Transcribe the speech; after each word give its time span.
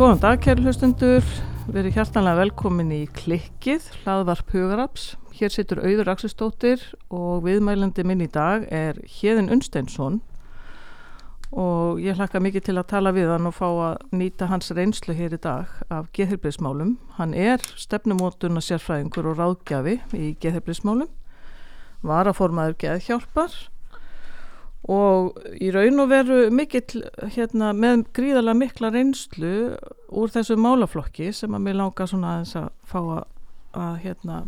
Góðan 0.00 0.20
dag, 0.22 0.38
kæru 0.40 0.62
hlustundur. 0.64 1.26
Verið 1.68 1.98
hjartanlega 1.98 2.38
velkomin 2.38 2.88
í 2.96 3.00
klikkið, 3.18 3.84
hlaðvarp 4.00 4.54
Hugaraps. 4.54 5.02
Hér 5.36 5.52
situr 5.52 5.82
Auður 5.84 6.08
Aksestóttir 6.14 6.86
og 7.12 7.42
viðmælandi 7.44 8.06
minn 8.08 8.22
í 8.24 8.28
dag 8.32 8.64
er 8.72 8.96
Hjeðin 9.04 9.52
Unsteinsson 9.52 10.22
og 11.52 12.00
ég 12.00 12.16
hlakka 12.16 12.40
mikið 12.40 12.70
til 12.70 12.76
að 12.80 12.88
tala 12.94 13.12
við 13.12 13.28
hann 13.34 13.50
og 13.50 13.58
fá 13.58 13.66
að 13.68 14.16
nýta 14.16 14.48
hans 14.48 14.72
reynslu 14.72 15.12
hér 15.18 15.36
í 15.36 15.40
dag 15.44 15.68
af 15.92 16.08
geðheilbriðsmálum. 16.16 16.94
Hann 17.18 17.36
er 17.36 17.60
stefnumótuna 17.76 18.64
sérfræðingur 18.64 19.28
og 19.34 19.36
ráðgjafi 19.42 19.98
í 20.16 20.32
geðheilbriðsmálum, 20.40 21.12
varaformaður 22.00 22.80
geðhjálpar 22.86 23.52
og 24.88 25.36
í 25.60 25.68
raun 25.74 26.00
og 26.00 26.08
veru 26.10 26.38
mikill 26.54 27.02
hérna, 27.34 27.72
með 27.76 28.06
gríðarlega 28.16 28.56
mikla 28.62 28.90
reynslu 28.94 29.50
úr 30.08 30.32
þessu 30.32 30.56
málaflokki 30.56 31.32
sem 31.36 31.52
að 31.54 31.66
mér 31.66 31.76
langar 31.82 32.08
svona 32.08 32.36
aðeins 32.38 32.56
að 32.56 32.70
fá 32.88 32.98
að, 33.02 33.24
að 33.76 33.98
hérna, 34.06 34.38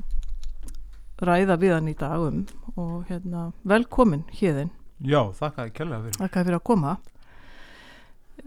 ræða 1.23 1.59
við 1.61 1.75
hann 1.77 1.91
í 1.93 1.97
dag 2.01 2.25
um 2.27 2.41
og 2.81 3.05
hérna, 3.11 3.51
velkomin 3.69 4.25
hérðin 4.33 4.71
Já, 5.03 5.21
þakka 5.35 5.67
þér 5.67 5.73
kærlega 5.77 6.03
fyrir. 6.07 6.19
þakka 6.23 6.45
fyrir 6.47 6.57
að 6.59 6.67
koma 6.71 6.97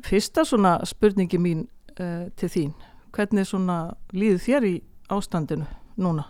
fyrsta 0.06 0.45
svona 0.47 0.78
spurningi 0.88 1.38
mín 1.39 1.66
uh, 2.00 2.25
til 2.39 2.50
þín 2.52 2.72
hvernig 3.16 3.47
svona 3.47 3.78
líður 4.16 4.41
þér 4.44 4.66
í 4.67 4.73
ástandinu 5.13 5.67
núna? 6.02 6.25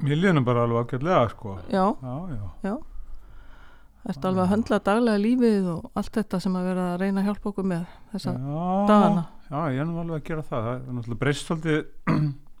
Mér 0.00 0.16
líðnum 0.16 0.46
bara 0.48 0.62
alveg 0.64 0.88
ágætlega, 0.94 1.28
sko. 1.34 1.58
Já, 1.68 1.84
Já, 2.00 2.14
já. 2.32 2.46
já 2.64 2.74
Ertu 4.08 4.30
alveg 4.30 4.42
að 4.46 4.52
höndla 4.54 4.78
daglega 4.80 5.20
lífið 5.20 5.66
og 5.74 5.88
allt 6.00 6.14
þetta 6.16 6.40
sem 6.40 6.54
að 6.56 6.68
vera 6.70 6.84
að 6.94 7.00
reyna 7.02 7.20
að 7.20 7.26
hjálpa 7.28 7.50
okkur 7.50 7.66
með 7.68 7.82
þessa 8.14 8.32
já, 8.32 8.60
dagana? 8.88 9.24
Já, 9.50 9.58
ég 9.74 9.80
er 9.82 9.88
nú 9.88 9.98
alveg 10.00 10.16
að 10.16 10.28
gera 10.30 10.44
það. 10.46 10.68
Það 10.68 10.76
er 10.76 10.94
náttúrulega 10.96 11.22
breyst 11.24 11.50
svolítið 11.50 11.80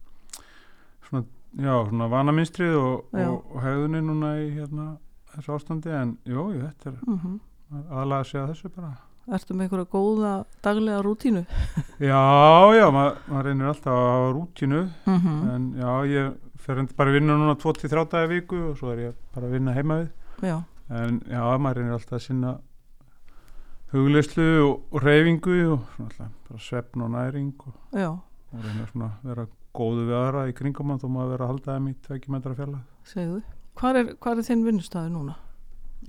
svona, 1.08 1.22
já, 1.64 1.72
svona 1.88 2.10
vanaminstrið 2.12 2.76
og, 2.80 3.22
og, 3.24 3.38
og 3.54 3.62
hegðunni 3.64 4.02
núna 4.04 4.34
í 4.42 4.50
hérna 4.58 4.88
þessu 5.34 5.54
ástandi, 5.56 5.94
en 5.94 6.12
jú, 6.28 6.50
jú, 6.56 6.66
þetta 6.66 6.92
er 6.92 7.00
Mm 7.06 7.38
aðalega 7.70 8.18
að 8.18 8.26
segja 8.26 8.46
þessu 8.48 8.68
bara. 8.74 8.88
Ertu 9.30 9.54
með 9.54 9.68
einhverja 9.68 9.88
góða 9.92 10.30
daglega 10.64 11.02
rútínu? 11.06 11.42
Já, 12.10 12.22
já, 12.74 12.86
maður 12.90 13.20
mað 13.30 13.44
reynir 13.46 13.68
alltaf 13.70 13.94
að 13.94 14.08
hafa 14.10 14.32
rútínu, 14.34 14.80
Mm 15.06 15.44
en 15.54 15.68
já, 15.78 15.92
ég 16.10 16.32
fer 16.64 16.80
bara 16.96 17.12
að 17.12 17.18
vinna 17.20 17.36
núna 17.38 17.54
2-3 17.62 17.92
dagar 18.10 18.26
viku 18.32 18.58
og 18.72 18.74
svo 18.80 18.90
er 18.90 19.04
ég 19.04 19.14
bara 19.34 19.46
að 19.46 19.54
vinna 19.54 19.76
heima 19.76 20.00
við. 20.00 20.10
Já, 20.50 20.56
en 20.90 21.20
já, 21.30 21.42
maður 21.62 21.80
reynir 21.80 21.96
alltaf 21.96 22.18
að 22.18 22.24
sinna 22.26 22.56
hugleyslu 23.92 24.48
og, 24.64 24.74
og 24.94 25.04
reyfingu 25.04 25.56
og 25.74 25.86
svona 25.94 26.08
alltaf 26.10 26.32
bara 26.48 26.64
svefn 26.66 27.04
og 27.06 27.12
næring 27.14 27.52
og, 27.66 27.76
og 28.52 28.64
reynir 28.64 28.90
svona 28.92 29.10
að 29.10 29.30
vera 29.30 29.46
góðu 29.76 30.06
við 30.08 30.16
aðra 30.18 30.48
í 30.50 30.56
kringum 30.58 30.96
þó 30.98 31.06
maður 31.10 31.34
vera 31.34 31.46
að 31.46 31.52
halda 31.54 31.76
þeim 31.76 31.88
í 31.90 31.94
tveikjum 32.06 32.36
metra 32.36 32.56
fjarlag 32.58 33.06
segðu. 33.06 33.40
Hvar 33.80 33.96
er, 34.00 34.12
er 34.18 34.42
þinn 34.46 34.66
vinnustæði 34.66 35.12
núna? 35.14 35.36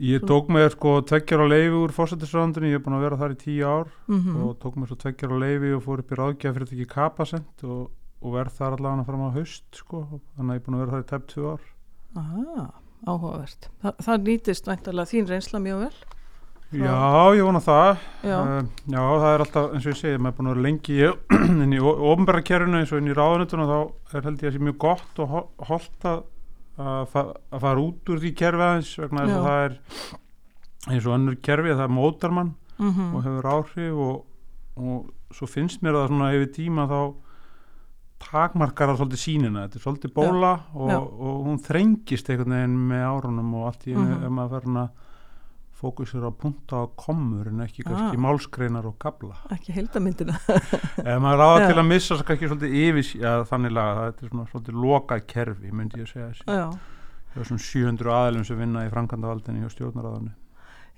Ég 0.01 0.23
tók 0.23 0.47
mér 0.49 0.71
sko 0.71 1.01
tveggjar 1.03 1.43
á 1.43 1.47
leifi 1.51 1.75
úr 1.75 1.91
fórsættisröndinni, 1.93 2.71
ég 2.71 2.79
er 2.79 2.83
búin 2.85 2.95
að 2.95 3.03
vera 3.05 3.17
þar 3.19 3.33
í 3.35 3.39
tíu 3.41 3.65
ár 3.67 3.89
Mm 4.07 4.37
og 4.45 4.53
tók 4.63 4.77
mér 4.79 4.87
svo 4.87 4.97
tveggjar 5.01 5.33
á 5.35 5.37
leifi 5.43 5.73
og 5.75 5.83
fór 5.83 5.99
upp 5.99 6.11
í 6.11 6.19
ráðgjafa 6.19 6.55
fyrir 6.57 6.71
ekki 6.71 6.87
kapasent 6.93 7.65
og, 7.67 7.91
og 8.23 8.33
verð 8.33 8.55
þar 8.55 8.77
allavega 8.77 9.05
fram 9.09 9.25
á 9.27 9.35
haust 9.35 9.67
sko, 9.75 10.21
þannig 10.37 10.49
að 10.49 10.55
ég 10.55 10.61
er 10.61 10.65
búin 10.65 10.77
að 10.77 10.83
vera 10.85 10.91
þar 10.95 11.03
í 11.03 11.09
tæp 11.11 11.27
tvö 11.27 11.51
ár 11.51 11.67
Aha, 12.21 12.65
áhugavert. 13.07 13.69
Þa, 13.83 13.93
það 14.05 14.25
nýtist 14.27 14.67
væntalega 14.69 15.09
þín 15.11 15.29
reynsla 15.31 15.59
mjög 15.63 15.79
vel. 15.85 15.93
Frá- 16.71 16.85
Já, 16.85 17.35
ég 17.35 17.43
vona 17.43 17.59
það 17.59 17.97
Já, 18.23 18.35
Uh, 18.41 18.67
já, 18.87 19.01
það 19.03 19.25
er 19.33 19.41
alltaf, 19.43 19.65
eins 19.75 19.85
og 19.85 19.91
ég 19.91 19.97
segi, 19.99 20.17
maður 20.23 20.31
er 20.31 20.37
búin 20.37 20.47
að 20.47 20.53
vera 20.53 20.65
lengi 20.67 20.99
inn 21.65 21.73
í 21.75 21.79
ofnbæra 21.81 22.43
kerfinu 22.47 22.79
eins 22.79 22.93
og 22.95 23.01
inn 23.01 23.09
í 23.11 23.15
ráðunutuna 23.17 23.65
þá 23.67 24.15
er 24.15 24.27
held 24.29 24.45
ég 24.45 24.51
að 24.51 24.55
sé 24.55 24.61
mjög 24.63 24.77
gott 24.85 25.19
og 25.25 25.33
ho- 25.33 25.49
hollt 25.67 26.07
að, 26.07 26.21
að, 26.79 27.01
fa- 27.11 27.25
að 27.51 27.65
fara 27.65 27.83
út 27.83 28.11
úr 28.13 28.21
því 28.23 28.31
kerfi 28.39 28.63
aðeins 28.69 28.93
vegna 29.03 29.25
að 29.25 29.33
það 29.35 29.65
er 29.65 29.75
eins 30.95 31.05
og 31.09 31.15
önnur 31.17 31.35
kerfi 31.49 31.73
að 31.75 31.81
það 31.83 31.93
mótar 31.97 32.31
mann 32.39 32.53
mm 32.79 33.11
og 33.17 33.25
hefur 33.27 33.49
áhrif 33.51 33.99
og, 34.07 34.23
og 34.79 35.35
svo 35.35 35.47
finnst 35.51 35.83
mér 35.83 35.99
það 35.99 36.07
svona 36.13 36.31
yfir 36.37 36.49
tíma 36.55 36.87
þá 36.89 36.99
takmarkar 38.23 38.91
það 38.91 38.99
svolítið 39.01 39.21
sínina, 39.25 39.63
þetta 39.67 39.79
er 39.79 39.85
svolítið 39.85 40.13
bóla 40.15 40.51
og, 40.73 40.89
Já. 40.91 40.97
og 41.01 41.39
hún 41.47 41.61
þrengist 41.65 42.29
einhvern 42.31 42.55
veginn 42.57 42.77
með 42.91 43.05
árunum 43.11 43.53
og 43.59 43.69
allt 43.71 43.87
í 43.87 43.95
einu 43.95 44.29
maður 44.31 44.53
fer 44.57 44.67
hann 44.69 44.81
að 44.83 45.07
fókusir 45.81 46.21
á 46.21 46.29
punta 46.37 46.83
og 46.85 46.91
kommur 47.01 47.47
en 47.49 47.63
ekki 47.65 47.81
Ah. 47.89 48.11
málskreinar 48.13 48.85
og 48.85 48.99
gabla 49.01 49.33
ekki 49.49 49.73
heildamyndina. 49.73 50.35
ef 51.09 51.17
maður 51.23 51.39
ráða 51.41 51.61
Já. 51.63 51.67
til 51.71 51.79
að 51.81 51.87
missa 51.89 52.17
svo 52.19 52.25
kannski 52.27 52.49
svolítið 52.51 52.75
yfir 52.83 53.07
ja, 53.23 53.31
þannig 53.49 53.73
laga, 53.73 54.11
það 54.11 54.27
er 54.27 54.51
svolítið 54.51 54.77
lokað 54.85 55.23
kerfi 55.31 55.71
myndi 55.73 56.03
ég 56.03 56.05
að 56.05 56.13
segja 56.13 56.29
Já, 56.45 57.43
svona 57.47 57.65
700 57.65 58.13
aðilum 58.19 58.45
sem 58.45 58.59
vinna 58.61 58.85
í 58.85 58.91
framkvæmdavaldinni 58.93 59.63
hjá 59.65 59.73
stjórnaráðunni 59.73 60.35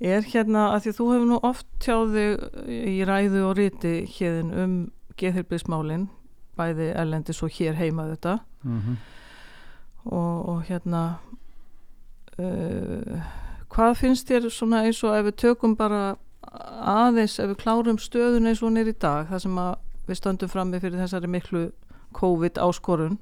er 0.03 0.25
hérna 0.27 0.65
að 0.73 0.81
því 0.83 0.91
að 0.91 0.97
þú 0.99 1.05
hefur 1.13 1.27
nú 1.29 1.39
oft 1.47 1.67
tjáði 1.79 2.23
í 2.91 2.95
ræðu 3.07 3.43
og 3.47 3.55
riti 3.61 3.91
hérðin 4.17 4.49
um 4.65 4.73
geðheilbriðsmálin, 5.21 6.07
bæði 6.57 6.91
erlendis 6.93 7.43
og 7.43 7.51
hér 7.55 7.77
heima 7.79 8.07
þetta. 8.11 8.39
mm 8.63 8.95
og, 10.05 10.49
og 10.49 10.63
hérna 10.67 11.03
uh, 12.39 13.21
hvað 13.73 13.97
finnst 13.97 14.29
þér 14.29 14.49
svona 14.51 14.83
eins 14.87 15.01
og 15.03 15.15
ef 15.17 15.27
við 15.29 15.37
tökum 15.45 15.75
bara 15.79 16.15
aðeins, 16.43 17.39
ef 17.39 17.53
við 17.53 17.61
klárum 17.63 17.99
stöðun 18.01 18.49
eins 18.49 18.61
og 18.61 18.69
hún 18.69 18.81
er 18.81 18.91
í 18.91 18.95
dag, 18.99 19.29
það 19.29 19.45
sem 19.45 19.61
að 19.63 19.75
við 20.07 20.19
stöndum 20.19 20.51
frammi 20.51 20.81
fyrir 20.83 20.99
þessari 20.99 21.29
miklu 21.31 21.63
COVID 22.13 22.59
áskorun 22.61 23.21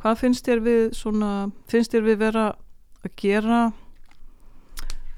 hvað 0.00 0.20
finnst 0.22 0.46
þér 0.46 0.62
við 0.64 0.84
svona, 0.96 1.32
finnst 1.68 1.92
þér 1.92 2.06
við 2.06 2.22
vera 2.22 2.46
að 3.02 3.16
gera 3.20 3.60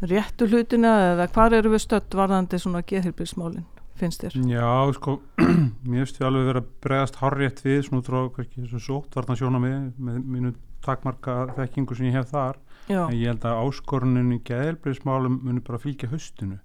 réttu 0.08 0.46
hlutina 0.48 0.94
eða 1.12 1.28
hvað 1.34 1.58
eru 1.58 1.74
við 1.74 1.84
stödd 1.84 2.14
varðandi 2.14 2.60
svona 2.62 2.84
geðhilbrísmálin, 2.86 3.66
finnst 4.00 4.24
þér? 4.24 4.36
Já, 4.50 4.70
sko, 4.96 5.16
mér 5.88 6.04
finnst 6.04 6.20
ég 6.22 6.28
alveg 6.28 6.48
vera 6.52 6.62
að 6.64 6.70
bregðast 6.86 7.18
harrétt 7.22 7.62
við 7.64 7.82
svona 7.86 8.02
út 8.02 8.10
frá 8.10 8.20
kannski 8.36 8.64
þessu 8.64 8.80
sótt 8.86 9.18
varna 9.18 9.36
sjóna 9.38 9.60
mig 9.62 9.76
með 9.98 10.22
mínu 10.36 10.54
takmarka 10.84 11.36
þekkingu 11.58 11.96
sem 11.98 12.08
ég 12.10 12.16
hef 12.18 12.30
þar. 12.32 12.60
Já, 12.88 13.02
en 13.04 13.18
ég 13.18 13.28
held 13.28 13.44
að 13.44 13.60
áskorunin 13.66 14.32
í 14.32 14.40
geðelbriðsmálum 14.48 15.40
muni 15.44 15.60
bara 15.66 15.80
fylgja 15.82 16.08
höstinu 16.12 16.56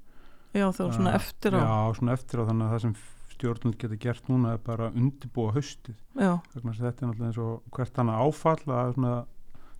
já 0.54 0.68
þá 0.70 0.84
svona 0.94 1.12
Ah, 1.12 1.18
eftir 1.18 1.56
á. 1.58 1.60
Já, 1.66 1.98
svona 1.98 2.14
eftir 2.14 2.40
á 2.40 2.48
þannig 2.48 2.66
að 2.68 2.74
það 2.76 2.82
sem 2.84 2.96
stjórnund 3.34 3.78
geta 3.82 3.98
gert 4.00 4.28
núna 4.30 4.54
er 4.54 4.62
bara 4.64 4.88
að 4.88 4.98
undirbúa 5.02 5.54
höstið 5.56 5.96
þess 6.70 6.82
að 6.84 6.88
þetta 6.88 7.04
er 7.04 7.10
náttúrulega 7.10 7.30
eins 7.32 7.40
og 7.42 7.64
hvert 7.74 7.98
áfall 8.14 8.62
að 8.62 8.70
það 8.70 8.88
er 8.88 8.94
svona 8.94 9.16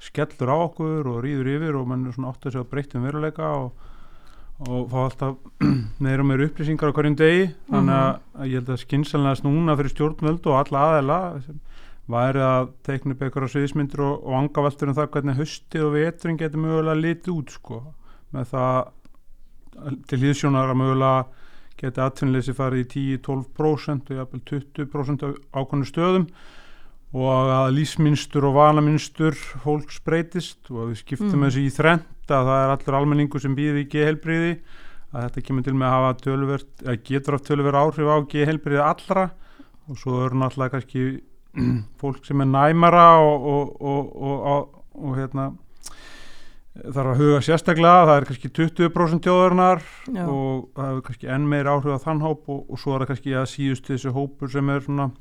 skellur 0.04 0.52
á 0.52 0.58
okkur 0.66 1.10
og 1.14 1.20
rýður 1.24 1.52
yfir 1.54 1.78
og 1.80 1.88
mann 1.88 2.08
er 2.10 2.16
svona 2.18 2.34
átt 2.34 2.48
að 2.50 2.56
segja 2.58 2.70
breyttum 2.74 3.06
veruleika 3.08 3.52
og, 3.62 3.86
og 4.64 4.90
fá 4.92 5.00
alltaf 5.08 5.38
meira 6.04 6.24
og 6.24 6.30
meira 6.30 6.48
upplýsingar 6.48 6.94
á 6.94 6.96
hverjum 6.96 7.18
degi. 7.20 7.46
Þannig 7.72 7.98
að, 7.98 8.18
að 8.38 8.50
ég 8.52 8.62
held 8.62 8.72
að 8.76 8.82
skynsalnast 8.84 9.46
núna 9.48 9.76
fyrir 9.80 9.94
stjórnvöld 9.94 10.50
og 10.50 10.60
alla 10.62 10.84
aðela 10.90 11.20
væri 12.14 12.42
að 12.44 12.72
teikna 12.84 13.16
upp 13.16 13.22
einhverja 13.24 13.54
sviðismyndir 13.54 14.04
og, 14.04 14.16
og 14.28 14.38
angaveltur 14.42 14.92
um 14.92 14.98
það 14.98 15.12
hvernig 15.16 15.38
höstið 15.40 15.86
og 15.88 15.94
veturinn 15.96 16.40
getur 16.42 16.64
mögulega 16.64 17.00
litið 17.00 17.34
út 17.38 17.54
sko. 17.56 17.80
Með 18.36 18.52
það 18.54 18.82
til 20.12 20.20
hýðsjónar 20.22 20.74
að 20.74 20.82
mögulega 20.84 21.24
geti 21.80 22.04
atvinnleysi 22.04 22.54
farið 22.56 22.84
í 22.84 23.16
10-12% 23.24 24.12
og 24.14 24.20
jafnvel 24.20 24.44
20% 24.52 25.24
af 25.28 25.40
ákvæmnu 25.64 25.88
stöðum 25.90 26.28
og 27.14 27.50
að 27.54 27.72
lífsmynstur 27.78 28.46
og 28.50 28.56
vanamynstur 28.58 29.38
fólks 29.64 30.00
breytist 30.06 30.70
og 30.72 30.84
að 30.84 30.92
við 30.94 31.02
skiptum 31.02 31.34
Mm. 31.40 31.44
þessu 31.48 31.64
í 31.64 31.74
þrent 32.24 32.36
að 32.38 32.50
það 32.50 32.64
er 32.64 32.74
allur 32.74 32.98
almenningu 32.98 33.40
sem 33.42 33.56
býði 33.56 33.84
í 33.84 33.90
gehelbriði 33.92 34.54
að 35.14 35.26
þetta 35.28 35.44
kemur 35.46 35.66
til 35.66 35.74
með 35.76 35.88
að 35.88 35.96
hafa 35.98 36.14
töluvert, 36.24 36.72
að 36.88 37.02
getur 37.06 37.36
haft 37.36 37.48
töluvert 37.48 37.80
áhrif 37.80 38.10
á 38.10 38.18
gehelbriði 38.32 38.84
allra 38.84 39.26
og 39.90 40.00
svo 40.00 40.22
eru 40.26 40.40
náttúrulega 40.40 40.74
kannski 40.78 41.04
fólk 42.02 42.24
sem 42.26 42.42
er 42.42 42.50
næmara 42.50 43.20
og, 43.22 43.76
og, 43.82 44.16
og, 44.16 44.80
og, 44.96 45.12
hérna 45.18 45.52
þarf 46.74 47.12
að 47.12 47.20
huga 47.20 47.42
sérstaklega, 47.46 48.08
það 48.08 48.16
er 48.16 48.26
kannski 48.30 48.50
20% 48.58 49.28
þjóðarinnar 49.28 49.84
Já. 50.08 50.24
og 50.24 50.72
það 50.74 50.88
hefur 50.88 51.04
kannski 51.10 51.30
enn 51.36 51.52
meir 51.52 51.70
áhrif 51.70 52.00
á 52.02 52.06
þann 52.08 52.24
hóp 52.24 52.50
og, 52.50 52.64
og 52.66 52.82
svo 52.82 52.96
er 52.96 53.04
það 53.04 53.12
kannski 53.12 53.36
að 53.38 53.52
síðust 53.52 53.92
þessi 53.92 54.16
hópur 54.16 54.50
sem 54.50 54.74
er 54.74 54.82
svona 54.88 55.12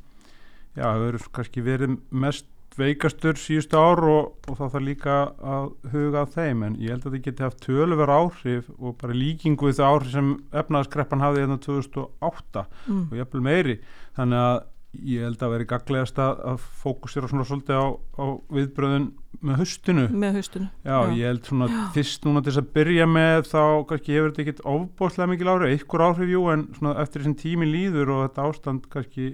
já, 0.79 0.87
hefur 0.87 1.29
kannski 1.37 1.67
verið 1.67 1.99
mest 2.09 2.49
veikastur 2.79 3.39
síðustu 3.41 3.79
ár 3.79 4.03
og, 4.09 4.49
og 4.49 4.59
þá 4.59 4.65
þarf 4.65 4.85
líka 4.87 5.17
að 5.55 5.71
huga 5.93 6.25
að 6.25 6.35
þeim 6.37 6.67
en 6.67 6.77
ég 6.81 6.95
held 6.95 7.07
að 7.07 7.17
þetta 7.17 7.25
geti 7.29 7.47
haft 7.47 7.65
töluver 7.67 8.13
áhrif 8.13 8.69
og 8.79 8.97
bara 9.01 9.17
líkingu 9.17 9.69
við 9.69 9.79
það 9.81 9.95
áhrif 9.97 10.15
sem 10.17 10.35
efnaðaskreppan 10.63 11.25
hafði 11.25 11.45
hérna 11.45 11.59
2008 11.67 12.67
mm. 12.87 13.03
og 13.11 13.17
jafnvel 13.21 13.45
meiri. 13.49 13.79
Þannig 14.19 14.45
að 14.47 14.61
ég 14.93 15.25
held 15.25 15.41
að 15.41 15.53
veri 15.55 15.67
gaglegast 15.69 16.19
að, 16.21 16.65
fókusera 16.83 17.29
svona 17.31 17.47
svolítið 17.49 17.79
á, 17.81 17.87
á 17.97 18.25
viðbröðun 18.53 19.07
með 19.43 19.63
höstinu 19.63 20.05
með 20.13 20.37
haustinu 20.37 20.67
Já, 20.85 20.97
ég 21.17 21.31
held 21.31 21.49
svona 21.49 21.69
fyrst 21.95 22.27
núna 22.27 22.43
til 22.43 22.53
þess 22.53 22.61
að 22.61 22.75
byrja 22.77 23.07
með 23.09 23.47
þá 23.49 23.63
kannski 23.89 24.19
hefur 24.19 24.35
þetta 24.35 24.45
ekkert 24.45 24.61
ofbóðslega 24.75 25.31
mikil 25.33 25.53
áhrif, 25.55 25.81
ykkur 25.81 26.05
áhrif 26.09 26.35
jú 26.35 26.45
en 26.53 26.67
svona 26.77 26.95
eftir 27.03 27.23
þessum 27.23 27.39
tími 27.41 27.71
líður 27.71 28.13
og 28.13 28.23
þetta 28.27 28.47
ástand 28.51 28.91
kannski 28.93 29.31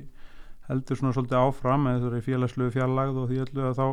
heldur 0.68 1.00
svona 1.00 1.14
svolítið 1.16 1.40
áfram 1.40 1.88
eða 1.90 2.02
það 2.04 2.18
er 2.18 2.26
félagslegu 2.28 2.74
fjarlagð 2.76 3.22
og 3.22 3.30
því 3.30 3.40
öllu 3.46 3.68
að 3.68 3.78
þá 3.78 3.86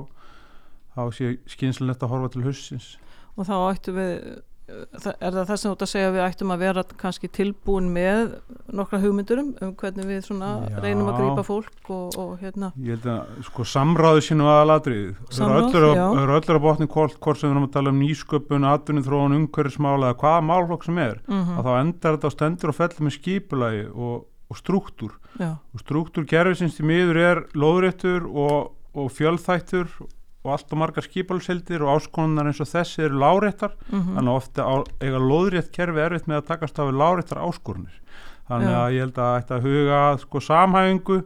þá 0.95 1.03
sé 1.17 1.31
skynslunett 1.51 2.03
að 2.03 2.13
horfa 2.13 2.33
til 2.33 2.45
hustins 2.45 2.91
og 3.35 3.47
þá 3.49 3.55
ættum 3.71 3.97
við 3.99 4.19
er 4.65 5.35
það 5.35 5.43
það 5.45 5.57
sem 5.61 5.67
þú 5.67 5.71
ert 5.75 5.83
að 5.85 5.89
segja 5.91 6.05
að 6.09 6.15
við 6.15 6.23
ættum 6.25 6.51
að 6.55 6.61
vera 6.63 6.83
kannski 6.97 7.27
tilbúin 7.29 7.89
með 7.93 8.31
nokkra 8.73 8.99
hugmyndurum 9.03 9.51
um 9.61 9.73
hvernig 9.77 10.07
við 10.09 10.21
svona 10.25 10.49
Já. 10.63 10.79
reynum 10.81 11.11
að 11.11 11.19
grípa 11.19 11.43
fólk 11.45 11.91
og, 11.93 12.17
og 12.21 12.31
hérna. 12.41 12.71
Ég 12.81 12.97
held 12.97 13.05
að 13.13 13.43
sko 13.45 13.65
samráðu 13.69 14.23
sínu 14.25 14.47
aðalatrið 14.49 15.19
það 15.37 15.77
eru 15.77 16.37
öllur 16.39 16.57
að 16.57 16.63
botni 16.63 16.89
hvort, 16.89 17.19
sem 17.37 17.45
við 17.45 17.53
erum 17.53 17.67
að 17.67 17.75
tala 17.77 17.93
um 17.93 18.01
nýsköpun, 18.01 18.67
atvinni 18.71 19.05
þróun, 19.05 19.37
umhverfismála 19.37 20.09
eða 20.09 20.19
hvaða 20.23 20.45
málflokk 20.49 20.89
sem 20.89 21.03
er. 21.03 21.21
Mm 21.29 21.43
að 21.55 21.67
þá 21.67 21.73
endar 21.79 22.17
þetta 22.17 22.33
á 22.33 22.35
stendur 22.35 22.71
og 22.71 22.79
fellur 22.79 23.05
með 23.05 23.15
skipulagi 23.19 23.85
og, 23.93 24.25
og 24.49 24.59
struktúr. 24.59 25.15
Já, 25.39 25.55
og 25.57 25.81
struktúr 25.81 26.27
gerfisins 26.29 26.77
til 26.77 26.85
miður 26.87 27.21
er 27.21 27.41
lóðréttur 27.57 28.27
og, 28.29 28.75
og 28.95 29.09
fjölþættur 29.13 29.89
og 30.45 30.51
allt 30.53 30.73
og 30.75 30.77
margar 30.77 31.05
skipalseldir 31.05 31.81
og 31.81 31.95
áskonunar 31.95 32.51
eins 32.51 32.61
og 32.61 32.69
þessi 32.69 33.07
eru 33.07 33.17
láréttar. 33.21 33.73
Mm 33.89 34.11
þannig 34.13 34.31
að 34.31 34.39
ofta 34.39 34.67
eiga 35.01 35.21
lóðrétt 35.21 35.71
kerfi 35.73 36.03
erfitt 36.05 36.29
með 36.29 36.41
að 36.41 36.49
takast 36.51 36.77
á 36.77 36.83
við 36.85 36.99
láréttar 37.01 37.41
áskorunir. 37.41 37.97
Þannig 38.45 38.69
Já. 38.69 38.77
að 38.77 38.93
ég 38.93 39.05
held 39.05 39.17
að 39.25 39.55
að 39.55 39.65
huga 39.65 40.01
að 40.03 40.19
sko 40.21 40.41
samhæfingu 40.45 41.17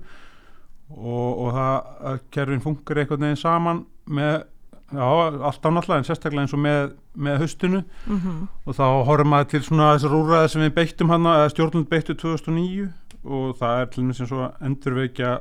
og, 0.89 1.27
og 1.43 1.51
það 1.57 1.75
að 2.11 2.21
kerfin 2.31 2.63
funkar 2.63 3.01
einhvern 3.01 3.27
veginn 3.27 3.43
saman 3.43 3.83
með 4.07 4.37
já, 4.89 5.03
alltaf 5.03 5.73
náttúrulega 5.73 5.99
en 6.01 6.07
sérstaklega 6.07 6.45
eins 6.45 6.55
og 6.55 6.63
með, 6.63 6.95
með 7.13 7.43
haustinu. 7.43 7.83
Mm 8.07 8.47
og 8.65 8.77
þá 8.77 8.85
horfum 9.09 9.31
maður 9.33 9.51
til 9.51 9.63
svona 9.65 9.91
þessar 9.97 10.15
úrræði 10.15 10.49
sem 10.53 10.63
við 10.63 10.73
beittum 10.79 11.13
hann 11.13 11.29
eða 11.29 11.51
stjórnund 11.53 11.89
beittu 11.89 12.15
2009 12.15 12.87
og 13.25 13.55
það 13.59 13.81
er 13.81 13.89
til 13.93 14.03
dæmis 14.03 14.21
eins 14.23 14.31
og 14.35 14.43
að 14.45 14.67
endurveikja 14.69 15.31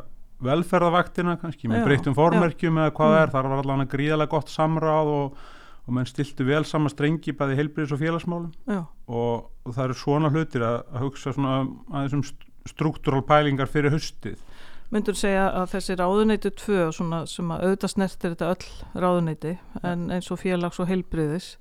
velferðavaktina 0.48 1.36
kannski 1.42 1.68
með 1.70 1.80
Já, 1.82 1.84
breyttum 1.88 2.14
formerkjum 2.16 2.76
eða 2.82 2.94
hvað 2.94 3.12
Mm. 3.14 3.22
er, 3.22 3.32
þar 3.34 3.48
var 3.52 3.62
allavega 3.62 3.92
gríðalega 3.94 4.30
gott 4.34 4.48
samráð 4.52 5.10
og, 5.14 5.38
og 5.88 5.94
menn 5.96 6.06
stiltu 6.06 6.44
vel 6.46 6.64
sama 6.64 6.88
strengi 6.92 7.32
bæði 7.32 7.56
heilbriðis 7.58 7.94
og 7.96 8.02
félagsmálum. 8.02 8.52
Já, 8.68 8.82
og, 9.08 9.48
og 9.64 9.74
það 9.74 9.84
eru 9.88 9.94
svona 9.98 10.30
hlutir 10.30 10.62
að, 10.62 10.82
að 10.94 11.04
hugsa 11.06 11.32
svona 11.34 11.54
aðeins 11.90 12.14
um 12.18 12.24
struktúral 12.68 13.22
pælingar 13.26 13.66
fyrir 13.70 13.90
haustið. 13.94 14.36
Myndur 14.90 15.16
segja 15.18 15.50
að 15.52 15.66
þessi 15.74 15.96
ráðuneyti 16.00 16.50
tvö 16.56 16.86
svona, 16.96 17.26
sem 17.28 17.50
að 17.52 17.64
auðvitað 17.66 17.90
snertir 17.92 18.32
þetta 18.36 18.52
öll 18.54 19.02
ráðuneyti 19.04 19.58
en 19.84 20.06
eins 20.14 20.30
og 20.32 20.38
félags 20.40 20.78
og 20.80 20.88
heilbriðis 20.88 21.56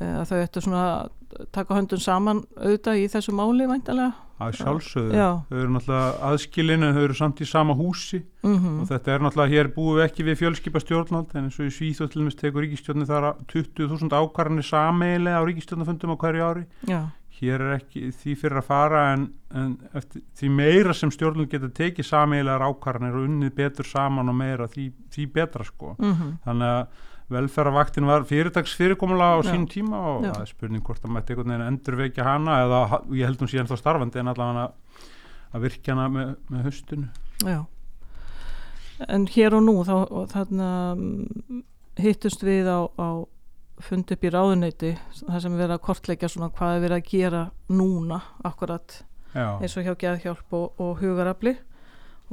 að 0.00 0.28
þau 0.30 0.38
ættu 0.40 0.64
svona 0.64 0.84
að 0.90 1.48
taka 1.54 1.78
höndun 1.78 2.02
saman 2.02 2.44
auðvitað 2.58 3.00
í 3.02 3.08
þessu 3.12 3.34
máli 3.34 3.66
væntalega 3.70 4.12
að 4.42 4.56
sjálfsögðu, 4.58 5.14
Já. 5.14 5.28
þau 5.46 5.58
eru 5.60 5.72
náttúrulega 5.74 6.28
aðskilin 6.28 6.84
en 6.84 6.96
þau 6.96 7.02
eru 7.04 7.16
samt 7.18 7.40
í 7.40 7.46
sama 7.46 7.76
húsi. 7.78 8.20
Mm 8.44 8.80
og 8.82 8.88
þetta 8.90 9.12
er 9.14 9.24
náttúrulega, 9.24 9.52
hér 9.54 9.70
búum 9.76 9.98
við 9.98 10.06
ekki 10.08 10.26
við 10.26 10.40
fjölskipa 10.42 10.82
stjórnald 10.82 11.34
en 11.34 11.46
eins 11.46 11.58
og 11.60 11.68
í 11.68 11.74
Svíþjóð 11.74 12.10
til 12.10 12.22
dæmis 12.22 12.38
tekur 12.40 12.64
ríkistjórnir 12.64 13.10
þar 13.10 13.28
að 13.30 13.44
20.000 13.54 14.18
ákvarðanir 14.18 14.68
sameiginlega 14.68 15.38
á 15.38 15.46
ríkistjórnafundum 15.46 16.14
á 16.14 16.22
hverju 16.24 16.48
ári. 16.50 16.66
Já, 16.90 17.00
hér 17.38 17.64
er 17.64 17.72
ekki 17.78 18.10
því 18.14 18.36
fyrir 18.42 18.60
að 18.60 18.68
fara 18.68 19.06
en, 19.14 19.24
en 19.54 19.72
eftir, 19.94 20.26
því 20.38 20.52
meira 20.58 20.94
sem 20.98 21.14
stjórnald 21.14 21.50
getur 21.50 21.72
tekið 21.74 22.10
sameiginlegar 22.10 22.66
ákvarðanir 22.68 23.18
og 23.18 23.26
unnið 23.30 23.56
betur 23.58 23.88
saman 23.88 24.30
og 24.30 24.38
meira 24.38 24.68
því, 24.70 24.90
því 25.14 25.30
betra 25.38 25.66
sko. 25.66 25.96
Mm 26.02 26.38
þannig 26.44 26.78
að 26.78 27.10
velferðarvaktin 27.32 28.06
var 28.08 28.24
fyrirtags 28.28 28.74
fyrirkomulega 28.76 29.40
á 29.40 29.46
sínum 29.46 29.68
tíma 29.70 30.00
og 30.10 30.26
það 30.26 30.40
er 30.42 30.50
spurning 30.50 30.84
hvort 30.84 31.04
að 31.04 31.14
mætti 31.14 31.32
einhvern 31.32 31.52
veginn 31.54 31.68
endurveikja 31.70 32.26
hana 32.26 32.58
eða 32.66 32.80
ég 33.16 33.28
held 33.28 33.40
hún 33.40 33.50
sé 33.50 33.60
ennþá 33.62 33.78
starfandi 33.80 34.20
en 34.20 34.32
allavega 34.32 34.66
að 35.54 35.64
virkja 35.64 35.94
hana 35.94 36.08
með, 36.12 36.34
með 36.52 36.66
höstinu 36.68 37.08
já. 37.44 37.62
En 39.10 39.24
hér 39.26 39.56
og 39.56 39.64
nú 39.64 39.78
þá 39.86 39.94
þarna 40.30 40.68
mm, 40.94 41.62
hittust 42.04 42.44
við 42.46 42.68
á, 42.70 42.84
á 42.86 43.08
fundi 43.82 44.14
upp 44.14 44.24
í 44.24 44.30
ráðuneyti 44.30 44.92
þar 45.24 45.40
sem 45.42 45.54
við 45.54 45.64
verðum 45.64 45.78
að 45.78 45.84
kortleggja 45.88 46.30
svona 46.30 46.52
hvað 46.54 46.76
er 46.76 46.84
verið 46.84 47.00
að 47.00 47.10
gera 47.10 47.44
núna 47.72 48.20
akkurat 48.46 49.00
Já, 49.34 49.58
eins 49.58 49.74
og 49.74 49.82
hjá 49.82 49.96
geðhjálp 49.98 50.54
og, 50.54 50.76
og 50.78 51.00
hugarafli 51.00 51.56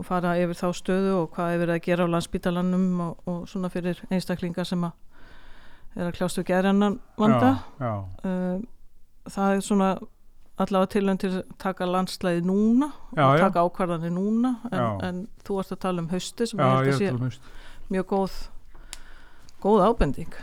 og 0.01 0.07
fara 0.07 0.33
yfir 0.41 0.57
þá 0.57 0.67
stöðu 0.77 1.13
og 1.19 1.35
hvað 1.35 1.53
er 1.53 1.61
verið 1.61 1.75
að 1.77 1.85
gera 1.85 2.07
á 2.09 2.13
landsbítalannum 2.15 3.03
og, 3.05 3.19
og 3.29 3.43
svona 3.49 3.69
fyrir 3.73 4.01
einstaklingar 4.09 4.67
sem 4.67 4.83
að 4.87 4.97
er 5.99 6.07
að 6.07 6.15
kljást 6.17 6.39
við 6.39 6.47
geðrannan 6.47 6.97
vanda. 7.19 7.51
Já, 7.77 7.85
já. 7.85 7.93
uh, 8.25 9.29
það 9.29 9.55
er 9.55 9.63
svona 9.65 9.91
allavega 10.61 10.91
tilhörn 10.93 11.19
til 11.21 11.31
að 11.33 11.53
taka 11.61 11.87
landslæði 11.89 12.43
núna 12.45 12.91
Já, 13.15 13.25
og 13.25 13.41
taka 13.41 13.63
ákvarðanir 13.65 14.13
núna 14.13 14.55
en, 14.71 14.83
en 15.07 15.21
þú 15.45 15.61
ert 15.61 15.75
að 15.75 15.81
tala 15.85 16.03
um 16.03 16.09
hausti 16.11 16.47
sem 16.47 16.61
ég 16.61 16.73
held 16.75 16.91
að 16.91 16.99
sé 16.99 17.13
mist. 17.17 17.47
mjög 17.91 18.09
góð 18.11 18.37
góð 19.61 19.85
ábending. 19.89 20.35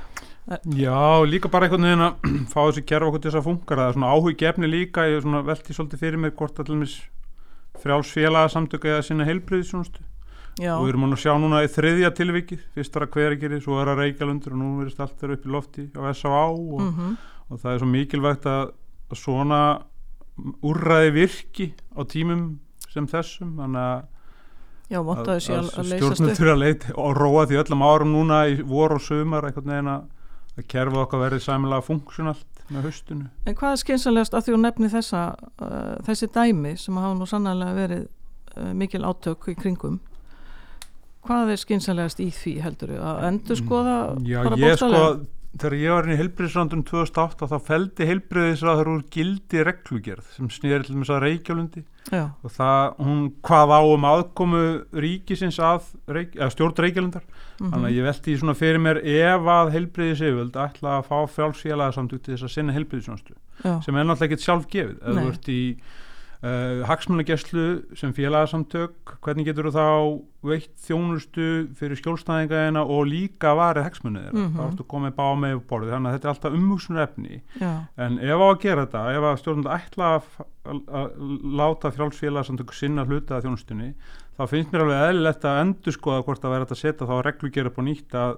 Já, 0.79 1.21
líka 1.29 1.51
bara 1.53 1.69
einhvern 1.69 1.85
veginn 1.85 2.07
að 2.07 2.35
fá 2.53 2.61
þessi 2.63 2.85
kerfa 2.89 3.11
okkur 3.11 3.23
til 3.23 3.31
þess 3.31 3.41
að 3.41 3.49
funkar 3.51 3.81
það. 3.81 3.89
Er 3.91 3.97
svona 3.99 4.13
áhugjefni 4.15 4.71
líka, 4.71 5.07
ég 5.11 5.31
velti 5.49 5.77
svolítið 5.77 6.05
fyrir 6.05 6.23
mér 6.23 6.35
hvort 6.39 6.61
að 6.61 6.71
til 6.71 6.83
dæmis 7.75 7.82
frjálsfélaga 7.82 8.49
samtöku 8.53 8.88
eða 8.88 9.03
sinna 9.06 9.26
heilbriðisjónustu 9.29 10.03
já, 10.59 10.75
og 10.75 10.85
við 10.87 10.93
erum 10.94 11.09
að 11.12 11.20
sjá 11.23 11.32
núna 11.38 11.62
í 11.62 11.70
þriðja 11.70 12.11
tilvikið 12.19 12.62
fyrst 12.75 12.94
var 12.94 13.06
að 13.06 13.12
hvergeri, 13.17 13.61
svo 13.62 13.79
er 13.82 13.93
að 13.93 14.03
Reykjalundur 14.03 14.55
og 14.56 14.59
nú 14.59 14.70
verðist 14.81 15.00
allt 15.00 15.19
þeirra 15.20 15.38
upp 15.38 15.47
í 15.47 15.53
lofti 15.55 15.85
á 15.94 16.00
S.A.A. 16.12 16.47
og, 16.50 16.81
mm 16.81 17.17
og 17.49 17.61
það 17.62 17.73
er 17.73 17.79
svo 17.81 17.87
mikilvægt 17.88 18.47
að, 18.50 18.70
að 19.09 19.20
svona 19.23 19.61
úrræði 20.69 21.12
virki 21.16 21.66
á 21.97 22.04
tímum 22.09 22.43
sem 22.93 23.07
þessum 23.09 23.54
þannig 23.59 23.81
að 23.81 24.02
já, 24.93 24.99
að, 25.00 25.19
að 25.19 25.33
leysast 25.33 25.95
stjórnum 25.95 26.37
þurfa 26.37 26.54
að 26.54 26.62
leita 26.62 26.95
og 27.00 27.16
róa 27.19 27.47
því 27.49 27.61
öllum 27.62 27.85
árum 27.88 28.12
núna 28.12 28.43
í 28.52 28.59
vor 28.69 28.97
og 28.97 29.02
sumar 29.04 29.49
einhvern 29.49 29.73
veginn 29.73 29.90
að 30.59 30.65
að 30.65 30.69
kerfa 30.73 31.03
okkar 31.05 31.23
verið 31.23 31.45
sæmilega 31.45 31.87
funksjonalt 31.87 32.62
með 32.73 32.88
haustinu. 32.88 33.31
En 33.47 33.57
hvað 33.57 33.75
er 33.75 33.81
skynsanlegast 33.83 34.35
að 34.37 34.45
því 34.45 34.55
þú 34.55 34.61
nefni 34.65 34.91
þessa 34.93 35.23
uh, 35.38 35.97
þessi 36.09 36.29
dæmi 36.35 36.75
sem 36.81 37.00
hafa 37.00 37.17
nú 37.17 37.29
sannlega 37.29 37.77
verið 37.77 38.05
uh, 38.05 38.71
mikil 38.77 39.05
átök 39.09 39.49
í 39.53 39.57
kringum? 39.59 39.99
Hvað 41.29 41.55
er 41.55 41.62
skynsanlegast 41.62 42.23
í 42.25 42.29
því 42.35 42.55
heldur 42.65 42.95
að 42.99 43.25
endur 43.31 43.61
skoða 43.61 43.97
Já, 44.25 44.41
bara 44.47 44.61
ég 44.61 44.79
sko, 44.81 45.03
þegar 45.55 45.79
ég 45.79 45.95
var 45.95 46.09
inn 46.09 46.15
í 46.15 46.21
heilbriðisrandum 46.23 46.85
2008 46.88 47.50
þá 47.53 47.59
feldi 47.69 48.09
heilbriðisraður 48.09 48.93
úr 48.95 49.07
gildi 49.12 49.65
reglugerð 49.67 50.35
sem 50.37 50.50
snýri 50.53 50.87
til 50.87 50.99
þess 50.99 51.15
að 51.15 51.25
Reykjalundi 51.27 51.85
já, 52.11 52.25
og 52.43 52.53
það, 52.55 52.95
hún 53.05 53.21
hvað 53.45 53.75
á 53.75 53.81
um 53.85 54.07
aðkomu 54.09 54.62
ríkisins 55.05 55.59
að, 55.61 55.91
Reykj, 56.09 56.38
að 56.41 56.53
stjórn 56.55 56.77
Reykjalundar. 56.85 57.29
Mhm, 57.59 57.71
þannig 57.73 57.88
að 57.88 57.97
ég 57.99 58.07
velti 58.07 58.31
því 58.31 58.37
svona 58.38 58.57
fyrir 58.59 58.83
mér 58.83 59.00
ef 59.03 59.49
að 59.50 59.73
heilbriðis 59.75 60.21
yfirvöld 60.23 60.59
ætla 60.62 60.99
að 60.99 61.09
fá 61.09 61.17
frjálsfélaga 61.35 61.97
samtök 61.97 62.23
til 62.23 62.35
þess 62.37 62.47
að 62.47 62.53
sinna 62.55 62.77
heilbriðisjónstu 62.77 63.35
já, 63.65 63.73
sem 63.83 63.97
er 63.97 64.07
náttúrulega 64.07 64.29
ekkert 64.29 64.45
sjálf 64.45 64.69
gefið 64.71 65.00
ef 65.03 65.17
Nei. 65.17 65.23
þú 65.25 65.33
ert 65.33 65.49
í 65.50 65.62
uh, 66.42 66.83
hagsmunageslu 66.88 67.64
sem 67.99 68.12
félagasamtök 68.14 69.14
hvernig 69.25 69.49
getur 69.49 69.68
þú 69.68 69.73
þá 69.75 69.87
veitt 70.49 70.75
þjónustu 70.85 71.49
fyrir 71.78 71.99
skjólstæðingaðina 71.99 72.85
og 72.85 73.09
líka 73.11 73.54
varið 73.59 73.88
hagsmunið 73.88 74.28
þeirra? 74.28 74.45
Mhm. 74.45 74.54
þá 74.59 74.62
ertu 74.68 74.87
komið 74.95 75.16
bá 75.18 75.26
með 75.42 75.62
borðið 75.71 75.95
þannig 75.97 76.11
að 76.11 76.16
þetta 76.16 76.28
er 76.28 76.35
alltaf 76.35 76.59
umhugsunar 76.61 77.09
efni 77.09 77.40
já, 77.59 77.73
en 78.07 78.18
ef 78.18 78.38
á 78.38 78.47
að 78.49 78.61
gera 78.64 78.87
þetta, 78.87 79.04
ef 79.16 79.28
að 79.30 79.40
stjórnund 79.42 79.73
ætla 79.78 80.12
að, 80.14 80.30
láta 81.59 81.92
frjálsfélagasamtök 81.97 82.75
sinna 82.76 83.07
hluta 83.09 83.38
að 83.38 83.49
þjónustunni 83.49 83.90
þá 84.38 84.45
finnst 84.52 84.73
mér 84.73 84.85
alveg 84.85 85.04
eðlilegt 85.09 85.49
að 85.49 85.61
endur 85.64 85.97
skoða 85.97 86.25
hvort 86.26 86.45
að 86.45 86.54
vera 86.54 86.66
þetta 86.68 86.78
að 86.78 86.85
setja 86.85 87.09
þá 87.09 87.16
reglugjör 87.26 87.71
upp 87.73 87.78
á 87.78 87.83
nýtt 87.88 88.18
að 88.18 88.37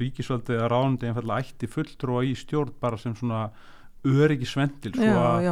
ríkisvaldið 0.00 0.56
eða 0.58 0.70
ráðandi 0.72 1.08
einfallega 1.08 1.44
ætti 1.44 1.68
fulltrúa 1.70 2.24
í 2.28 2.34
stjórn 2.38 2.72
bara 2.80 3.00
sem 3.00 3.14
svona 3.16 3.48
öryggisvendil 4.08 4.94
svo 4.96 5.08
að, 5.20 5.48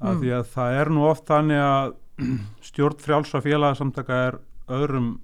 að 0.00 0.12
Mm. 0.14 0.20
því 0.20 0.30
að 0.38 0.44
það 0.54 0.80
er 0.80 0.88
nú 0.90 1.04
oft 1.10 1.24
þannig 1.26 1.62
að 1.66 1.94
stjórn 2.68 2.98
frjálsa 3.00 3.40
félagsamtaka 3.44 4.18
er 4.28 4.38
öðrum 4.68 5.18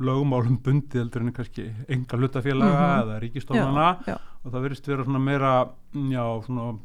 lögumálum 0.00 0.58
bundið 0.64 1.00
heldur 1.04 1.22
en 1.22 1.32
kannski 1.32 1.64
enga 1.88 2.16
hlutafélaga 2.18 2.84
Mhm. 2.84 3.02
eða 3.04 3.20
ríkistofnana 3.22 3.88
og 4.44 4.52
það 4.52 4.62
verðist 4.64 4.86
vera 4.88 5.04
svona 5.04 5.20
meira 5.22 5.68
já, 5.94 6.24
svona 6.46 6.78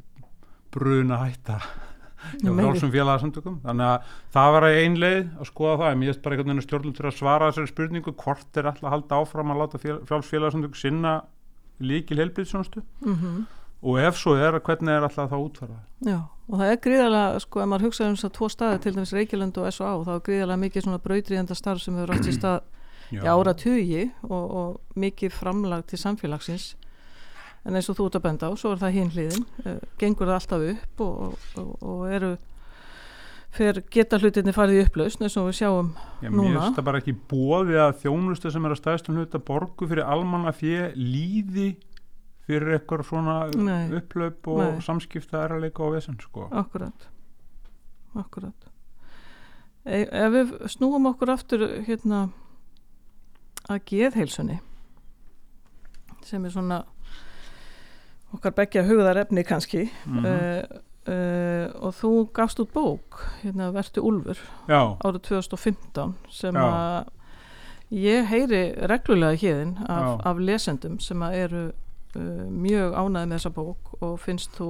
bruna 0.72 1.17
hætta 1.17 1.60
Já, 1.60 2.50
hjá 2.50 2.51
meiri. 2.53 2.67
frálsum 2.67 2.91
félagasamtökum. 2.91 3.60
Þannig 3.63 3.88
að 3.88 4.03
það 4.36 4.51
var 4.53 4.63
ein 4.69 4.96
leið 5.00 5.29
að 5.39 5.48
skoða 5.50 5.77
það 5.79 5.91
en 5.91 6.01
ég 6.03 6.10
veist 6.12 6.22
bara 6.22 6.36
einhvern 6.36 6.50
veginn 6.51 6.67
stjórnum 6.67 6.96
til 6.96 7.05
að 7.08 7.17
svara 7.17 7.48
þessari 7.51 7.72
spurningu 7.72 8.12
hvort 8.13 8.58
er 8.60 8.63
alltaf 8.69 8.84
að 8.84 8.93
halda 8.96 9.22
áfram 9.24 9.51
að 9.53 9.58
láta 9.63 9.79
fél, 9.79 10.00
frjáls 10.05 10.29
félagasamtök 10.29 10.75
sinna 10.75 11.13
líkil 11.79 12.17
helbriðsjónustu 12.19 12.84
mhm. 13.01 13.46
Og 13.81 13.98
ef 13.98 14.17
svo 14.19 14.36
er, 14.36 14.60
hvernig 14.60 14.89
er 14.91 15.08
alltaf 15.08 15.29
það? 15.31 15.46
Útfærað 15.48 15.79
Já, 16.05 16.19
og 16.50 16.58
það 16.58 16.74
er 16.74 16.82
gríðarlega, 16.84 17.39
sko, 17.46 17.62
ef 17.62 17.70
maður 17.70 17.88
hugsaði 17.88 18.10
um 18.10 18.18
þess 18.18 18.27
að 18.29 18.36
tvo 18.39 18.50
staði, 18.50 18.82
til 18.84 18.94
dæmis 18.96 19.13
Reykjavík 19.13 19.58
og 19.62 19.70
S.A. 19.70 19.94
þá 20.08 20.12
er 20.15 20.25
gríðarlega 20.25 20.63
mikið 20.65 20.86
svona 20.88 21.01
brautriðenda 21.06 21.58
starf 21.58 21.84
sem 21.84 21.98
hefur 22.00 22.15
átt 22.15 22.29
í 22.29 22.36
stað 22.36 22.60
í 23.13 23.25
ára 23.25 23.56
tugi 23.58 24.03
og, 24.27 24.44
og 24.60 25.00
mikið 25.00 25.34
framlag 25.34 25.86
til 25.89 26.00
samfélagsins 26.01 26.74
en 27.68 27.75
eins 27.75 27.89
og 27.91 27.98
þú 27.98 28.10
ert 28.10 28.20
að 28.20 28.25
benda 28.27 28.50
á, 28.50 28.51
svo 28.58 28.74
er 28.74 28.82
það 28.82 28.96
hinn 28.96 29.12
hliðin 29.15 29.48
uh, 29.65 29.79
gengur 30.00 30.29
það 30.29 30.38
alltaf 30.38 30.68
upp 30.74 31.03
og, 31.06 31.50
og, 31.60 31.74
og 31.84 32.03
eru 32.10 32.32
fyrir 33.56 33.82
geta 33.89 34.20
hlutinni 34.22 34.53
farið 34.53 34.77
í 34.77 34.84
upplausn 34.86 35.25
eins 35.25 35.38
og 35.41 35.50
við 35.50 35.58
sjáum 35.63 35.89
Já, 36.22 36.29
núna. 36.29 36.44
mér 36.46 36.60
finnst 36.60 36.79
það 36.79 36.88
bara 36.91 37.01
ekki 37.01 37.15
bóði 37.32 37.79
að 37.82 37.96
þjónustu 38.03 38.51
sem 38.53 38.68
er 38.68 38.75
að 38.75 38.82
stæðstum 38.84 39.18
hluta 39.18 39.41
borgu 39.41 39.89
fyrir 39.89 40.06
almanna 40.06 40.53
fjö 40.56 40.91
líði 40.96 41.72
fyrir 42.50 42.79
eitthvað 42.79 43.06
svona 43.06 43.38
Nei. 43.56 43.84
upplaup 44.00 44.48
og 44.50 44.60
Nei. 44.63 44.82
samskipta 44.82 45.44
erleika 45.46 45.84
og 45.86 45.94
vesen 45.94 46.18
sko. 46.20 46.48
akkurat 46.51 47.08
akkurat 48.18 48.70
e, 49.86 50.01
ef 50.10 50.34
við 50.34 50.53
snúum 50.74 51.06
okkur 51.13 51.29
aftur 51.36 51.68
hérna 51.86 52.24
að 53.70 53.84
geðheilsunni 53.91 54.60
sem 56.25 56.46
er 56.46 56.53
svona 56.53 56.82
okkar 58.34 58.53
beggja 58.58 58.84
hugðarefni 58.86 59.44
kannski 59.48 59.86
Mhm. 60.06 60.25
uh, 60.25 60.63
uh, 61.10 61.86
og 61.86 61.94
þú 61.98 62.12
gafst 62.34 62.60
út 62.62 62.74
bók 62.74 63.22
hérna 63.44 63.72
Vertu 63.74 64.01
Úlfur 64.06 64.38
Já, 64.68 64.98
árið 65.06 65.22
2015 65.29 66.13
sem 66.29 66.53
að 66.56 67.08
ég 67.91 68.25
heyri 68.29 68.63
reglulega 68.86 69.38
hérinn 69.41 69.77
af, 69.89 70.20
af 70.25 70.38
lesendum 70.38 71.00
sem 71.01 71.18
að 71.25 71.34
eru 71.44 71.63
mjög 72.16 72.96
ánæði 72.96 73.28
með 73.30 73.36
þessa 73.36 73.51
bók 73.54 73.92
og 74.01 74.16
finnst 74.24 74.56
þú 74.58 74.70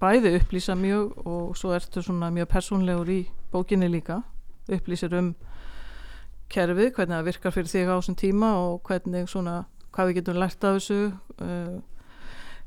bæði 0.00 0.34
upplýsa 0.38 0.74
mjög 0.74 1.26
og 1.28 1.56
svo 1.58 1.74
ertu 1.76 2.02
svona 2.02 2.30
mjög 2.32 2.48
persónlegur 2.50 3.10
í 3.12 3.20
bókinni 3.52 3.90
líka. 3.90 4.22
Upplýsir 4.70 5.14
um 5.18 5.34
kerfið, 6.50 6.94
hvernig 6.96 7.16
það 7.16 7.28
virkar 7.28 7.54
fyrir 7.54 7.70
þig 7.70 7.90
á 7.90 7.94
þessum 7.98 8.18
tíma 8.18 8.50
og 8.58 8.80
hvernig 8.88 9.28
svona 9.30 9.64
hvað 9.94 10.10
við 10.10 10.18
getum 10.20 10.40
lært 10.40 10.64
af 10.64 10.78
þessu 10.78 10.98
uh, 11.42 11.78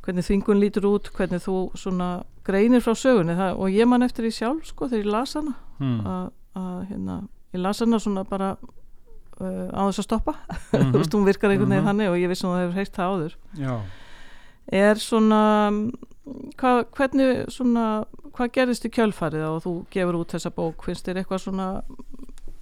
hvernig 0.04 0.28
þvingun 0.28 0.60
lítur 0.60 0.88
út 0.88 1.10
hvernig 1.16 1.44
þú 1.44 1.58
svona 1.80 2.10
greinir 2.44 2.84
frá 2.84 2.96
sögunni. 2.96 3.36
Það, 3.40 3.60
og 3.60 3.72
ég 3.72 3.88
man 3.88 4.04
eftir 4.04 4.28
því 4.28 4.34
sjálf 4.38 4.68
sko 4.68 4.90
þegar 4.92 5.06
ég 5.06 5.12
las 5.12 5.36
hana. 5.40 5.56
Hmm. 5.80 6.30
að 6.54 6.82
hérna, 6.92 7.16
ég 7.56 7.64
las 7.64 7.80
hana 7.82 8.00
svona 8.00 8.24
bara 8.30 8.54
uh, 9.40 9.68
á 9.74 9.82
þess 9.90 10.00
að 10.00 10.08
stoppa 10.10 10.34
Mhm. 10.74 10.90
þú 10.94 10.98
veist, 11.02 11.14
hún 11.14 11.26
virkar 11.26 11.52
einhvern 11.52 11.70
veginn 11.70 11.84
Mhm. 11.84 11.90
þannig 11.92 12.10
og 12.10 12.18
ég 12.18 12.30
vissi 12.30 12.46
að 12.46 12.50
hún 12.52 12.62
hefur 12.64 12.80
heyrt 12.80 12.94
það 12.98 13.10
áður 13.14 13.36
já 13.58 13.80
er 14.72 14.96
svona 14.96 15.42
hvað, 16.58 16.86
hvernig 16.96 17.50
svona 17.52 18.06
hvað 18.34 18.52
gerðist 18.56 18.86
í 18.88 18.92
kjölfarið 18.96 19.44
og 19.50 19.58
þú 19.66 19.74
gefur 19.94 20.16
út 20.22 20.32
þessa 20.34 20.50
bók, 20.56 20.84
finnst 20.88 21.06
þér 21.06 21.20
eitthvað 21.22 21.44
svona 21.44 21.68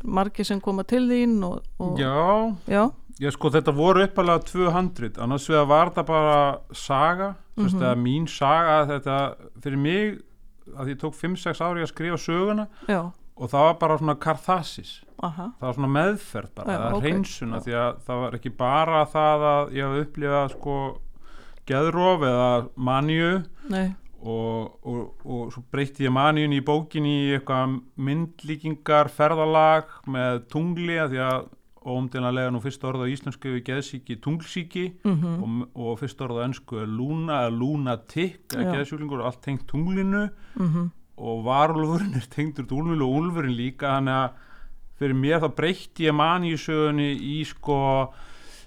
margir 0.04 0.46
sem 0.48 0.60
koma 0.60 0.84
til 0.84 1.04
þín 1.08 1.38
og, 1.46 1.62
og 1.80 2.00
Já, 2.00 2.56
já, 2.68 2.88
ég 3.22 3.32
sko 3.36 3.51
þetta 3.54 3.74
voru 3.78 4.04
uppalega 4.08 4.42
200 4.50 5.20
annars 5.22 5.46
vegar 5.50 5.68
var 5.70 5.92
þetta 5.92 6.06
bara 6.08 6.60
saga 6.74 7.30
mm 7.56 7.63
Mhm. 7.66 7.80
-hmm. 7.80 8.01
mín 8.01 8.28
saga 8.28 8.86
þetta 8.88 9.36
fyrir 9.62 9.78
mig 9.78 10.22
að 10.75 10.88
ég 10.90 10.98
tók 10.98 11.13
5-6 11.13 11.62
ári 11.62 11.84
að 11.84 11.88
skrifa 11.94 12.18
söguna 12.18 12.68
já, 12.88 13.12
og 13.42 13.50
það 13.50 13.66
var 13.68 13.80
bara 13.82 13.98
svona 14.02 14.18
karþasis 14.22 14.92
aha. 15.22 15.48
Það 15.60 15.68
var 15.68 15.78
svona 15.78 15.94
meðferð 15.96 16.52
bara, 16.58 16.76
eða 16.76 16.92
ok. 16.92 17.06
hreinsuna 17.06 17.62
Já. 17.62 17.64
því 17.66 17.80
að 17.84 18.04
það 18.08 18.22
var 18.26 18.38
ekki 18.38 18.54
bara 18.60 19.02
það 19.14 19.48
að 19.54 19.74
ég 19.78 19.88
hafði 19.88 20.04
upplifað 20.06 20.54
sko 20.56 20.78
geðrof 21.72 22.28
eða 22.28 22.52
manju 22.90 23.32
og, 24.22 24.76
og, 24.86 25.00
og 25.26 25.54
svo 25.54 25.64
breytti 25.74 26.06
ég 26.06 26.14
manjun 26.14 26.54
í 26.54 26.62
bókinni 26.66 27.16
í 27.24 27.32
eitthvað 27.38 27.80
myndlíkingar 28.10 29.10
ferðalag 29.14 29.90
með 30.12 30.46
tungli 30.54 31.00
að 31.02 31.16
því 31.16 31.26
að 31.30 31.50
óumdénlega 31.82 32.52
nú 32.54 32.60
fyrsta 32.62 32.92
orða 32.92 33.08
á 33.10 33.14
íslensku 33.14 33.56
við 33.56 33.64
geðsíki 33.72 34.20
tunglsíki 34.22 34.84
mhm, 35.02 35.38
og, 35.42 35.64
og 35.74 35.96
fyrsta 35.98 36.28
orða 36.28 36.44
á 36.44 36.46
ennsku 36.46 36.78
er 36.84 36.90
lúna 36.90 37.40
eða 37.48 37.56
lunatikk 37.56 38.54
eða 38.54 38.76
geðsjúklingur 38.76 39.24
og 39.24 39.32
allt 39.32 39.42
tengt 39.48 39.66
tunglinu. 39.72 40.28
Mhm 40.60 40.92
og 41.22 41.44
varulfurinn 41.46 42.18
er 42.18 42.25
tengdur 42.34 42.68
dúlmil 42.70 43.04
og 43.06 43.20
úlfurinn 43.20 43.58
líka 43.58 43.98
þannig 43.98 44.18
að 44.18 44.48
fyrir 45.01 45.18
mér 45.18 45.42
þá 45.42 45.48
breytti 45.58 46.08
ég 46.08 46.18
mani 46.18 46.54
í 46.54 46.60
sögunni 46.62 47.12
í 47.16 47.38
sko 47.50 47.78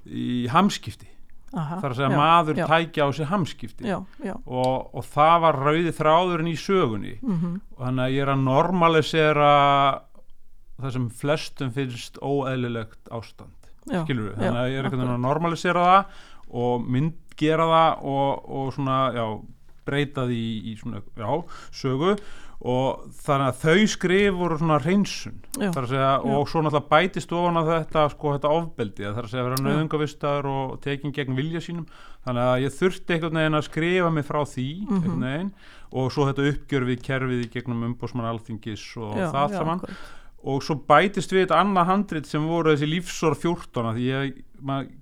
í 0.04 0.44
hamskipti. 0.52 1.10
Aha, 1.54 1.78
þar 1.78 1.92
að 1.92 1.98
segja 2.00 2.10
já, 2.10 2.18
maður 2.18 2.58
já, 2.58 2.64
tækja 2.66 3.06
á 3.06 3.08
sig 3.14 3.28
hamskipti. 3.30 3.86
Já, 3.86 3.98
já, 4.26 4.34
og, 4.42 4.88
og 4.90 5.06
það 5.06 5.36
var 5.44 5.58
rauði 5.68 5.92
þráðurinn 5.94 6.50
í 6.50 6.56
sögunni. 6.58 7.14
Mhm, 7.22 7.52
og 7.76 7.84
þannig 7.86 8.04
að 8.06 8.14
ég 8.16 8.24
er 8.24 8.32
að 8.32 8.42
normalisera 8.48 9.50
það 10.82 10.96
sem 10.96 11.08
flestum 11.22 11.70
finnst 11.74 12.18
óeðlilegt 12.18 13.12
ástand. 13.14 13.70
Skilur 13.84 14.32
við, 14.32 14.38
þannig 14.40 14.60
að 14.64 14.70
ég 14.72 14.78
er 14.80 14.88
einhvern 14.88 15.02
veginn 15.04 15.14
að 15.14 15.26
normalisera 15.28 15.84
það 15.86 16.22
og 16.64 16.88
myndgera 16.96 17.68
það 17.70 18.06
og, 18.14 18.48
og 18.58 18.72
svona, 18.74 18.98
já, 19.14 19.26
breyta 19.84 20.24
því 20.26 20.40
í, 20.40 20.54
í 20.72 20.76
svona, 20.80 21.02
já, 21.20 21.30
sögu 21.76 22.14
og 22.62 23.04
þannig 23.24 23.48
að 23.50 23.58
þau 23.64 23.86
skrif 23.92 24.34
voru 24.38 24.56
svona 24.60 24.78
hreinsun 24.80 25.40
að 25.58 25.88
segja, 25.90 26.12
og 26.24 26.48
svo 26.48 26.62
náttúrulega 26.62 26.88
bætist 26.88 27.32
ofan 27.34 27.56
að 27.60 27.70
þetta, 27.74 28.04
sko, 28.14 28.32
þetta 28.38 28.52
ofbeldi 28.58 29.04
þar 29.10 29.24
að 29.26 29.30
segja 29.34 29.44
vera 29.44 29.58
Já. 29.58 29.64
nöðungavistar 29.66 30.48
og 30.48 30.80
tekin 30.80 31.12
gegn 31.12 31.36
vilja 31.36 31.60
sínum, 31.60 31.86
þannig 32.24 32.42
að 32.48 32.62
ég 32.64 32.76
þurfti 32.78 33.14
einhvern 33.18 33.40
veginn 33.40 33.58
að 33.60 33.68
skrifa 33.68 34.10
mig 34.12 34.24
frá 34.24 34.40
því 34.48 34.68
Mhm. 34.86 34.94
einhvern 35.02 35.24
veginn, 35.28 35.52
og 35.92 36.10
svo 36.12 36.26
þetta 36.32 36.48
uppgjör 36.54 36.84
við 36.88 37.02
kerfið 37.02 37.44
í 37.44 37.50
gegnum 37.52 37.84
umbósmann 37.94 38.30
alþingis 38.32 38.96
og 38.96 39.16
já, 39.16 39.30
það 39.30 39.50
já, 39.50 39.58
saman 39.58 39.78
akkurat. 39.80 39.96
og 40.44 40.62
svo 40.62 40.74
bætist 40.76 41.32
við 41.32 41.46
þetta 41.46 41.60
annað 41.60 41.86
handrit 41.86 42.26
sem 42.26 42.46
voru 42.46 42.74
þessi 42.76 42.88
lífsor 42.88 43.34
14 43.34 43.86
af 43.86 43.94
því 43.96 44.08
ég 44.08 44.42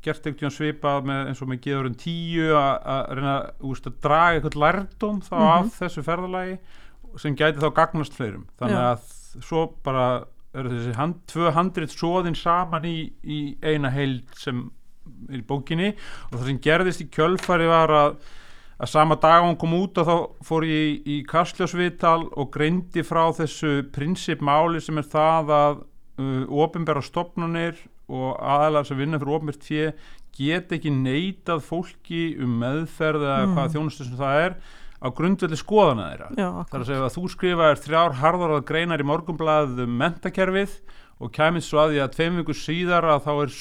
gert 0.02 0.22
ekkert 0.26 0.52
svipað 0.52 1.04
með, 1.04 1.26
eins 1.28 1.42
og 1.42 1.48
með 1.48 1.60
geðurinn 1.62 1.96
10 1.96 2.50
að 2.50 2.86
að 2.86 3.14
reyna 3.16 3.34
að 3.62 4.00
draga 4.02 4.40
eitthvað 4.40 4.60
lærdóm 4.62 5.20
þá 5.22 5.34
Mhm. 5.38 5.50
af 5.58 5.78
þessu 5.80 6.02
ferðalagi 6.02 6.58
sem 7.20 7.34
gæti 7.36 7.60
þá 7.62 7.70
gagnast 7.76 8.14
fleirum 8.16 8.46
þannig 8.60 8.78
Já. 8.78 8.92
að 8.92 9.42
svo 9.46 9.64
bara 9.84 10.06
eru 10.54 10.68
þessi 10.74 10.94
hand, 10.98 11.14
tvö 11.32 11.50
handrit 11.56 11.92
svoðin 11.94 12.36
saman 12.36 12.84
í, 12.84 12.96
í 13.24 13.40
eina 13.64 13.90
heild 13.90 14.28
sem 14.36 14.66
er 15.32 15.40
í 15.40 15.46
bókinni 15.48 15.92
og 16.30 16.38
það 16.38 16.46
sem 16.50 16.60
gerðist 16.62 17.04
í 17.04 17.08
kjölfari 17.12 17.68
var 17.70 17.90
að 17.96 18.16
að 18.82 18.90
sama 18.90 19.14
dag 19.22 19.44
hún 19.44 19.54
kom 19.60 19.74
út 19.78 19.98
og 20.02 20.06
þá 20.08 20.14
fór 20.48 20.64
ég 20.66 20.82
í, 20.82 20.94
í 21.06 21.16
kastljósvital 21.28 22.24
og 22.34 22.48
greindi 22.54 23.04
frá 23.06 23.28
þessu 23.36 23.84
prinsipmáli 23.94 24.80
sem 24.82 24.98
er 24.98 25.06
það 25.12 25.52
að 25.54 25.76
uh, 26.18 26.42
ofinbæra 26.64 27.02
stopnunir 27.06 27.78
og 28.12 28.34
aðalega 28.42 28.88
sem 28.88 28.98
vinna 28.98 29.20
fyrir 29.22 29.36
ofinbært 29.38 29.68
fjö 29.68 29.92
get 30.34 30.72
ekki 30.74 30.90
neitað 30.96 31.62
fólki 31.68 32.22
um 32.42 32.58
meðferð 32.62 33.22
eða 33.28 33.38
Mm. 33.46 33.54
hvaða 33.54 33.72
þjónustu 33.76 34.08
sem 34.08 34.18
það 34.18 34.40
er 34.48 34.56
á 35.02 35.08
grundvelli 35.10 35.58
skoðana 35.58 36.08
þeirra. 36.12 36.32
Þar 36.70 36.82
að 36.82 36.88
segja 36.88 37.04
að 37.06 37.14
þú 37.16 37.28
skrifaðir 37.34 37.80
þrjár 37.82 38.18
harðarað 38.22 38.66
greinar 38.70 39.02
í 39.02 39.06
morgunblaðið 39.10 39.84
um 39.86 39.96
mentakerfið 40.02 40.76
og 41.22 41.30
kæmið 41.30 41.62
svo 41.62 41.78
að 41.78 41.92
því 41.92 41.98
að 42.02 42.14
tveim 42.16 42.38
vikur 42.40 42.56
síðar 42.58 43.06
að 43.12 43.20
þá 43.26 43.32
er 43.32 43.52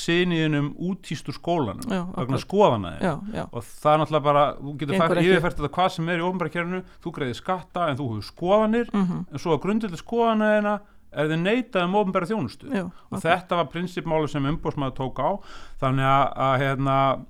siniðinum 0.00 0.68
útíst 0.88 1.26
úr 1.28 1.36
skólanum 1.36 1.90
Já, 1.92 2.00
vegna 2.16 2.40
skoðana 2.40 2.92
þeirra. 2.94 3.44
Og 3.50 3.66
það 3.66 3.92
er 3.92 4.00
náttúrulega 4.02 4.26
bara, 4.28 4.44
þú 4.60 4.76
getur 4.80 4.96
ekki. 4.96 5.26
yfirfært 5.26 5.58
þetta 5.58 5.72
hvað 5.74 5.90
sem 5.96 6.08
er 6.08 6.22
í 6.22 6.24
ofnbærakerfinu 6.28 6.80
þú 7.04 7.12
greiðir 7.18 7.40
skatta 7.40 7.90
en 7.90 8.00
þú 8.00 8.08
hefur 8.14 8.28
skoðanir 8.30 8.94
mhm, 8.94 9.26
en 9.28 9.44
svo 9.44 9.52
að 9.56 9.62
grundveldi 9.66 10.00
skoðana 10.00 10.54
þeirna 10.54 10.74
er 11.10 11.30
þið 11.32 11.42
neitað 11.42 11.88
um 11.88 11.98
ofnbæra 12.00 12.30
þjónustu. 12.30 12.70
Já, 12.70 12.84
og 12.86 13.24
þetta 13.24 13.58
var 13.58 13.68
prinsipmáli 13.72 14.30
sem 14.30 14.48
umbóðsmaður 14.52 14.96
tók 15.00 15.20
á. 15.20 15.30
Þannig 15.82 16.06
að, 16.06 16.26
að 16.46 16.56
hérna 16.64 16.96
að 17.02 17.24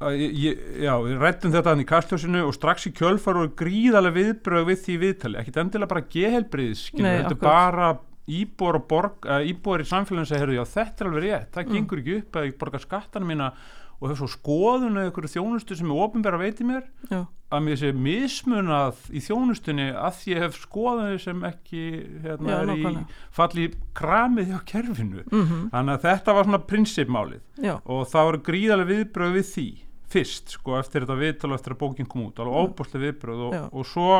ég, 0.00 0.60
já, 0.80 0.94
við 1.04 1.18
rættum 1.20 1.52
þetta 1.52 1.74
hann 1.74 1.82
í 1.82 1.88
kastljósinu 1.88 2.44
og 2.46 2.54
strax 2.56 2.86
í 2.88 2.92
kjölfar 2.96 3.36
og 3.42 3.52
gríðarlega 3.60 4.16
viðbröð 4.16 4.68
við 4.70 4.78
því 4.86 4.96
viðtali, 5.04 5.40
ekkit 5.42 5.58
endilega 5.64 5.92
bara 5.92 6.06
gehelbriðis, 6.14 6.86
Nei, 6.96 7.18
þetta 7.20 7.34
er 7.36 7.42
bara 7.44 7.90
íbúar 8.30 8.78
og 8.80 8.86
borg, 8.88 9.28
íbúar 9.50 9.82
í 9.84 9.88
samfélaginu 9.90 10.26
segir, 10.30 10.44
heyrðu, 10.46 10.56
já 10.60 10.64
þetta 10.76 11.04
er 11.04 11.10
alveg 11.10 11.24
rétt, 11.28 11.52
það 11.52 11.66
Mm. 11.66 11.74
gengur 11.76 11.98
ekki 12.04 12.18
upp 12.22 12.32
að 12.40 12.46
ég 12.48 12.58
borga 12.58 12.78
skattana 12.80 13.26
mína 13.26 13.52
og 14.00 14.08
hef 14.08 14.16
svo 14.22 14.28
skoðun 14.32 14.96
eða 14.96 15.10
einhverju 15.10 15.28
þjónustu 15.34 15.76
sem 15.76 15.90
er 15.90 15.98
ofinbæra 16.00 16.38
veiti 16.40 16.64
mér 16.64 16.86
já, 17.10 17.26
að 17.52 17.64
mér 17.66 17.76
sé 17.76 17.90
mismunað 17.92 19.02
í 19.12 19.20
þjónustunni 19.20 19.88
að 19.92 20.22
ég 20.30 20.40
hef 20.40 20.56
skoðunni 20.62 21.18
sem 21.20 21.42
ekki 21.44 21.82
hérna, 22.24 22.48
Já, 22.48 22.56
er 22.62 22.70
í 22.70 22.78
nákvæmlega. 22.78 23.18
falli 23.36 23.66
í 23.68 23.74
kramið 23.98 24.48
hjá 24.54 24.58
kerfinu. 24.70 25.24
Mhm, 25.28 25.70
þannig 25.74 25.98
að 25.98 26.06
þetta 26.06 26.34
var 26.38 26.44
svona 26.48 26.62
prinsipmálið. 26.70 27.40
Og 27.84 28.06
það 28.08 28.26
voru 28.30 28.42
gríðarlega 28.48 28.90
viðbröð 28.94 29.36
við 29.36 29.46
því 29.50 29.68
fyrst, 30.10 30.56
sko, 30.56 30.78
eftir 30.80 31.04
þetta 31.04 31.18
viðtal 31.20 31.52
og 31.52 31.58
eftir 31.58 31.76
að 31.76 31.82
bókin 31.84 32.08
kom 32.10 32.24
út, 32.28 32.40
alveg 32.42 32.64
óbúslega 32.64 33.04
viðbröð 33.06 33.44
og, 33.48 33.56
og 33.70 33.86
svo, 33.86 34.16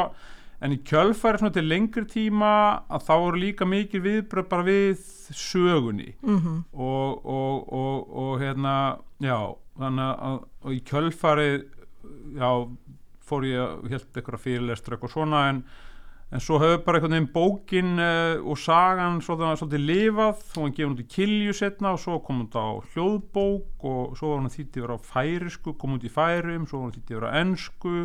en 0.61 0.75
í 0.76 0.78
kjölfæri 0.87 1.40
svona 1.40 1.56
til 1.56 1.66
lengri 1.66 2.04
tíma 2.11 2.52
að 2.92 3.06
þá 3.09 3.14
voru 3.25 3.42
líka 3.42 3.68
mikið 3.68 4.06
viðbröð 4.06 4.49
bara 4.50 4.66
við 4.68 5.02
sögunni. 5.32 6.12
Mhm, 6.20 6.62
og, 6.73 7.26
og, 7.26 7.73
og, 7.80 8.14
og 8.25 8.32
hérna, 8.42 8.76
já 9.25 9.38
þannig 9.80 10.11
að 10.28 10.40
og 10.61 10.75
í 10.75 10.80
kjölfari 10.90 11.50
já, 12.37 12.50
fór 13.25 13.47
ég 13.49 13.62
að 13.62 13.94
held 13.94 14.18
eitthvað 14.18 14.44
fyrirlestur 14.44 14.97
eitthvað 14.97 15.14
svona 15.14 15.44
en, 15.50 15.62
en 16.30 16.42
svo 16.42 16.60
hefur 16.62 16.84
bara 16.84 17.00
einhvern 17.00 17.16
veginn 17.16 17.32
bókin 17.34 17.96
uh, 17.99 18.42
og 18.46 18.58
sagan 18.60 19.18
svolítið, 19.25 19.80
lifað 19.82 20.44
og 20.54 20.60
hann 20.62 20.76
gefur 20.76 20.92
hún 20.92 20.99
til 21.00 21.08
kilju 21.16 21.56
setna 21.58 21.94
og 21.96 22.02
svo 22.02 22.20
kom 22.22 22.44
hún 22.44 22.52
á 22.54 22.78
hljóðbók 22.92 23.88
og 23.90 24.14
svo 24.18 24.34
var 24.34 24.44
hún 24.44 24.54
þýtti 24.54 24.84
vera 24.84 24.99
á 24.99 25.00
færisku 25.02 25.75
kom 25.75 25.96
hún 25.96 26.06
í 26.06 26.12
færum, 26.12 26.68
svo 26.70 26.82
var 26.82 26.90
hún 26.90 26.94
þýtti 26.99 27.18
vera 27.18 27.32
á 27.34 27.38
ensku 27.42 27.96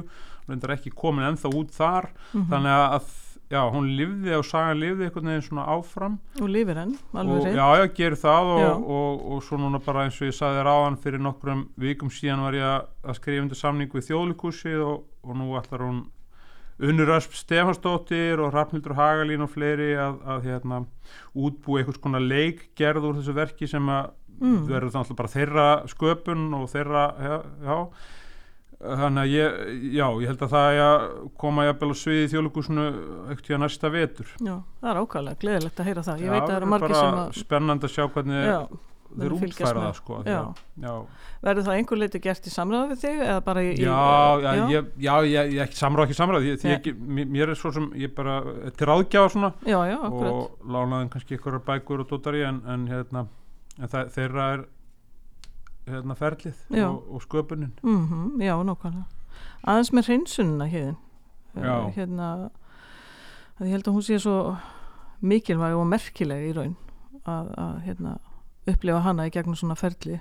reyndar 0.47 0.75
ekki 0.77 0.93
komin 0.95 1.27
ennþá 1.29 1.53
út 1.53 1.71
þar 1.75 2.09
mhm. 2.33 2.49
þannig 2.49 2.81
að 2.81 3.13
já, 3.51 3.61
hún 3.69 3.91
lifði 3.97 4.33
og 4.39 4.45
sagan 4.47 4.79
lifði 4.81 5.05
einhvern 5.05 5.29
veginn 5.29 5.45
svona 5.45 5.67
áfram 5.75 6.17
og 6.41 6.49
lifir 6.49 6.79
enn, 6.81 6.95
alveg 7.13 7.35
og, 7.35 7.45
reynd 7.45 7.59
já, 7.59 7.67
já, 7.77 7.85
gerir 7.99 8.19
það 8.21 8.51
og, 8.55 8.61
Já. 8.63 8.71
og, 8.97 9.25
og, 9.35 9.43
svo 9.45 9.59
núna 9.61 9.81
bara 9.85 10.05
eins 10.07 10.17
og 10.17 10.29
ég 10.31 10.37
sagði 10.37 10.65
ráðan 10.65 10.97
fyrir 11.03 11.21
nokkrum 11.21 11.65
vikum 11.81 12.09
síðan 12.13 12.45
var 12.47 12.57
ég 12.57 12.67
að- 12.71 13.19
skrifa 13.19 13.45
undir 13.45 13.59
samning 13.59 13.93
við 13.93 14.09
þjóðlíkusið 14.09 14.85
og, 14.87 15.05
og 15.21 15.37
nú 15.37 15.51
ætlar 15.59 15.85
hún 15.85 16.01
Unnur 16.83 17.07
Ösp 17.15 17.31
Stefansdóttir 17.39 18.41
og 18.43 18.51
Rafnildur 18.53 18.97
Hagalín 18.97 19.45
og 19.45 19.49
fleiri 19.53 19.93
að, 19.95 20.17
að 20.27 20.47
hérna, 20.49 20.81
útbúi 21.35 21.79
einhvers 21.81 22.01
konar 22.03 22.23
leikgerð 22.25 23.05
úr 23.07 23.19
þessu 23.21 23.35
verki 23.37 23.67
sem 23.71 23.89
að 23.89 24.11
Mm. 24.35 24.65
verður 24.67 24.91
þannig 24.91 25.15
bara 25.15 25.29
þeirra 25.31 25.65
sköpun 25.87 26.41
og 26.57 26.65
þeirra, 26.67 27.03
já, 27.23 27.35
já. 27.63 27.77
Þannig 28.83 29.21
að 29.21 29.29
ég, 29.31 29.53
já, 29.95 30.07
ég 30.19 30.27
held 30.27 30.41
að 30.43 30.51
það 30.51 30.79
að 30.83 31.05
koma 31.39 31.63
jafnvel 31.69 31.89
á 31.95 32.01
sviði 32.01 32.25
þjóðlíkusinu 32.33 32.83
ekkert 33.31 33.47
að 33.55 33.61
næsta 33.63 33.91
vetur. 33.93 34.33
Já, 34.43 34.57
það 34.81 34.89
er 34.91 34.99
ákvæðlega, 34.99 35.39
gleðilegt 35.45 35.79
að 35.79 35.87
heyra 35.87 36.03
það. 36.09 36.19
Ég 36.19 36.27
Já, 36.27 36.33
veit 36.35 36.41
að 36.41 36.49
það 36.51 36.57
eru 36.57 36.67
er 36.67 36.73
margir 36.73 36.97
sem 36.99 37.21
að 37.21 37.39
spennandi 37.39 37.87
að 37.87 37.93
sjá 37.95 38.03
hvernig 38.11 38.43
já, 38.43 38.59
þeir 39.19 39.33
útfæra 39.37 39.81
það 39.85 39.95
sko 39.99 40.17
Já. 40.25 40.39
já, 40.83 40.93
verður 41.45 41.65
það 41.67 41.77
einhver 41.79 41.99
leiti 42.01 42.21
gert 42.25 42.47
í 42.49 42.53
samræða 42.53 42.89
við 42.91 43.01
þig 43.05 43.23
eða 43.25 43.41
bara 43.45 43.63
í, 43.63 43.71
í 43.75 43.85
já, 43.85 43.95
já, 44.45 44.51
ég, 44.73 44.91
já, 45.07 45.13
ég, 45.29 45.53
ég 45.55 45.63
ekki 45.65 45.79
samráð 45.79 46.05
ekki 46.09 46.17
samráð 46.19 46.47
ég, 46.49 46.65
ekki- 46.75 46.95
mér- 46.95 47.49
er 47.49 47.55
svo 47.59 47.71
sem 47.75 47.89
ég 48.01 48.13
bara 48.15 48.37
til 48.75 48.87
ráðgjafa 48.89 49.31
svona. 49.35 49.51
Já, 49.65 49.79
já, 49.89 49.97
og 50.03 50.59
lánaðum 50.65 51.09
kannski 51.13 51.37
ykkur 51.39 51.59
bækur 51.65 52.03
og 52.05 52.09
dótari 52.11 52.43
en, 52.47 52.61
en 52.67 52.87
hérna 52.91 53.25
en 53.79 53.87
það, 53.91 54.11
þeirra 54.15 54.47
er 54.55 54.65
hérna 55.85 56.15
ferlið 56.17 56.55
Já. 56.73 56.87
og, 56.89 57.03
og 57.13 57.21
sköpunin. 57.27 57.73
Mm 57.83 58.41
já, 58.41 58.55
nákvæmlega. 58.65 59.05
Aðeins 59.65 59.91
með 59.93 60.07
hreinsunina 60.09 60.65
héðin 60.69 60.95
Já. 61.55 61.75
hérna 61.95 62.29
að 63.59 63.67
ég 63.69 63.71
held 63.75 63.87
að 63.87 63.93
hún 63.95 64.03
sé 64.05 64.17
svo 64.19 64.37
mikilvæg 65.25 65.75
og 65.79 65.85
merkileg 65.87 66.49
í 66.49 66.53
raun 66.57 66.73
að, 67.25 67.51
að 67.57 67.75
hérna, 67.85 68.15
upplifa 68.69 69.03
hana 69.05 69.27
í 69.27 69.33
gegnum 69.33 69.57
svona 69.59 69.77
ferli. 69.79 70.19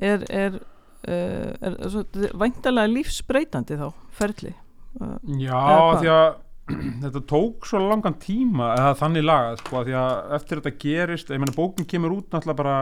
Er, 0.00 0.24
er, 0.32 0.60
uh, 1.04 1.50
er, 1.60 1.74
er 1.76 1.92
svo, 1.92 2.04
væntalega 2.38 2.92
lífsbreytandi 2.92 3.78
þá 3.80 3.88
ferli? 4.16 4.54
Uh, 5.00 5.18
já, 5.40 5.60
því 6.00 6.12
að 6.12 6.26
þetta 7.02 7.22
tók 7.28 7.66
svo 7.66 7.80
langan 7.82 8.16
tíma 8.22 8.72
eða 8.76 8.94
þannig 9.00 9.26
lagað 9.26 9.60
sko 9.62 9.82
því 9.86 9.96
að 9.98 10.34
eftir 10.38 10.60
þetta 10.60 10.82
gerist 10.84 11.32
ég 11.32 11.42
meina 11.42 11.56
bókin 11.56 11.88
kemur 11.88 12.14
út 12.18 12.28
náttúrulega 12.30 12.60
bara 12.60 12.76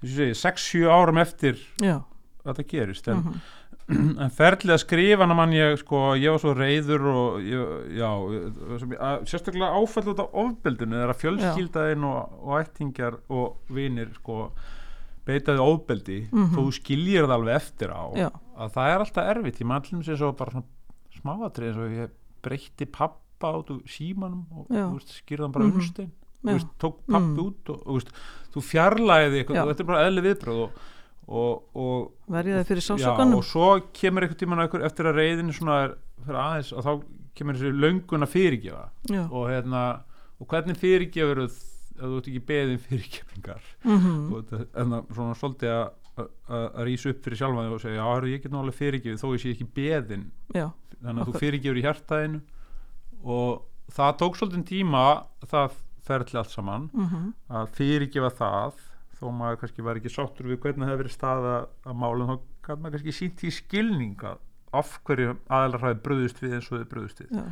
eins 0.00 0.14
og 0.14 0.22
ég 0.24 0.36
segi, 0.36 0.38
6-7 0.40 0.86
árum 0.92 1.20
eftir 1.20 1.60
já, 1.82 1.98
að 2.44 2.52
þetta 2.52 2.66
gerist 2.72 3.10
en, 3.12 3.20
mhm, 3.20 3.42
en 4.22 4.30
ferlið 4.34 4.72
að 4.74 4.80
skrifa 4.82 5.22
hana 5.22 5.34
mann 5.38 5.52
ég 5.54 5.76
sko, 5.78 6.00
ég 6.18 6.32
var 6.34 6.40
svo 6.42 6.54
reyður 6.58 7.04
og 7.12 7.36
ég, 7.46 7.74
já, 8.00 8.08
að, 8.98 9.20
sérstaklega 9.30 9.68
áfæll 9.78 10.08
út 10.10 10.22
af 10.24 10.34
ofbeldinu 10.42 10.96
þegar 10.98 11.12
að 11.14 11.20
fjölskyldaðin 11.22 12.06
og, 12.08 12.32
og 12.42 12.56
ættingjar 12.60 13.20
og 13.30 13.76
vinir 13.76 14.10
sko 14.18 14.50
beitaði 15.26 15.62
ofbeldi. 15.62 16.18
Mhm. 16.30 16.50
þó 16.54 16.60
þú 16.64 16.74
skiljir 16.80 17.26
það 17.26 17.36
alveg 17.36 17.56
eftir 17.60 17.90
á 17.94 18.04
já, 18.18 18.28
að 18.58 18.74
það 18.76 18.90
er 18.92 19.04
alltaf 19.04 19.30
erfitt. 19.34 19.60
Ég 19.62 19.66
mann 19.70 19.86
sem 19.86 20.16
svo 20.18 20.32
bara 20.38 20.62
smáatrið 21.16 21.70
eins 21.70 21.80
og 21.82 21.96
ég 21.96 22.12
breytti 22.46 22.86
pappa 22.86 23.54
út 23.58 23.70
úr 23.74 23.80
símanum 23.90 24.44
og 24.54 24.68
veist, 24.70 25.14
skýrðan 25.22 25.54
bara 25.54 25.66
já, 25.66 25.72
þú 26.42 26.52
veist, 26.52 26.68
tók 26.78 27.00
pappi 27.06 27.32
Mm. 27.32 27.40
út 27.46 27.70
og, 27.74 27.86
veist, 27.96 28.10
þú 28.54 28.62
fjarlæði 28.62 29.40
eitthvað. 29.42 29.66
Þetta 29.72 29.82
er 29.82 29.90
bara 29.90 30.04
eðli 30.06 30.22
viðbröð 30.26 30.60
og, 30.66 30.84
og, 31.26 31.62
og 31.74 32.32
verja 32.32 32.60
þið 32.60 32.68
fyrir 32.72 32.86
sásakanum 32.86 33.40
og 33.40 33.46
svo 33.46 33.70
kemur 33.96 34.26
einhvern 34.26 34.40
tímann 34.40 34.64
einhver, 34.64 34.84
eftir 34.86 35.10
að 35.10 35.22
reyðin 35.22 35.54
er 35.54 35.96
aðeins 36.32 36.72
og 36.72 36.86
þá 36.86 36.92
kemur 37.36 37.58
þessi 37.58 37.80
löngun 37.84 38.24
að 38.24 38.32
fyrirgefa. 38.32 38.84
Og 39.26 39.48
hérna 39.50 39.82
og 40.40 40.48
hvernig 40.50 40.78
fyrirgefur 40.80 41.42
þú 41.44 41.48
ef 41.96 42.04
þú 42.04 42.18
ert 42.18 42.28
ekki 42.30 42.42
beðin 42.48 42.82
fyrirgefingar 42.82 43.68
mhm, 43.86 44.16
og 44.32 44.50
þetta 44.50 44.82
en 44.82 44.94
það 44.94 45.14
svona 45.18 45.38
svolítið 45.40 45.72
að 45.76 45.86
að 46.16 46.66
að 46.66 46.84
rísa 46.88 47.10
upp 47.12 47.24
fyrir 47.26 47.38
sjálfan 47.42 47.66
þig 47.66 47.74
og 47.76 47.80
segja 47.82 48.04
já, 48.04 48.28
ég 48.32 48.42
get 48.42 48.52
nú 48.52 48.60
alveg 48.62 48.76
fyrirgefið 48.78 49.18
þó 49.20 49.26
ég 49.34 49.42
sé 49.42 49.50
ekki 49.52 49.66
beðin 49.76 50.22
já, 50.56 50.66
þannig 50.94 51.10
að 51.10 51.18
þú 51.18 51.24
Akkurat. 51.26 51.42
fyrirgefur 51.42 51.80
í 51.80 51.84
hjartaðinu 51.84 52.40
og 53.36 53.96
það 53.96 54.14
tók 54.22 54.38
svolítið 54.38 54.64
tíma 54.70 55.02
það 55.44 55.76
ferli 56.06 56.40
allt 56.40 56.54
saman 56.54 56.88
mhm, 56.94 57.26
að 57.60 57.74
fyrirgefa 57.76 58.32
það 58.38 58.80
þó 59.20 59.30
maður 59.32 59.60
kannski 59.62 59.84
var 59.86 60.00
ekki 60.00 60.12
sáttur 60.12 60.50
við 60.50 60.60
hvernig 60.64 60.84
það 60.84 60.90
hefði 60.92 61.02
verið 61.04 61.14
staða 61.16 61.54
að 61.86 61.96
málum 62.02 62.28
þá 62.28 62.36
gæti 62.66 62.80
maður 62.82 62.96
kannski 62.98 63.16
sínt 63.16 63.44
í 63.46 63.54
skilning 63.56 64.26
að 64.28 64.42
af 64.76 64.98
hverju 65.08 65.36
aðeins 65.48 65.80
hafði 65.86 66.02
bröðust 66.04 66.42
við 66.42 66.54
eins 66.58 66.68
og 66.72 66.78
þið 66.80 66.88
bröðust 66.92 67.20
við. 67.22 67.30
Já, 67.38 67.44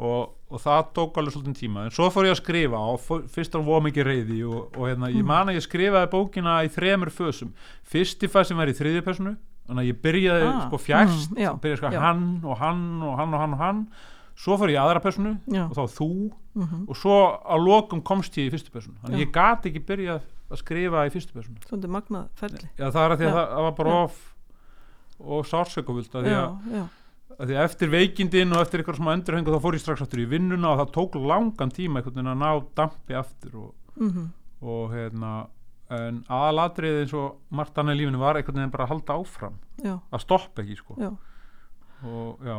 og, 0.00 0.34
og 0.50 0.60
það 0.62 0.82
tók 0.96 1.18
alveg 1.20 1.34
svolítið 1.34 1.56
tíma. 1.60 1.84
En 1.88 1.94
svo 1.94 2.08
fór 2.12 2.26
ég 2.28 2.34
að 2.34 2.40
skrifa 2.42 2.80
og 2.92 2.98
fór, 3.04 3.22
fyrst 3.32 3.56
var 3.56 3.64
voru 3.66 3.84
mikið 3.88 4.06
reyði 4.10 4.38
og, 4.48 4.60
og 4.76 4.88
hérna, 4.90 5.08
ég 5.12 5.22
Mm. 5.22 5.30
man 5.32 5.48
að 5.52 5.56
ég 5.60 5.64
skrifaði 5.66 6.10
bókina 6.12 6.58
í 6.66 6.70
þremur 6.74 7.10
fösum. 7.14 7.52
Fyrsti 7.84 8.28
fæs 8.28 8.48
sem 8.52 8.56
var 8.60 8.68
í 8.68 8.76
þriðju 8.76 9.02
personu 9.06 9.34
þannig 9.70 9.82
að 9.84 9.90
ég 9.90 10.00
byrjaði 10.04 10.46
Ah, 10.50 10.62
sko 10.66 10.78
fjærst 10.84 11.30
mm, 11.34 11.40
já, 11.44 11.50
byrjaði 11.62 11.80
sko 11.80 11.90
hann 12.04 12.24
og 12.44 12.56
hann 12.58 12.84
og 13.02 13.16
hann 13.20 13.34
og 13.34 13.40
hann 13.40 13.52
og 13.54 13.60
hann 13.64 13.82
svo 14.40 14.56
fór 14.60 14.72
ég 14.72 14.80
aðra 14.80 15.02
personu 15.04 15.34
já, 15.52 15.64
og 15.66 15.74
þá 15.76 15.82
þú 15.98 16.08
mhm, 16.54 16.84
og 16.88 16.96
svo 16.98 17.16
á 17.44 17.54
lokum 17.60 18.00
komst 18.06 18.36
ég 18.40 18.48
í 18.48 18.52
fyrstu 18.54 18.72
personu 18.74 18.96
þannig 19.02 19.16
að 19.16 19.20
Já. 19.20 19.24
ég 19.26 19.32
gat 19.34 19.66
ekki 19.70 19.82
byrjað 19.90 20.22
að 20.50 20.60
skrifa 20.62 21.02
í 21.06 21.12
fyrstu 21.14 21.36
personu 21.36 21.60
svolítið 21.66 21.92
magnað 21.94 22.30
ferli. 22.40 22.70
Já, 22.78 22.86
það 22.90 23.04
er 23.04 23.14
að 23.14 23.20
því 23.20 23.28
að 23.28 23.36
það, 23.36 23.50
það 23.54 23.66
var 23.68 23.76
bara 23.82 23.98
of 24.04 24.18
og 25.20 25.44
sársökuvöld 25.50 26.16
að, 26.16 26.30
að- 26.32 26.88
að 27.40 27.46
því 27.50 27.56
að 27.60 27.64
eftir 27.68 27.90
veikindin 27.92 28.52
og 28.56 28.62
eftir 28.64 28.80
eitthvað 28.82 28.98
smá 28.98 29.12
endurhengu 29.14 29.52
þá 29.54 29.60
fór 29.62 29.76
ég 29.76 29.82
strax 29.84 30.02
aftur 30.04 30.22
í 30.24 30.28
vinnuna 30.32 30.72
og 30.72 30.80
það 30.80 30.90
tók 30.96 31.18
langan 31.20 31.70
tíma 31.76 32.00
einhvern 32.00 32.16
veginn 32.16 32.32
að 32.32 32.40
ná 32.40 32.50
dampi 32.80 33.16
aftur 33.20 33.54
og, 33.60 33.70
mhm, 34.00 34.26
og 34.64 34.90
hérna 34.96 35.32
en 35.90 36.20
aðalatrið 36.30 36.98
eins 37.04 37.14
og 37.18 37.38
margt 37.50 37.78
annað 37.80 37.96
í 37.96 38.00
lífinu 38.02 38.18
var 38.22 38.36
einhvern 38.40 38.60
veginn 38.60 38.70
bara 38.74 38.84
að 38.86 38.92
halda 38.94 39.16
áfram. 39.20 39.56
Já, 39.82 39.94
að 40.14 40.20
stoppa 40.24 40.62
ekki 40.62 40.76
sko. 40.78 40.96
Já. 41.02 41.10
Og 42.06 42.44
já, 42.46 42.58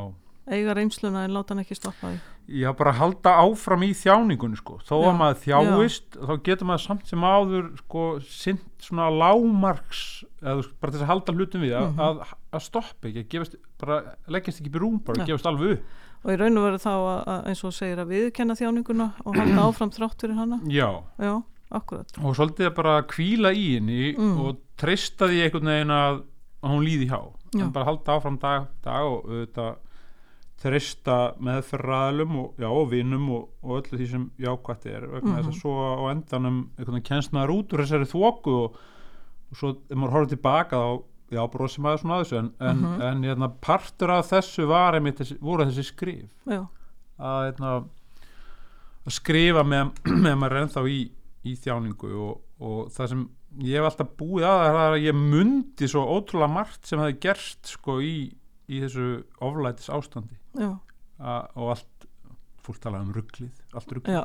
eiga 0.50 0.74
reynsluna 0.74 1.24
en 1.26 1.34
láta 1.36 1.54
hann 1.54 1.62
ekki 1.64 1.76
stoppa 1.78 2.10
því 2.12 2.20
já 2.62 2.72
bara 2.76 2.92
halda 2.98 3.32
áfram 3.46 3.84
í 3.86 3.92
þjáningunni 3.96 4.58
sko, 4.58 4.80
þó 4.84 4.96
Já, 4.98 5.08
að 5.12 5.18
maður 5.20 5.38
þjáist 5.46 6.18
þá 6.18 6.32
getur 6.44 6.68
maður 6.68 6.84
samt 6.88 7.08
sem 7.08 7.22
áður 7.24 7.68
sko 7.84 8.06
sint 8.26 8.66
svona 8.82 9.10
lámarks 9.14 10.24
eða 10.42 10.66
bara 10.82 10.92
þess 10.96 11.06
að 11.06 11.12
halda 11.14 11.36
hlutum 11.38 11.62
við 11.62 11.76
að, 11.78 11.86
Mhm. 11.92 12.00
að, 12.02 12.34
að 12.58 12.62
stoppa 12.66 13.08
ekki, 13.08 13.22
að 13.24 13.30
gefast 13.36 13.56
bara 13.80 14.00
leggjast 14.28 14.62
ekki 14.64 14.74
rúm 14.82 14.98
bara, 15.06 15.22
Já. 15.22 15.26
gefast 15.32 15.46
alveg 15.46 15.78
upp 15.78 16.26
og 16.26 16.32
í 16.34 16.38
raun 16.38 16.58
og 16.58 16.64
veru 16.68 16.78
þá 16.82 16.92
að, 16.92 17.22
að, 17.28 17.46
eins 17.50 17.64
og 17.64 17.74
segir 17.74 17.98
að 18.02 18.12
viðkenna 18.12 18.58
þjáninguna 18.60 19.08
og 19.26 19.36
halda 19.38 19.62
áfram 19.70 19.92
þrátt 19.96 20.22
fyrir 20.22 20.36
hana 20.38 20.60
já, 20.70 20.90
já, 21.22 21.34
og 21.72 22.36
svolítið 22.36 22.68
að 22.68 22.76
bara 22.76 22.98
kvíla 23.08 23.54
í 23.56 23.76
henni 23.78 24.12
Mm. 24.18 24.36
og 24.42 24.58
treysta 24.78 25.30
því 25.30 25.46
einhvern 25.46 25.70
veginn 25.72 25.94
að, 25.96 26.24
að 26.64 26.70
hún 26.74 26.84
líði 26.86 27.08
hjá 27.10 27.22
Já. 27.54 27.62
en 27.64 27.72
bara 27.72 27.86
halda 27.86 28.18
áfram 28.20 28.38
dag, 28.42 28.68
dag 28.84 29.06
og 29.06 29.24
auðvitað 29.30 29.76
treysta 30.62 31.16
meðferðraðalum 31.42 32.36
og, 32.44 32.60
og 32.68 32.90
vinum 32.92 33.30
og, 33.34 33.46
og 33.66 33.80
öllu 33.82 33.98
því 34.00 34.08
sem 34.12 34.26
jákvætt 34.44 34.86
er 34.92 35.08
vegna 35.10 35.38
þess 35.40 35.48
Mhm. 35.48 35.54
að 35.54 35.62
svo 35.62 35.74
á 35.82 36.04
endanum 36.12 36.58
einhvern 36.78 36.98
veginn 36.98 37.08
kennst 37.10 37.32
maður 37.34 37.54
út 37.60 37.74
úr 37.74 37.82
þessari 37.86 38.10
þvoku 38.12 38.54
og, 38.66 38.76
og 39.52 39.58
svo 39.58 39.72
ef 39.90 39.96
maður 39.98 40.14
horfður 40.18 40.34
tilbaka 40.36 40.82
þá 40.82 40.92
já, 41.32 41.42
brosi 41.54 41.82
maður 41.82 42.02
svona 42.04 42.20
að 42.20 42.24
þessu 42.26 42.38
en, 42.42 42.52
en, 42.60 42.78
Mhm. 42.86 43.02
en 43.10 43.24
hérna, 43.24 43.52
partur 43.62 44.12
af 44.12 44.30
þessu 44.30 44.68
var 44.68 44.94
einmitt 45.00 45.18
þessi, 45.24 45.38
voru 45.42 45.66
þessi 45.66 45.84
skrif 45.88 46.30
já, 46.46 46.62
að, 47.20 47.42
hérna, 47.52 47.74
að 49.08 49.16
skrifa 49.18 49.64
með, 49.66 49.92
með 50.26 50.36
maður 50.38 50.58
er 50.58 50.66
ennþá 50.68 50.84
í, 50.92 51.00
í 51.48 51.56
þjáningu 51.58 52.12
og, 52.22 52.42
og 52.62 52.92
það 52.94 53.08
sem 53.16 53.24
ég 53.66 53.80
hef 53.82 53.88
alltaf 53.90 54.12
búið 54.20 54.46
að 54.48 54.60
það 54.62 54.68
er 54.70 54.94
að 54.94 55.06
ég 55.08 55.16
mundi 55.18 55.88
svo 55.92 56.04
ótrúlega 56.08 56.54
margt 56.54 56.86
sem 56.88 57.00
hefði 57.02 57.18
gerst 57.26 57.72
sko 57.74 57.98
í, 58.06 58.14
í 58.72 58.82
þessu 58.84 59.08
oflætis 59.44 59.92
ástandi 59.94 60.38
og 61.22 61.74
allt 61.76 62.08
fólk 62.62 62.82
talaði 62.84 63.08
um 63.08 63.14
rugglið, 63.16 63.62
allt 63.78 63.94
rugglið 63.96 64.20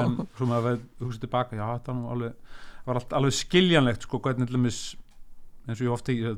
en 0.00 0.16
svo 0.36 0.48
maður 0.48 0.68
veið, 0.68 0.84
hugsa 1.04 1.22
tilbaka 1.22 1.58
já, 1.58 1.64
þetta 1.74 1.96
var 1.98 2.14
alveg, 2.16 2.54
var 2.86 3.00
allt, 3.00 3.16
alveg 3.18 3.36
skiljanlegt 3.36 4.06
sko, 4.06 4.20
hvernig 4.24 4.48
til 4.48 4.56
dæmis 4.56 4.80
eins 5.68 5.78
og 5.78 5.86
ég 5.86 5.92
ofta 5.94 6.14
í 6.14 6.32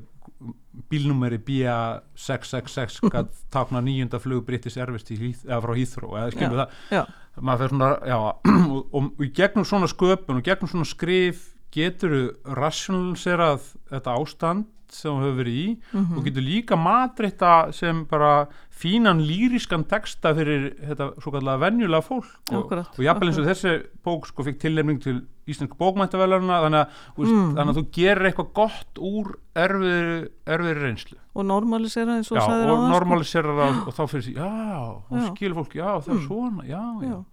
bílnúmeri 0.91 1.39
BA666 1.47 3.01
gæt 3.15 3.45
tákna 3.55 3.83
nýjunda 3.85 4.21
flug 4.23 4.45
British 4.49 4.81
Airways 4.81 5.07
eða 5.15 5.61
frá 5.65 5.75
Heathrow 5.79 6.17
eða 6.19 6.35
skilur 6.35 6.61
það. 6.63 6.79
já, 6.99 7.03
maður 7.41 7.63
fer 7.63 7.75
svona, 7.75 7.91
já, 8.11 8.17
og, 8.19 8.55
og, 8.75 9.11
og 9.15 9.25
í 9.25 9.31
gegnum 9.39 9.69
svona 9.69 9.91
sköpun 9.91 10.41
og 10.41 10.47
gegnum 10.47 10.73
svona 10.75 10.89
skrif 10.89 11.54
getur 11.75 12.15
rationaliserað 12.47 13.73
þetta 13.91 14.15
ástand 14.21 14.71
sem 14.95 15.11
þú 15.11 15.23
hefur 15.25 15.39
verið 15.41 15.57
í 15.59 15.69
mhm, 15.97 16.19
og 16.21 16.27
getur 16.29 16.45
líka 16.45 16.77
matreita 16.79 17.53
sem 17.75 18.05
bara 18.07 18.47
fínan 18.75 19.23
lýriskan 19.27 19.83
texta 19.91 20.31
fyrir 20.37 20.69
þetta 20.87 21.09
svo 21.23 21.33
kallega 21.35 21.59
venjulega 21.65 22.05
fólk 22.05 22.53
og, 22.55 22.71
og 22.79 23.01
jafnvel 23.03 23.31
eins 23.33 23.41
og 23.43 23.49
þessi 23.49 23.73
bók 24.07 24.29
sko 24.31 24.45
fikk 24.47 24.61
tilnefning 24.63 25.01
til 25.03 25.17
íslensku 25.51 25.77
bókmæntavelurna 25.81 26.61
þannig, 26.65 26.95
Mm. 27.19 27.51
þannig 27.57 27.73
að 27.75 27.79
þú 27.81 27.85
gerir 27.97 28.29
eitthvað 28.31 28.53
gott 28.57 29.01
úr 29.01 29.35
erfiðri, 29.55 30.29
erfiðri 30.47 30.83
reynslu 30.87 31.19
og 31.35 31.45
normalisera 31.49 32.17
eins 32.19 32.31
og 32.33 32.39
já, 32.39 32.45
sagðir 32.47 32.71
og 32.71 32.79
áðan, 32.79 32.85
sko. 32.87 32.95
normaliserar 32.95 33.59
það 33.59 33.81
og 33.89 33.95
þá 33.99 34.03
fyrir 34.13 34.25
því, 34.29 34.35
já, 34.39 34.51
og 34.85 35.19
Já. 35.19 35.27
skilur 35.35 35.59
fólk 35.59 35.75
já, 35.75 35.91
það 35.99 36.09
er 36.09 36.15
Mm. 36.21 36.27
svona, 36.29 36.63
já, 36.71 36.83
já, 37.03 37.09
Já. 37.11 37.25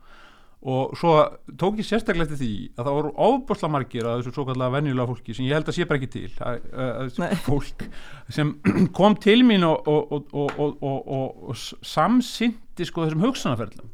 Og 0.61 0.91
svo 0.99 1.13
tók 1.57 1.79
ég 1.81 1.87
sérstaklega 1.87 2.27
eftir 2.27 2.37
því 2.37 2.51
að 2.75 2.83
það 2.83 2.97
voru 2.97 3.13
ofbúrslega 3.27 3.73
margir 3.73 4.05
að 4.05 4.19
þessu 4.19 4.33
svo 4.35 4.45
kallega 4.45 4.75
venjulega 4.75 5.09
fólki 5.09 5.33
sem 5.37 5.47
ég 5.47 5.57
held 5.57 5.71
að 5.71 5.77
sé 5.77 5.87
bara 5.89 6.01
ekki 6.01 6.11
til. 6.13 6.27
Að, 6.37 6.67
að, 6.85 7.15
að 7.25 7.39
fólk 7.47 7.85
sem 8.29 8.51
kom 8.99 9.17
til 9.23 9.39
mín 9.47 9.65
og, 9.65 9.89
og, 9.89 10.29
og, 10.37 10.61
og, 10.85 11.65
samsinti 11.81 12.85
sko 12.85 13.07
þessum 13.07 13.25
hugsanarferðlum 13.25 13.89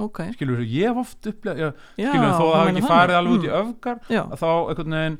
ok, 0.00 0.24
skilur 0.36 0.62
þú, 0.62 0.66
ég 0.72 0.90
hef 0.90 1.00
oft 1.02 1.30
upplega 1.32 1.68
já, 1.68 1.70
skilur 1.98 2.26
þú, 2.26 2.32
þó 2.32 2.44
að 2.46 2.52
það 2.54 2.66
meinar 2.66 2.80
ekki 2.80 2.90
farið 2.92 3.18
alveg 3.18 3.36
út 3.36 3.46
í 3.46 3.52
Mm, 3.52 3.60
öfgar 3.60 3.98
að 4.22 4.36
þá 4.40 4.48
einhvern 4.52 4.96
veginn 4.96 5.18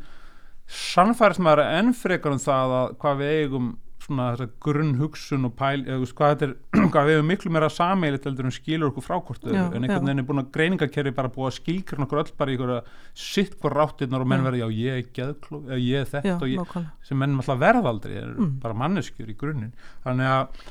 sannfærist 0.73 1.43
maður 1.43 1.65
enn 1.67 1.93
frekar 1.97 2.35
um 2.35 2.41
það 2.41 2.77
að 2.79 2.95
hvað 3.03 3.19
við 3.21 3.35
eigum 3.43 3.73
svona 4.03 4.25
þessa 4.35 4.47
grunn 4.65 4.91
hugsun 4.99 5.47
og 5.49 5.53
pæl 5.59 5.85
eða 5.87 6.09
hvað, 6.11 6.33
þetta 6.33 6.47
er, 6.49 6.55
hvað 6.93 7.09
við 7.09 7.17
hefum 7.17 7.29
miklu 7.33 7.53
meira 7.55 7.69
sameilit 7.73 8.25
heldur 8.29 8.49
en 8.49 8.55
skilur 8.57 8.91
okkur 8.91 9.07
frákortu 9.07 9.53
en 9.55 9.59
einhvern 9.79 10.09
veginn 10.09 10.23
er 10.25 10.27
búin 10.29 10.43
að 10.43 10.51
greiningakerfi 10.57 11.15
bara 11.17 11.31
búið 11.33 11.49
að 11.53 11.57
skilgrinn 11.61 12.07
okkur 12.07 12.23
öll 12.25 12.33
bara 12.43 12.53
í 12.53 12.57
einhverja 12.59 12.83
sitt 13.27 13.57
hvort 13.63 13.77
ráttirnar 13.79 14.25
og 14.25 14.31
menn 14.33 14.43
Já. 14.43 14.47
verða 14.51 14.63
já 14.63 14.69
ég 14.83 14.99
er 14.99 15.11
geðkló 15.21 15.63
eða 15.69 15.81
ég 15.87 16.01
er 16.03 16.11
þetta 16.13 16.29
já, 16.33 16.37
og 16.39 16.49
ég, 16.51 16.63
nákvæmlega. 16.63 16.93
sem 17.09 17.23
menn 17.23 17.37
alltaf 17.41 17.61
verða 17.63 17.93
aldrei 17.95 18.15
er 18.23 18.31
Mm. 18.33 18.55
bara 18.63 18.75
manneskjur 18.75 19.29
í 19.31 19.37
grunninn. 19.39 19.73
Þannig 20.05 20.29
að, 20.33 20.65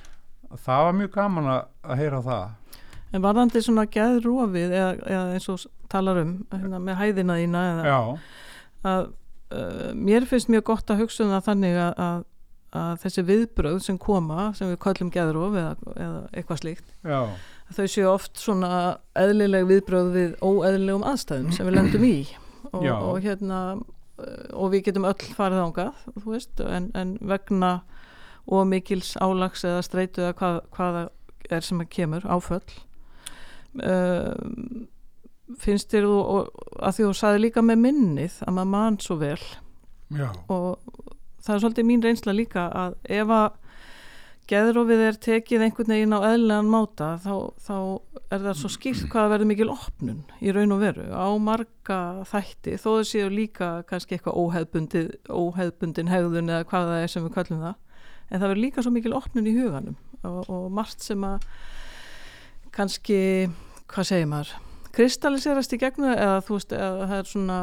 að 0.51 0.59
það 0.65 0.83
var 0.87 0.95
mjög 0.97 1.11
gaman 1.15 1.47
að, 1.53 1.61
að 1.83 1.99
heyra 2.01 2.21
það. 2.25 2.49
En 3.11 3.21
varðandi 3.25 3.61
svona 3.63 3.83
geðrúafið 3.91 4.71
eða, 4.71 4.91
eða 5.07 5.33
eins 5.35 5.47
og 5.51 5.65
talar 5.91 6.21
um 6.23 6.33
hérna, 6.51 6.79
með 6.79 6.99
hæðina 7.01 7.35
þína 7.41 7.63
eða, 7.71 7.95
að 8.87 9.09
uh, 9.51 9.89
mér 9.95 10.25
finnst 10.29 10.49
mjög 10.51 10.63
gott 10.71 10.93
að 10.93 11.01
hugsa 11.03 11.25
um 11.25 11.33
það 11.35 11.45
þannig 11.49 11.79
að, 11.85 11.93
að, 12.05 12.23
að 12.71 12.91
þessi 13.03 13.23
viðbröð 13.27 13.79
sem 13.83 13.97
koma 13.99 14.51
sem 14.55 14.69
við 14.71 14.77
kallum 14.85 15.09
geðróf 15.11 15.57
eða, 15.59 15.71
eða 15.95 16.19
eitthvað 16.31 16.61
slíkt 16.61 16.93
já, 17.03 17.19
þau 17.75 17.87
séu 17.91 18.05
oft 18.11 18.39
svona 18.39 18.69
eðlileg 19.19 19.67
viðbröð 19.69 20.13
við 20.15 20.37
óeðlilegum 20.39 21.07
aðstæðum 21.11 21.51
sem 21.55 21.67
við 21.67 21.77
lendum 21.77 22.05
í. 22.07 22.15
Og, 22.71 22.85
og 22.85 23.17
hérna 23.23 23.57
og 24.53 24.71
við 24.71 24.85
getum 24.87 25.07
öll 25.09 25.33
farið 25.35 25.63
ángað 25.65 26.05
veist, 26.27 26.61
en, 26.61 26.89
en 26.97 27.15
vegna 27.25 27.81
og 28.51 28.67
mikils 28.69 29.15
álags 29.21 29.65
eða 29.67 29.83
streitu 29.85 30.23
eða 30.25 30.37
hvað, 30.37 30.59
hvað 30.75 30.97
það 30.97 31.55
er 31.57 31.67
sem 31.67 31.83
að 31.83 31.91
kemur 31.95 32.27
áföll 32.29 32.75
um, 33.81 34.85
finnst 35.61 35.91
þér 35.91 36.07
þú 36.07 36.19
að 36.79 36.97
því 36.97 37.07
þú 37.07 37.15
saði 37.17 37.43
líka 37.45 37.65
með 37.65 37.83
minnið 37.85 38.37
að 38.45 38.55
maður 38.57 38.71
mann 38.75 38.99
svo 39.03 39.17
vel 39.21 39.41
já, 40.15 40.29
og 40.51 41.10
það 41.41 41.55
er 41.55 41.63
svolítið 41.63 41.89
mín 41.89 42.05
reynsla 42.05 42.35
líka 42.35 42.67
að 42.69 42.95
ef 43.17 43.33
að 43.35 43.49
geðrófið 44.51 45.01
er 45.05 45.17
tekið 45.21 45.63
einhvern 45.65 45.93
veginn 45.93 46.15
á 46.17 46.19
eðlilegan 46.27 46.71
máta 46.71 47.09
þá, 47.23 47.35
þá 47.61 47.75
er 48.33 48.41
það 48.43 48.57
svo 48.59 48.71
skýrt 48.73 49.05
hvað 49.11 49.23
að 49.23 49.33
verður 49.35 49.49
mikil 49.51 49.69
opnun 49.71 50.23
í 50.41 50.55
raun 50.55 50.75
og 50.75 50.81
veru 50.81 51.05
á 51.07 51.27
marga 51.39 51.99
þætti 52.27 52.75
þó 52.81 52.87
það 52.89 53.05
séu 53.11 53.29
líka 53.31 53.69
kannski 53.89 54.17
eitthvað 54.17 54.41
óheðbundin 55.31 56.11
hegðun 56.11 56.51
eða 56.51 56.67
hvað 56.67 56.89
það 56.89 57.05
er 57.05 57.13
sem 57.13 57.27
við 57.27 57.37
kallum 57.37 57.63
það 57.63 57.77
en 58.31 58.41
það 58.41 58.47
verður 58.47 58.63
líka 58.65 58.83
svo 58.83 58.95
mikil 58.95 59.15
opnun 59.15 59.47
í 59.47 59.55
huganum 59.55 59.97
og, 60.27 60.41
og 60.49 60.67
margt 60.73 61.05
sem 61.05 61.23
að 61.27 61.47
kannski, 62.75 63.21
hvað 63.91 64.11
segir 64.11 64.29
maður 64.31 64.53
kristalliserast 64.95 65.75
í 65.75 65.79
gegnum 65.79 66.11
eða 66.11 66.43
þú 66.43 66.57
veist, 66.57 66.75
eða 66.75 67.07
það 67.07 67.17
er 67.21 67.31
svona 67.31 67.59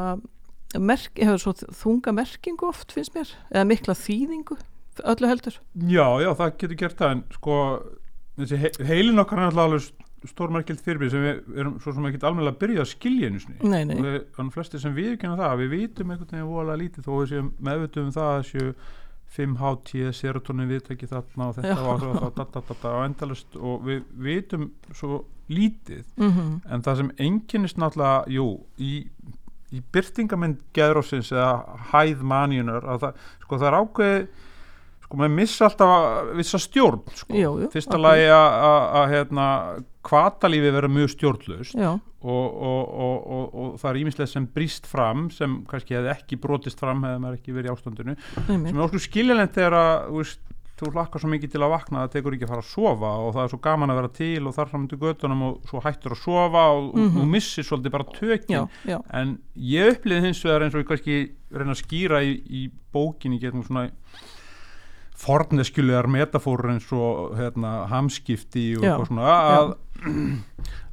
merk, 0.77 1.15
hefur 1.17 1.41
svo 1.41 1.53
þunga 1.83 2.13
merkingu 2.13 2.67
oft 2.69 2.91
finnst 2.93 3.15
mér, 3.15 3.31
eða 3.49 3.65
mikla 3.69 3.95
þýðingu 3.97 4.59
öllu 5.07 5.31
heldur 5.31 5.57
Já, 5.87 6.05
já, 6.21 6.29
það 6.35 6.53
getur 6.61 6.79
gert 6.83 6.99
það 6.99 7.15
en 7.15 7.23
sko, 7.33 7.57
þessi 8.37 8.61
he 8.61 8.71
heilin 8.89 9.23
okkar 9.23 9.43
er 9.45 9.49
alltaf 9.49 9.89
stórmerkild 10.27 10.81
fyrirbyrð 10.83 11.13
sem 11.13 11.23
við 11.23 11.59
erum 11.61 11.75
svo 11.79 11.93
sem 11.95 12.07
ekki 12.09 12.19
alveg 12.27 12.49
að 12.49 12.57
byrja 12.59 12.83
að 12.83 12.89
skilja 12.91 13.29
Nei, 13.31 13.83
nei. 13.87 13.95
og 13.95 14.01
við, 14.03 14.17
þannig 14.35 14.55
flesti 14.57 14.81
sem 14.83 14.95
við 14.97 15.13
ekki 15.13 15.29
það 15.39 15.61
við 15.61 15.69
vitum 15.75 16.11
einhvern 16.11 16.33
veginn 16.33 16.49
voðalega 16.49 16.81
lítið 16.81 17.05
þó 17.05 17.11
við 17.13 17.29
séum 17.31 17.51
meðvituð 17.69 18.03
um 18.03 18.15
það 18.17 18.31
að 18.33 18.43
séu 18.49 18.73
5HT, 19.29 20.07
serotonin 20.17 20.69
viðtæki 20.71 21.07
þarna 21.09 21.51
og 21.51 21.57
þetta 21.59 21.75
Já. 21.75 21.83
var 21.85 22.05
og 22.07 22.15
það, 22.17 22.31
da, 22.39 22.45
da, 22.55 22.61
da, 22.81 22.93
og 22.97 23.03
endalist 23.05 23.57
og 23.59 23.83
við 23.85 23.99
vitum 24.25 24.63
svo 24.97 25.19
lítið 25.49 26.05
mm 26.17 26.31
-hmm. 26.31 26.55
en 26.73 26.83
það 26.85 26.97
sem 26.97 27.11
einkennist 27.17 27.77
náttúrulega, 27.77 28.23
jú, 28.33 28.47
í, 28.77 29.07
í 29.75 29.81
byrtingamind 29.93 30.61
geðrósins 30.73 31.31
eða 31.35 31.79
hæð 31.91 32.21
maníunar 32.25 32.85
að 32.89 33.03
það, 33.03 33.25
sko 33.45 33.59
það 33.61 33.67
er 33.69 33.77
ákveðið 33.83 34.27
sko 35.09 35.17
maður 35.17 35.33
missa 35.39 35.65
alltaf 35.65 36.27
vissa 36.37 36.59
stjórn 36.61 36.99
sko. 37.17 37.33
Jú, 37.33 37.51
jú, 37.63 37.69
fyrsta 37.73 37.95
ákveðið. 37.97 38.03
lagi 38.05 38.27
að- 38.35 39.09
hérna 39.13 39.45
kvatalífi 40.09 40.71
vera 40.75 40.87
mjög 40.89 41.09
stjórnlaust 41.15 41.75
og, 41.79 41.95
og, 42.21 42.83
og, 42.89 43.17
og, 43.31 43.55
og 43.63 43.73
það 43.81 43.89
er 43.91 43.99
ímislega 44.03 44.27
sem 44.31 44.45
brýst 44.55 44.85
fram 44.89 45.29
sem 45.33 45.59
kannski 45.69 45.95
hefði 45.97 46.13
ekki 46.13 46.39
brotist 46.41 46.79
fram 46.81 47.03
hefði 47.05 47.23
maður 47.23 47.39
ekki 47.39 47.55
verið 47.57 47.69
í 47.69 47.73
ástandinu 47.75 48.15
einmitt 48.49 48.69
sem 48.73 48.77
er 48.79 48.85
okkur 48.85 49.03
skiljalent 49.05 49.53
þegar 49.57 49.77
að 49.79 50.23
þú, 50.79 50.91
hlakkar 50.95 51.21
svo 51.23 51.29
mikið 51.31 51.51
til 51.53 51.61
að 51.65 51.73
vakna 51.73 51.99
að 51.99 52.07
það 52.07 52.13
tekur 52.15 52.35
ekki 52.37 52.45
að 52.47 52.53
fara 52.53 52.63
að 52.63 52.69
sofa 52.71 53.11
og 53.25 53.29
það 53.35 53.43
er 53.43 53.51
svo 53.53 53.59
gaman 53.67 53.89
að 53.93 53.99
vera 53.99 54.11
til 54.19 54.47
og 54.49 54.55
þar 54.57 54.69
fram 54.71 54.87
til 54.91 54.99
göttunum 55.03 55.41
og 55.49 55.59
svo 55.69 55.81
hættur 55.85 56.15
að 56.15 56.21
sofa 56.23 56.63
og, 56.73 56.89
Mhm. 56.95 57.05
og, 57.15 57.21
og 57.23 57.27
missir 57.27 57.63
svolítið 57.67 57.91
bara 57.91 58.07
já, 58.85 58.99
en 59.13 59.37
ég 59.57 59.93
upplýði 59.95 60.21
hins 60.25 60.43
vegar 60.45 60.61
eins 60.65 60.75
og 60.75 60.83
ég 60.83 60.87
kannski 60.89 61.17
reyna 61.51 61.71
að 61.75 61.83
skýra 61.83 62.23
í, 62.23 62.33
í 62.49 62.71
bókinni 62.93 63.39
getum 63.39 63.63
svona 63.63 63.89
forneskjulegar 65.19 66.07
metafórur 66.11 66.71
eins 66.73 66.87
og 66.95 67.33
hérna, 67.37 67.85
hamskipti 67.91 68.69
og 68.77 68.85
eitthvað 68.87 69.09
svona 69.09 69.33
að, 69.35 69.71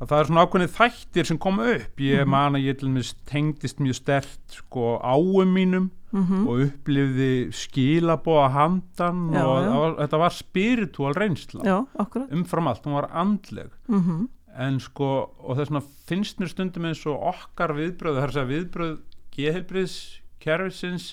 að 0.00 0.08
það 0.10 0.16
er 0.18 0.28
svona 0.30 0.44
ákveðnið 0.46 0.72
þættir 0.76 1.28
sem 1.30 1.38
koma 1.42 1.68
upp. 1.76 2.00
Ég 2.02 2.24
Mhm. 2.24 2.30
man 2.34 2.56
að 2.58 2.64
ég 2.66 2.78
til 2.80 2.88
mér 2.90 3.12
tengdist 3.30 3.78
mjög 3.78 3.94
stert 4.00 4.56
sko 4.60 4.98
áum 5.02 5.52
mínum 5.54 5.90
mm 6.12 6.46
og 6.48 6.60
upplifði 6.64 7.50
skilabóða 7.52 8.50
handan 8.54 9.18
Já, 9.34 9.42
og 9.44 9.56
já. 9.62 9.68
það 9.68 9.80
var, 9.82 9.94
þetta 10.00 10.18
var 10.22 10.30
spiritual 10.30 11.14
reynsla 11.14 11.62
já, 11.66 11.86
umfram 12.32 12.68
allt, 12.70 12.84
hún 12.86 12.94
var 12.94 13.10
andleg. 13.12 13.70
Mm 13.88 14.28
en 14.56 14.78
sko, 14.80 15.28
og 15.44 15.58
þess 15.58 15.68
vegna 15.68 15.82
finnst 16.08 16.38
mér 16.40 16.48
stundum 16.48 16.86
eins 16.88 17.02
og 17.06 17.20
okkar 17.28 17.74
viðbröð 17.76 18.14
það 18.16 18.22
er 18.22 18.30
að 18.30 18.36
segja 18.38 18.52
viðbröð 18.54 18.94
geðheilbriðs 19.36 19.96
kerfisins 20.40 21.10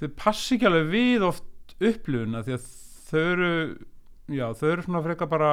þau 0.00 0.08
passi 0.16 0.56
ekki 0.56 0.66
alveg 0.70 0.88
við 0.94 1.26
oft 1.28 1.44
upplifuna 1.90 2.42
því 2.46 2.56
að 2.58 2.68
þau 3.10 3.22
eru 3.22 3.52
já, 4.32 4.46
þau 4.58 4.68
eru 4.72 4.86
svona 4.86 5.02
frekar 5.04 5.30
bara 5.30 5.52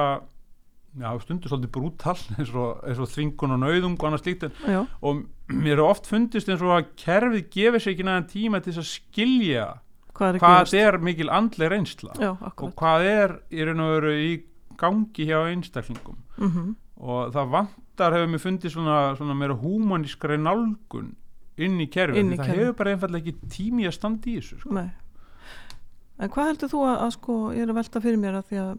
já, 1.00 1.10
stundur 1.22 1.52
svolítið 1.52 1.74
brútal 1.76 2.16
eins 2.38 2.54
og, 2.54 2.80
eins 2.86 3.02
og 3.02 3.12
þvingun 3.12 3.56
og 3.56 3.62
nauðung 3.64 3.98
og 3.98 4.08
annað 4.08 4.24
slíkt 4.24 4.48
og 4.48 5.22
mér 5.50 5.78
er 5.78 5.86
oft 5.86 6.10
fundist 6.10 6.50
eins 6.50 6.64
og 6.64 6.74
að 6.78 6.90
kerfið 7.04 7.48
gefur 7.54 7.84
sér 7.84 7.94
ekki 7.94 8.08
næðan 8.08 8.28
tíma 8.32 8.62
til 8.62 8.74
þess 8.74 8.84
að 8.84 8.92
skilja 8.94 9.66
hvað 10.14 10.36
er 10.36 10.44
hvað 10.44 10.76
er 10.80 11.00
mikil 11.04 11.32
andleg 11.32 11.72
reynsla 11.72 12.14
Já, 12.20 12.32
og 12.34 12.72
hvað 12.78 13.08
er 13.08 13.36
í 13.54 13.66
raun 13.66 13.84
og 13.84 13.92
veru 13.96 14.14
í 14.20 14.30
gangi 14.80 15.26
hjá 15.28 15.42
einstaklingum. 15.50 16.22
Mm 16.40 16.52
og 17.00 17.30
það 17.32 17.52
vantar 17.54 18.12
hefur 18.12 18.28
mér 18.28 18.40
fundið 18.42 18.72
svona, 18.74 18.96
svona 19.16 19.32
meira 19.32 19.54
húmanískari 19.56 20.36
nálgun 20.36 21.14
inn 21.56 21.78
í 21.80 21.86
kerfið 21.88 22.18
það 22.34 22.42
kerfið. 22.42 22.58
hefur 22.60 22.74
bara 22.76 22.92
einfallega 22.92 23.30
ekki 23.30 23.48
tími 23.54 23.86
að 23.88 23.94
standa 23.96 24.28
í 24.28 24.34
þessu 24.36 24.58
sko. 24.60 24.74
Nei 24.76 24.90
En 26.20 26.28
hvað 26.32 26.50
heldur 26.50 26.70
þú 26.72 26.82
að, 26.84 26.96
að 27.06 27.12
sko, 27.16 27.38
ég 27.56 27.64
er 27.64 27.72
að 27.72 27.78
velta 27.80 28.02
fyrir 28.04 28.20
mér 28.20 28.38
að 28.40 28.48
því 28.50 28.58
að 28.60 28.72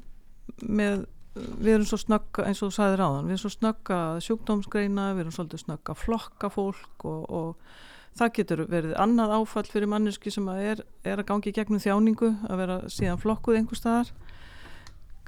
með, 0.62 1.06
við 1.34 1.72
erum 1.74 1.88
svo 1.90 1.98
snögg 2.02 2.42
eins 2.44 2.60
og 2.62 2.70
þú 2.70 2.76
sagðir 2.76 3.04
áðan, 3.06 3.30
við 3.30 3.36
erum 3.36 3.42
svo 3.42 3.54
snögg 3.56 3.94
að 3.96 4.20
sjúkdómsgreina, 4.28 5.08
við 5.16 5.24
erum 5.24 5.36
svolítið 5.38 5.64
snögg 5.64 5.94
að 5.94 6.04
flokka 6.04 6.52
fólk 6.54 7.08
og, 7.10 7.24
og 7.40 8.20
það 8.20 8.34
getur 8.38 8.64
verið 8.70 8.94
annað 9.00 9.34
áfall 9.40 9.66
fyrir 9.72 9.90
manneski 9.90 10.34
sem 10.34 10.52
að 10.52 10.62
er, 10.68 10.84
er 11.08 11.24
að 11.24 11.30
gangi 11.32 11.56
gegnum 11.56 11.82
þjáningu 11.82 12.30
að 12.50 12.62
vera 12.62 12.78
síðan 12.92 13.22
flokkuð 13.24 13.60
einhver 13.62 13.80
staðar. 13.80 14.14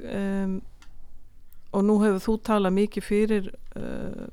Um, 0.04 0.56
og 1.74 1.86
nú 1.88 1.98
hefur 2.04 2.22
þú 2.22 2.38
talað 2.46 2.76
mikið 2.78 3.06
fyrir 3.08 3.50
uh, 3.80 4.26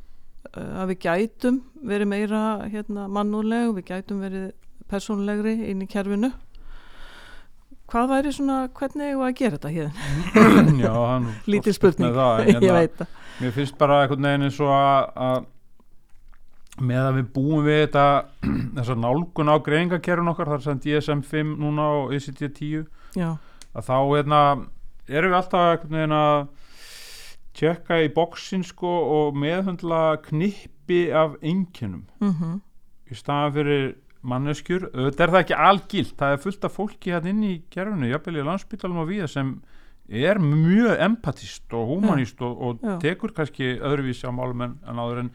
að 0.52 0.92
við 0.92 1.02
gætum 1.06 1.60
verið 1.86 2.10
meira 2.10 2.42
hérna, 2.68 3.06
mannúleg 3.08 3.70
við 3.78 3.86
gætum 3.92 4.20
verið 4.24 4.50
persónlegri 4.90 5.54
inn 5.70 5.84
í 5.84 5.88
kerfinu 5.88 6.32
hvað 7.90 8.10
væri 8.14 8.32
svona, 8.34 8.58
hvernig 8.76 9.10
hefur 9.10 9.26
að 9.26 9.38
gera 9.40 9.58
þetta 9.58 9.72
hér? 9.74 9.88
Já, 10.84 10.92
hann 10.94 11.30
Lítil 11.52 11.74
spurning, 11.76 12.14
það, 12.16 12.42
ég 12.48 12.52
hérna, 12.58 12.76
veit 12.78 13.00
það. 13.00 13.16
Mér 13.40 13.56
finnst 13.56 13.78
bara 13.80 14.02
einhvern 14.04 14.28
veginn 14.28 14.46
eins 14.48 14.60
og 14.60 14.72
að, 14.76 15.48
með 16.90 17.08
að 17.08 17.18
við 17.18 17.28
búum 17.36 17.66
við 17.66 17.80
þetta 17.82 18.06
þessar 18.78 19.02
nálgun 19.04 19.52
á 19.52 19.56
greiningakerfin 19.68 20.32
okkar 20.34 20.52
þar 20.54 20.64
sem 20.66 20.82
DSM-5 20.86 21.54
núna 21.60 21.90
og 21.98 22.14
ICD-10 22.18 22.86
Já, 23.18 23.30
að 23.74 23.86
þá 23.90 23.96
hérna, 23.98 24.40
erum 25.10 25.34
við 25.34 25.40
alltaf 25.40 25.86
að 25.90 26.48
tjekka 27.56 27.98
í 28.04 28.10
bóksin 28.14 28.62
sko 28.64 28.90
og 29.16 29.38
meðhundla 29.38 30.20
knippi 30.28 31.08
af 31.12 31.34
einkennum. 31.42 32.06
Mhm, 32.22 32.60
í 33.10 33.16
staðan 33.18 33.54
fyrir 33.56 33.84
manneskjur. 34.22 34.88
Auðvitað 34.92 35.24
er 35.26 35.34
það 35.34 35.44
ekki 35.44 35.58
algilt, 35.68 36.14
það 36.18 36.34
er 36.34 36.42
fullt 36.44 36.66
af 36.66 36.76
fólki 36.76 37.14
hérna 37.14 37.32
inn 37.32 37.46
í 37.46 37.54
kerfinu, 37.72 38.10
jafnvel 38.10 38.40
í 38.40 38.46
landsbytalum 38.50 39.02
og 39.02 39.10
við 39.10 39.26
sem 39.32 39.54
er 40.10 40.40
mjög 40.42 41.00
empatist 41.06 41.76
og 41.76 41.90
humanist 41.92 42.40
og, 42.42 42.62
og 42.66 42.80
Já. 42.82 42.96
tekur 43.02 43.34
kannski 43.34 43.76
öðruvísi 43.78 44.26
á 44.26 44.34
málum 44.34 44.64
en, 44.66 44.78
en 44.82 45.02
áður 45.02 45.24
en 45.24 45.34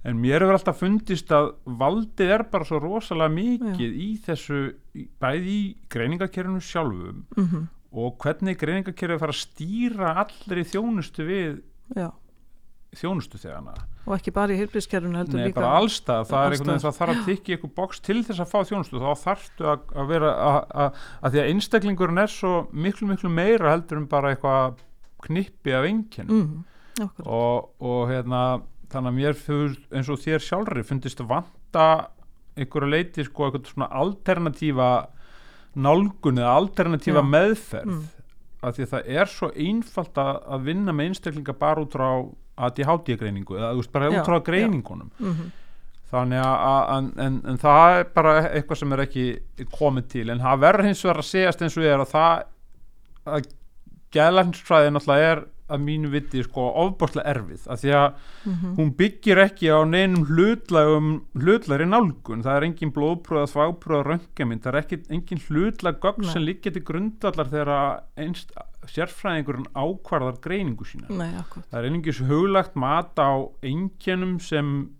en 0.00 0.16
mér 0.16 0.40
hefur 0.40 0.56
alltaf 0.56 0.78
fundist 0.80 1.32
að 1.34 1.50
valdið 1.80 2.32
er 2.36 2.46
bara 2.48 2.64
svo 2.64 2.78
rosalega 2.80 3.34
mikið 3.34 3.98
í 4.00 4.08
þessu, 4.24 4.60
bæði 5.20 5.52
í 5.52 5.64
greiningakerfinu 5.92 6.62
sjálfum 6.64 7.26
mhm, 7.36 7.66
og 7.90 8.16
hvernig 8.22 8.56
greiningakerfið 8.60 9.20
fara 9.20 9.36
að 9.36 9.42
stýra 9.42 10.14
allri 10.24 10.64
þjónustu 10.72 11.26
við 11.28 11.60
já 11.98 12.08
þjónustu 12.96 13.38
þegana 13.38 13.74
og 14.06 14.14
ekki 14.16 14.32
bara 14.34 14.54
í 14.54 14.58
heilbrískerfinu 14.58 15.20
heldur 15.20 15.38
Nei, 15.38 15.48
líka 15.50 15.60
bara 15.60 15.76
allstað, 15.78 16.24
það 16.30 16.40
er 16.40 16.54
einhvern 16.54 16.70
veginn 16.72 16.84
það 16.84 16.96
þarf 16.96 17.12
að 17.14 17.26
tikka 17.28 17.50
í 17.50 17.54
eitthvað 17.56 17.74
boks 17.76 18.02
til 18.06 18.16
þess 18.26 18.42
að 18.42 18.50
fá 18.50 18.58
þjónustu, 18.70 19.02
þá 19.02 19.24
þarftu 19.24 19.68
að, 19.70 19.84
að 19.94 20.10
vera 20.10 20.32
að, 20.46 20.58
að, 20.84 21.04
að 21.20 21.34
því 21.34 21.42
að 21.42 21.50
einstaklingurinn 21.52 22.22
er 22.24 22.32
svo 22.34 22.54
miklu 22.72 23.10
miklu 23.10 23.32
meira 23.34 23.74
heldur 23.74 24.00
en 24.00 24.08
bara 24.10 24.34
eitthvað 24.34 24.80
knippi 25.26 25.76
af 25.76 25.86
enginn 25.86 26.34
okkur, 27.04 27.28
og, 27.28 27.70
og 27.84 28.02
hérna 28.10 28.42
þannig 28.90 29.12
að 29.12 29.18
mér 29.20 29.38
fyrir 29.38 29.76
eins 29.94 30.10
og 30.10 30.22
þér 30.24 30.46
sjálfri 30.48 30.86
fundist 30.88 31.22
vanta 31.22 31.86
einhverju 32.58 32.90
leiti 32.90 33.26
sko 33.26 33.46
eitthvað 33.46 33.70
svona 33.70 33.90
alternatífa 34.00 34.90
nálgun 35.78 36.40
eða 36.40 36.56
alternatífa 36.58 37.22
Já. 37.22 37.30
meðferð. 37.30 37.92
Mm. 37.94 38.08
af 38.60 38.76
því 38.76 38.84
að 38.84 38.90
það 38.90 39.06
er 39.16 39.30
svo 39.32 39.48
einfalt 39.56 40.18
að, 40.20 40.34
að 40.52 40.64
vinna 40.66 40.92
með 40.92 41.06
einstaklinga 41.10 41.54
bara 41.56 41.80
út 41.80 41.94
frá 41.96 42.08
ADHD 42.66 43.16
greiningu 43.20 43.58
eða 43.58 43.72
þú 43.72 43.82
veist 43.82 43.92
bara 43.94 44.10
út 44.12 44.28
frá 44.28 44.38
greiningunum. 44.46 45.10
Mhm, 45.18 45.52
þannig 46.10 46.42
að, 46.42 46.80
en, 46.96 47.12
en, 47.26 47.38
en 47.52 47.60
það 47.62 48.00
er 48.00 48.08
bara 48.16 48.34
eitthvað 48.48 48.80
sem 48.80 48.92
er 48.96 49.04
ekki 49.04 49.26
komið 49.76 50.10
til 50.16 50.26
en 50.32 50.42
það 50.42 50.64
verður 50.64 50.88
hins 50.90 51.04
vegar 51.06 51.22
að 51.22 51.28
segjast 51.30 51.62
eins 51.62 51.78
og 51.78 51.86
ég 51.86 51.94
er 51.94 52.02
að 52.02 52.12
það 52.16 52.44
að 53.30 53.48
gæðlæknisfræði 54.16 54.92
náttúrulega 54.96 55.32
er 55.36 55.42
að 55.70 55.82
mínu 55.86 56.10
viti 56.10 56.42
sko 56.42 56.64
ofbáslega 56.82 57.30
erfið 57.30 57.66
af 57.70 57.78
því 57.82 57.92
að 57.94 58.06
mhm, 58.50 58.72
hún 58.78 58.88
byggir 58.98 59.40
ekki 59.44 59.70
á 59.70 59.78
neinum 59.86 60.24
hlutlægum 60.26 61.10
hlutlæri 61.38 61.86
nálgun, 61.86 62.42
það 62.42 62.56
er 62.56 62.66
engin 62.66 62.94
blóðpröða 62.96 63.52
þvápröða 63.52 64.06
röngamind, 64.08 64.64
það 64.64 64.72
er 64.72 64.80
ekki, 64.80 65.00
engin 65.14 65.44
hlutlæg 65.46 66.00
gögn 66.02 66.26
sem 66.32 66.42
liggja 66.42 66.74
til 66.74 66.82
grundvallar 66.90 67.52
þegar 67.52 68.02
einst 68.18 68.50
sérfræðingurinn 68.88 69.68
ákvarðar 69.76 70.40
greiningu 70.44 70.86
sína 70.88 71.10
nei, 71.12 71.36
Það 71.68 71.78
er 71.80 71.88
einungis 71.90 72.22
huglagt 72.24 72.78
mat 72.80 73.20
á 73.20 73.44
einkennum 73.66 74.38
sem 74.40 74.90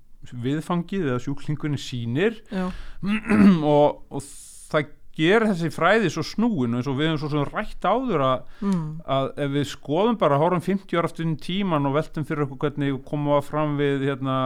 viðfangið 0.44 1.08
eða 1.08 1.22
sjúklingurinn 1.24 1.80
sýnir 1.80 2.42
já, 2.52 2.68
og, 3.74 4.02
og 4.12 4.24
það 4.70 4.90
ger 5.20 5.46
þessi 5.48 5.70
fræði 5.74 6.10
svo 6.12 6.24
snúin 6.24 6.76
eins 6.78 6.88
og 6.88 6.98
við 6.98 7.10
höfum 7.10 7.22
svo 7.22 7.30
sem 7.32 7.48
rætt 7.48 7.88
áður 7.88 8.26
að, 8.26 8.52
mm, 8.64 8.84
að 9.16 9.32
ef 9.46 9.50
við 9.56 9.66
skoðum 9.72 10.20
bara 10.20 10.38
horfum 10.40 10.62
50 10.68 11.00
ára 11.00 11.10
aftur 11.10 11.26
inn 11.26 11.34
í 11.34 11.42
tíman 11.48 11.88
og 11.88 11.96
veltum 11.96 12.28
fyrir 12.28 12.46
okkur 12.46 12.62
hvernig 12.68 12.94
við 13.00 13.42
fram 13.48 13.74
við 13.80 14.06
hérna 14.10 14.38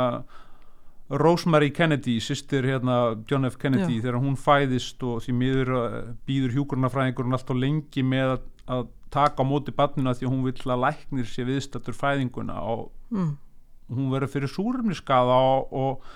Rosemary 1.12 1.68
Kennedy, 1.70 2.16
sýstir 2.20 2.64
hérna 2.64 3.14
John 3.28 3.44
F. 3.44 3.58
Kennedy 3.60 3.98
Já. 3.98 4.06
þegar 4.06 4.22
hún 4.22 4.38
fæðist 4.40 5.02
og 5.04 5.20
því 5.24 5.34
miður 5.36 5.72
uh, 5.76 5.96
býður 6.24 6.54
hjúkurnafræðingurinn 6.56 7.36
alltaf 7.36 7.58
lengi 7.60 8.04
með 8.06 8.32
að, 8.32 8.46
að 8.72 8.86
taka 9.14 9.42
á 9.42 9.44
móti 9.46 9.74
barnina 9.74 10.14
því 10.16 10.28
hún 10.30 10.44
vill 10.46 10.74
að 10.74 10.84
læknir 10.88 11.30
sé 11.30 11.46
viðstattur 11.46 11.96
fæðinguna 11.96 12.60
og 12.66 12.88
mm, 13.14 13.32
hún 13.94 14.12
verður 14.12 14.32
fyrir 14.34 14.52
súrumniskaða 14.52 15.40
og, 15.54 15.72
og, 15.72 16.14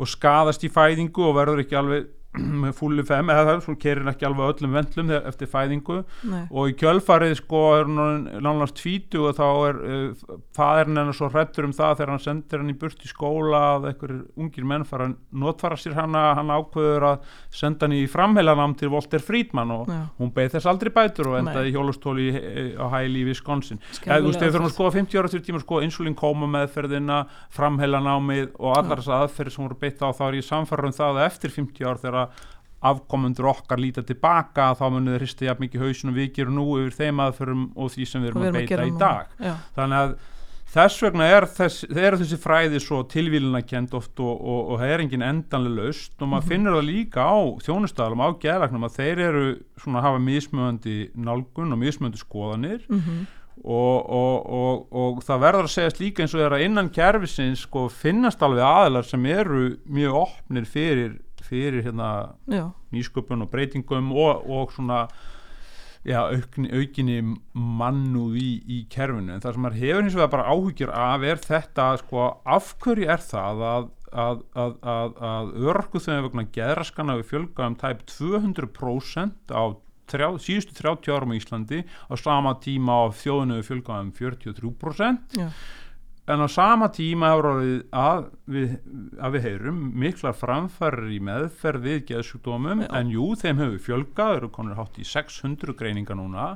og 0.00 0.10
skadast 0.10 0.64
í 0.66 0.72
fæðingu 0.72 1.28
og 1.28 1.36
verður 1.38 1.64
ekki 1.64 1.78
alveg 1.78 2.10
fúli 2.78 3.02
fem 3.06 3.30
eða 3.32 3.46
það 3.48 3.62
svona 3.64 3.80
kerir 3.82 4.08
ekki 4.12 4.26
alveg 4.28 4.52
öllum 4.54 4.74
vendlum 4.76 5.08
eftir 5.18 5.50
fæðingu. 5.50 5.96
Nei, 6.30 6.42
og 6.50 6.70
í 6.70 6.76
kjölfarið 6.78 7.34
sko 7.40 7.62
er 7.78 7.88
hún 7.88 8.28
nánast 8.44 8.76
tvítu 8.78 9.24
og 9.26 9.34
þá 9.38 9.46
er 9.66 9.80
uh, 9.80 10.36
faðurinn 10.56 11.00
hennar 11.00 11.16
svo 11.16 11.30
hrættur 11.32 11.66
um 11.66 11.74
það 11.74 11.96
þegar 11.98 12.12
hann 12.14 12.22
sendir 12.22 12.62
hann 12.62 12.70
í 12.70 12.76
burt 12.78 13.02
í 13.02 13.10
skóla 13.10 13.62
að 13.74 13.88
einhverjir 13.90 14.20
ungir 14.38 14.68
menn 14.70 14.86
fara 14.86 15.08
að 15.10 15.16
notfara 15.42 15.78
sér 15.80 15.96
hana. 15.98 16.22
Hann 16.38 16.52
ákveður 16.54 17.08
að 17.10 17.34
senda 17.60 17.88
hann 17.88 17.96
í 17.98 18.04
framheilanám 18.10 18.76
til 18.78 18.92
Walter 18.94 19.24
Friedman 19.24 19.74
og 19.74 19.90
já, 19.90 19.98
hún 20.20 20.32
beið 20.36 20.54
þess 20.54 20.70
aldrei 20.70 20.92
bætur 20.94 21.32
og 21.32 21.40
endaði 21.40 21.72
í 21.72 21.74
hjólastóli 21.74 22.28
í, 22.30 22.66
á 22.78 22.86
hæli 22.94 23.24
í 23.24 23.26
Wisconsin. 23.32 23.82
Eða 24.06 24.20
þú 24.22 24.30
veist, 24.30 24.44
þegar 24.44 24.62
áfall. 24.62 24.74
skoða 24.76 24.94
50 25.00 25.20
ára 25.20 25.32
til 25.34 25.42
tíma 25.46 25.64
sko 25.64 25.82
insulín 25.82 26.18
koma 26.18 26.46
meðferðina 26.50 27.20
framheilanámið 27.56 28.54
og 28.54 28.78
allar 28.78 29.00
Já. 29.00 29.02
þessar 29.02 29.26
aðferðir 29.26 29.56
sem 29.56 29.66
voru 29.66 29.78
beitt 29.80 30.02
á 30.04 30.08
þá 30.14 30.24
er 30.28 30.38
ég 30.38 30.46
samfæra 30.46 30.88
um 30.90 30.96
það 30.96 31.20
að 31.20 31.26
eftir 31.26 31.54
50 31.56 31.90
ár 31.90 32.00
þegar 32.00 32.19
afkomendur 32.90 33.50
okkar 33.52 33.80
líta 33.82 34.02
tilbaka 34.08 34.70
þá 34.78 34.84
munið 34.94 35.12
þeir 35.16 35.24
hristi 35.26 35.48
jafn 35.50 35.66
mikið 35.66 35.82
hausin 35.84 36.12
og 36.12 36.16
við 36.16 36.30
gerum 36.38 36.54
nú 36.56 36.66
yfir 36.80 36.94
þeim 36.96 37.24
aðferðum 37.26 37.64
og 37.76 37.90
því 37.92 38.06
sem 38.08 38.22
við 38.24 38.30
erum 38.32 38.44
að 38.48 38.54
beita 38.60 38.86
í 38.88 38.94
dag. 39.02 39.34
Já, 39.36 39.54
þannig 39.76 39.98
að 40.04 40.14
þess 40.70 41.02
vegna 41.02 41.26
er 41.34 41.44
þess, 41.50 41.82
er 41.90 42.14
þessi 42.20 42.36
fræði 42.40 42.78
svo 42.80 43.00
tilvílunarkend 43.10 43.94
oft 43.98 44.20
og, 44.22 44.32
og, 44.38 44.60
og 44.70 44.78
það 44.80 44.92
er 44.94 45.02
engin 45.04 45.24
endanlega 45.26 45.82
laust 45.88 46.14
og 46.22 46.30
maður 46.30 46.46
Mhm. 46.46 46.52
finnur 46.54 46.76
það 46.78 46.88
líka 46.88 47.26
á 47.26 47.36
þjónustæðalum 47.66 48.22
á 48.24 48.28
geðlagnum 48.46 48.86
að 48.86 48.96
þeir 49.00 49.22
eru 49.26 49.44
svona 49.82 50.04
hafa 50.06 50.22
mismöðandi 50.30 50.96
nálgun 51.18 51.74
og 51.74 51.82
mismöðandi 51.82 52.22
skoðanir 52.22 52.86
mhm, 52.88 53.26
og, 53.60 53.98
og, 54.08 54.36
og, 54.60 54.86
og 54.96 55.18
það 55.26 55.42
verður 55.42 55.66
að 55.68 55.74
segjast 55.74 55.98
líka 56.00 56.22
eins 56.24 56.34
og 56.38 56.40
þeirra 56.40 56.62
innan 56.64 56.88
kerfisins 56.94 57.66
sko 57.66 57.88
finnast 57.92 58.40
alveg 58.46 58.64
aðilar 58.64 59.04
sem 59.10 59.26
eru 59.26 59.64
mjög 59.90 60.16
opnir 60.22 60.64
fyrir, 60.70 61.18
fyrir 61.50 61.84
hérna 61.84 62.10
nýsköpun 62.94 63.44
og 63.44 63.52
breytingum 63.52 64.10
og, 64.14 64.48
og 64.48 64.74
svona 64.74 65.04
já, 66.06 66.22
aukni, 66.22 66.70
aukinni 66.72 67.20
mannúð 67.52 68.40
í, 68.40 68.50
í 68.64 68.82
kerfinu. 68.92 69.34
En 69.34 69.42
það 69.44 69.56
sem 69.56 69.66
maður 69.66 69.80
hefur 69.84 70.04
hins 70.06 70.18
vegar 70.18 70.34
bara 70.34 70.50
áhyggjur 70.54 70.92
af 70.96 71.26
er 71.28 71.42
þetta 71.44 71.88
sko, 72.00 72.28
af 72.58 72.74
hverju 72.80 73.10
er 73.10 73.26
það 73.30 73.64
að 73.74 73.90
að, 74.10 74.40
að, 74.58 74.72
að, 74.82 75.20
að 75.22 75.52
örku 75.70 76.00
þegar 76.02 76.24
vegna 76.26 76.46
geðraskana 76.54 77.16
við 77.20 77.28
fjölga 77.30 77.68
um 77.70 77.76
tæp 77.78 78.02
200% 78.10 79.54
á 79.54 79.62
þrjá, 80.10 80.28
síðustu 80.42 80.74
30 80.80 81.14
árum 81.14 81.34
í 81.34 81.38
Íslandi 81.38 81.82
á 81.86 82.14
sama 82.18 82.56
tíma 82.62 82.96
á 83.06 83.14
þjóðinu 83.14 83.60
við 83.60 83.68
fjölga 83.68 84.00
um 84.02 84.10
43% 84.16 85.38
já, 85.38 85.46
en 86.28 86.44
á 86.44 86.48
sama 86.52 86.90
tíma 86.92 87.32
að 87.32 88.28
við, 88.50 88.76
að 89.18 89.32
við 89.36 89.46
heyrum 89.48 89.80
miklar 90.02 90.36
framfærir 90.36 91.08
í 91.16 91.18
meðferð 91.26 91.86
við 91.88 92.04
geðsjúkdómum. 92.10 92.84
En 92.94 93.10
jú, 93.10 93.32
þeim 93.40 93.62
hefur 93.62 93.82
fjölgað, 93.88 94.36
eru 94.40 94.52
konur 94.54 94.78
hátt 94.78 95.00
í 95.00 95.06
600 95.08 95.74
greininga 95.78 96.14
núna. 96.18 96.52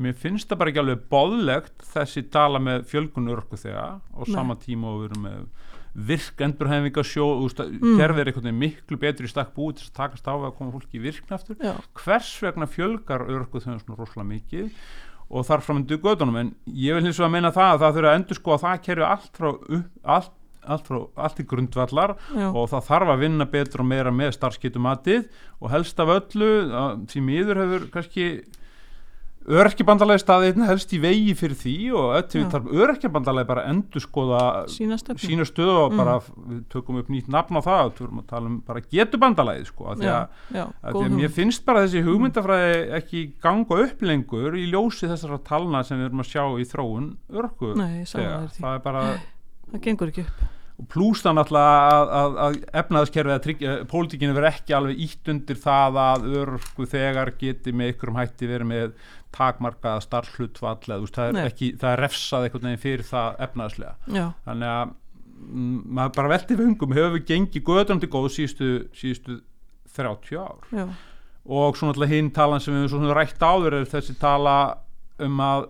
Mér 0.00 0.14
finnst 0.16 0.48
það 0.48 0.60
bara 0.60 0.70
ekki 0.72 0.80
alveg 0.84 1.02
boðlegt 1.10 1.82
þessi 1.92 2.22
tala 2.32 2.60
með 2.62 2.86
fjölgun 2.88 3.32
örku 3.34 3.58
þegar 3.58 3.98
á 4.00 4.20
sama 4.30 4.56
tíma 4.62 4.94
og 4.94 5.02
við 5.02 5.10
erum 5.10 5.26
með 5.26 5.42
virk 5.90 6.40
endurhefingasjó 6.46 7.26
Mm. 7.26 7.78
mm. 7.82 7.98
kerfið 7.98 8.20
er 8.20 8.30
einhvern 8.30 8.46
veginn 8.46 8.60
miklu 8.62 8.96
betri 8.96 9.26
í 9.26 9.30
stakk 9.30 9.50
búið 9.56 9.80
til 9.80 9.88
að 9.90 9.96
takast 9.98 10.28
á 10.30 10.34
að 10.38 10.54
koma 10.56 10.72
fólki 10.72 11.00
í 11.00 11.02
virkn 11.02 11.34
aftur. 11.34 11.56
Já, 11.58 11.74
hvers 11.98 12.30
vegna 12.40 12.66
fjölgar 12.70 13.26
örku 13.26 13.60
þegar 13.60 13.82
svona 13.82 13.98
rosalega 13.98 14.30
mikið 14.30 14.70
og 15.30 15.46
þarf 15.46 15.66
fram 15.68 15.80
undir 15.80 16.00
gödunum 16.02 16.38
en 16.40 16.52
ég 16.66 16.96
vil 16.96 17.06
hins 17.06 17.18
vegar 17.20 17.32
meina 17.36 17.52
það 17.54 17.72
að 17.72 17.82
það 17.84 17.96
þurfa 17.96 18.12
að 18.12 18.20
endur 18.20 18.38
sko 18.40 18.54
að 18.54 18.62
það 18.64 18.84
kerfi 18.86 19.06
allt 19.06 19.40
frá 19.40 19.50
upp, 19.50 19.90
allt, 20.16 20.32
allt, 20.60 20.88
frá, 20.90 20.98
allt 21.26 21.42
í 21.42 21.46
grundvallar 21.52 22.14
já, 22.34 22.46
og 22.50 22.70
það 22.72 22.88
þarf 22.90 23.12
að 23.14 23.22
vinna 23.24 23.46
betur 23.54 23.84
og 23.84 23.90
meira 23.92 24.14
með 24.14 24.34
starfskitumatið 24.36 25.28
og 25.60 25.74
helst 25.74 26.02
af 26.02 26.14
öllu 26.16 26.50
því 27.12 27.22
miður 27.28 27.62
hefur 27.62 27.86
kannski 27.94 28.26
örkjabandalagi 29.48 30.20
staði 30.20 30.50
einn 30.52 30.66
helst 30.68 30.90
í 30.92 30.98
vegi 31.00 31.32
fyrir 31.38 31.56
því 31.56 31.74
og 31.96 32.10
öll 32.18 32.26
við 32.34 32.50
þarf 32.52 32.66
örkjabandalagi 32.84 33.48
bara 33.48 33.64
endur 33.70 34.02
skoða 34.04 34.42
sína 34.68 34.98
stöðu 35.48 35.76
og 35.86 35.92
Mm. 35.92 35.96
bara 35.96 36.18
við 36.20 36.60
tökum 36.70 36.98
upp 37.00 37.08
nýtt 37.08 37.28
nafn 37.32 37.56
á 37.56 37.62
það 37.64 37.80
og 37.86 37.94
við 37.96 38.04
erum 38.06 38.20
að 38.20 38.26
tala 38.28 38.46
um 38.46 38.60
bara 38.66 38.80
getubandalagi 38.92 39.64
sko, 39.66 39.84
að 39.90 39.96
því 40.04 40.10
að, 40.12 40.28
já, 40.54 40.64
að 40.84 41.00
að 41.00 41.16
mér 41.16 41.32
finnst 41.40 41.64
bara 41.64 41.82
þessi 41.86 42.04
hugmyndafræði 42.04 42.92
ekki 43.00 43.24
ganga 43.42 43.80
upp 43.86 44.02
lengur 44.02 44.54
í 44.60 44.66
ljósi 44.70 45.08
þessara 45.08 45.40
talna 45.42 45.82
sem 45.82 45.98
við 45.98 46.10
erum 46.10 46.20
að 46.20 46.30
sjá 46.30 46.44
í 46.60 46.68
þróun 46.68 47.10
örku 47.32 47.74
Nei, 47.76 48.04
það 48.04 48.74
er 48.74 48.78
bara 48.84 49.04
það 49.72 49.80
gengur 49.88 50.08
ekki 50.12 50.26
upp 50.28 50.59
plús 50.88 51.22
það 51.24 51.36
náttúrulega 51.36 51.88
að, 51.90 52.10
að, 52.20 52.36
að 52.44 52.58
efnaðaskerfið 52.80 53.34
að 53.34 53.42
tryggja, 53.46 53.72
pólitíkinu 53.90 54.36
verður 54.36 54.50
ekki 54.50 54.76
alveg 54.76 55.02
ítt 55.06 55.30
undir 55.32 55.60
það 55.60 55.98
að 56.04 56.26
örku 56.40 56.86
þegar 56.90 57.32
geti 57.40 57.74
með 57.76 57.92
ykkurum 57.94 58.20
hætti 58.20 58.50
verið 58.50 58.70
með 58.70 58.94
takmarkaða 59.36 60.00
veist, 60.00 61.18
það 61.18 61.42
er 61.42 61.52
það 61.80 61.90
er 61.92 62.02
refsað 62.04 62.46
einhvern 62.46 62.68
veginn 62.70 62.82
fyrir 62.82 63.06
það 63.06 63.44
efnaðaslega 63.46 64.16
já, 64.16 64.24
þannig 64.46 64.72
að 64.72 64.94
mm, 65.50 65.76
maður 65.98 66.16
bara 66.16 66.32
velti 66.34 66.58
vöngum 66.58 66.96
hefur 66.98 67.24
gengið 67.28 67.66
göðan 67.68 68.02
til 68.02 68.10
góð 68.10 68.28
síðustu, 68.36 68.70
síðustu 68.96 69.40
30 69.96 70.40
ár? 70.40 70.70
Já, 70.74 70.86
og 71.50 71.76
svo 71.76 71.88
náttúrulega 71.90 72.14
hinn 72.16 72.32
talan 72.34 72.62
sem 72.62 72.76
við 72.76 73.12
rætt 73.16 73.42
áður 73.42 73.80
er 73.80 73.90
þessi 73.90 74.16
tala 74.20 74.56
um 75.20 75.44
að 75.44 75.68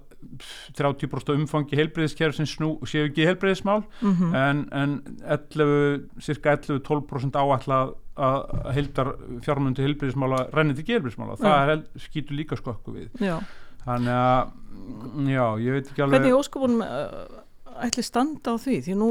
30% 0.76 1.34
umfangi 1.36 1.78
heilbreyðiskerf 1.78 2.36
sem 2.36 2.48
snú, 2.48 2.74
séu 2.88 3.08
ekki 3.08 3.26
heilbreyðismál 3.28 3.82
mhm, 4.00 4.36
en, 4.36 4.62
en 4.76 4.94
11, 5.24 6.06
cirka 6.24 6.56
11-12% 6.58 7.40
áætlað 7.40 7.94
að 8.20 8.70
heildar 8.76 9.12
fjármundu 9.44 9.84
heilbreyðismála 9.84 10.46
renni 10.52 10.76
til 10.76 10.86
heilbreyðismála, 10.90 11.38
það 11.40 11.74
er, 11.74 11.84
skýtur 12.04 12.36
líka 12.36 12.58
skokku 12.58 12.94
við. 12.96 13.12
Já. 13.22 13.38
Þannig 13.84 14.16
að, 14.16 14.50
mm, 14.76 15.30
já, 15.30 15.44
ég 15.64 15.76
veit 15.76 15.86
ekki 15.88 16.04
alveg 16.04 16.18
hvernig 16.18 16.36
óskopunum 16.36 16.82
uh, 16.84 17.38
ætli 17.86 18.04
standa 18.04 18.52
á 18.52 18.56
því? 18.60 18.80
Því 18.84 18.96
nú, 19.00 19.08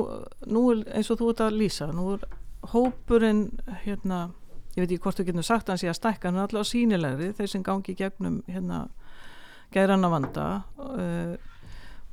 nú 0.53 0.65
er 0.73 0.83
eins 0.99 1.09
og 1.09 1.21
þú 1.21 1.31
ert 1.33 1.43
að 1.47 1.57
lýsa 1.57 1.89
nú 1.89 2.11
er 2.17 2.27
hópurinn 2.73 3.47
hérna, 3.85 4.27
ég 4.75 4.83
veit 4.83 4.91
ekki 4.91 5.01
hvort 5.07 5.21
þú 5.21 5.27
getur 5.31 5.47
sagt 5.47 5.71
hans 5.71 5.85
ég 5.85 5.93
að 5.93 5.99
stækka, 6.01 6.29
hann 6.29 6.37
er 6.37 6.47
allavega 6.47 6.69
sínilegri 6.69 7.31
þeir 7.37 7.53
sem 7.53 7.65
gangi 7.65 7.95
gegnum 7.97 8.41
hérna 8.49 8.83
gæranna 9.75 10.09
vanda 10.11 10.47
uh, 10.81 11.33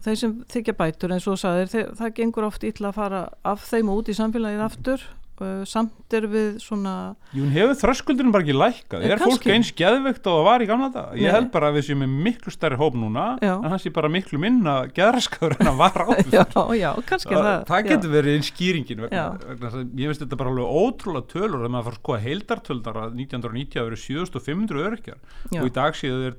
þeir 0.07 0.19
sem 0.23 0.35
þykja 0.53 0.77
bætur 0.79 1.15
eins 1.17 1.27
og 1.31 1.39
sagðir, 1.41 1.71
þeir, 1.73 1.93
það 1.99 2.17
gengur 2.21 2.49
oft 2.51 2.67
illa 2.69 2.93
að 2.93 2.99
fara 3.03 3.23
af 3.53 3.65
þeim 3.71 3.89
út 3.97 4.11
í 4.13 4.15
samfélagið 4.15 4.61
aftur 4.69 5.03
uh, 5.43 5.65
samt 5.67 6.15
er 6.15 6.29
við 6.31 6.61
svona 6.63 6.93
Jú, 7.35 7.43
hún 7.43 7.51
hefur 7.57 7.75
þröskuldurinn 7.81 8.31
bara 8.33 8.45
ekki 8.47 8.55
lækkað? 8.55 9.03
Eh, 9.03 9.11
er 9.17 9.19
fólk 9.21 9.33
kannski. 9.41 9.51
eins 9.57 9.73
geðveikt 9.77 10.29
og 10.31 10.37
það 10.39 10.47
var 10.47 10.63
í 10.63 10.69
gamla 10.71 10.89
dag 10.95 11.17
ég 11.19 11.27
Nei. 11.27 11.35
held 11.35 11.51
bara 11.57 11.73
að 11.73 11.81
við 11.81 11.87
séum 11.89 12.01
með 12.05 12.15
miklu 12.29 12.55
stærri 12.55 12.79
hóp 12.81 12.95
núna 13.03 13.27
Já. 13.43 13.53
en 13.57 13.67
hann 13.75 13.83
sé 13.83 13.93
bara 13.99 14.13
miklu 14.15 14.41
minna 14.45 14.77
geðraskaður 14.97 15.57
en 15.59 15.73
að 15.73 15.81
var 15.83 15.99
áður. 16.07 16.33
Já, 16.39 16.47
já, 16.79 16.89
kannski 17.11 17.35
það, 17.35 17.51
það 17.51 17.69
það 17.73 17.91
getur 17.91 18.15
verið 18.15 18.39
einn 18.39 18.49
skýringin 18.53 19.05
vegna, 19.09 19.27
vegna 19.51 19.73
að 19.75 20.03
ég 20.05 20.13
veist 20.15 20.23
þetta 20.23 20.39
bara 20.45 20.55
alveg 20.55 20.81
ótrúlega 20.87 21.31
tölur 21.35 21.59
þegar 21.59 21.75
maður 21.75 21.89
fara 21.91 21.97
að 21.99 22.03
skoða 22.05 22.25
heildartöldar 22.31 23.03
að 23.03 23.19
1990 23.27 23.81
hafa 23.83 23.91
verið 23.91 24.05
7500 24.07 24.91
örkjar 24.93 25.25
og 25.57 25.67
í 25.67 25.75
dag 25.83 25.99
séu 25.99 26.21
þeir 26.23 26.39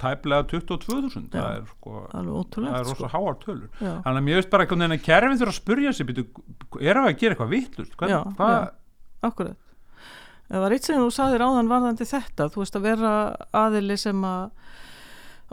tæplega 0.00 0.46
22.000 0.50 1.28
Já. 1.30 1.40
það 1.40 1.50
er 1.54 1.64
sko 1.70 1.94
það 2.10 2.68
er 2.70 2.84
rosa 2.88 2.96
sko. 2.98 3.10
háar 3.14 3.38
tölur 3.44 3.70
þannig 3.80 4.20
að 4.20 4.26
mér 4.28 4.40
veist 4.40 4.52
bara 4.52 4.66
einhvern 4.66 4.84
veginn 4.84 4.96
að 4.98 5.06
kerfið 5.08 5.42
þurfa 5.42 5.54
að 5.54 5.58
spurja 5.60 5.92
sig 5.96 6.08
byrju, 6.10 6.26
er 6.80 7.00
það 7.00 7.10
að 7.10 7.18
gera 7.22 7.36
eitthvað 7.36 7.52
vittlust 7.56 7.98
hvað, 8.00 8.70
Akkurat. 9.20 9.58
Það 10.50 10.62
var 10.64 10.72
eitt 10.74 10.86
sem 10.88 10.96
þú 10.98 11.10
saðir 11.12 11.42
áðan 11.44 11.68
varðandi 11.70 12.06
þetta, 12.08 12.46
þú 12.50 12.62
veist 12.62 12.78
að 12.78 12.86
vera 12.88 13.10
aðili 13.60 13.96
sem 14.00 14.24
að 14.24 14.46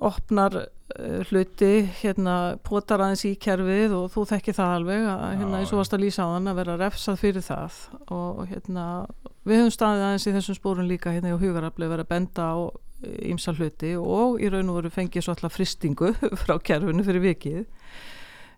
opnar 0.08 0.56
uh, 0.62 1.22
hluti, 1.30 1.72
hérna 2.00 2.36
potar 2.66 3.02
aðeins 3.04 3.26
í 3.28 3.34
kerfið 3.42 3.96
og 3.98 4.12
þú 4.14 4.26
þekki 4.32 4.56
það 4.58 4.74
alveg 4.78 5.08
að 5.10 5.24
hérna 5.42 5.62
eins 5.62 5.74
og 5.74 5.82
varst 5.82 5.96
að 5.98 6.04
lýsa 6.06 6.26
á 6.26 6.34
hann 6.36 6.50
að 6.52 6.60
vera 6.62 6.78
refsað 6.82 7.22
fyrir 7.22 7.46
það 7.46 7.80
og 8.14 8.44
hérna 8.52 8.86
við 9.48 9.62
höfum 9.62 9.74
staðið 9.74 10.06
aðeins 10.08 10.28
í 10.28 10.36
þessum 10.38 10.60
spórun 10.60 10.90
líka 10.90 11.14
hérna 11.16 11.34
í 11.34 11.40
hugarafli 11.42 11.90
vera 11.90 12.06
benda 12.08 12.50
á 12.54 12.58
ímsa 13.06 13.54
hluti 13.54 13.94
og 14.00 14.42
í 14.42 14.50
raun 14.50 14.72
og 14.72 14.80
veru 14.80 14.92
fengið 14.94 15.26
svo 15.26 15.36
alltaf 15.36 15.54
fristingu 15.54 16.14
frá 16.44 16.58
kerfinu 16.58 17.06
fyrir 17.06 17.24
vikið. 17.24 17.60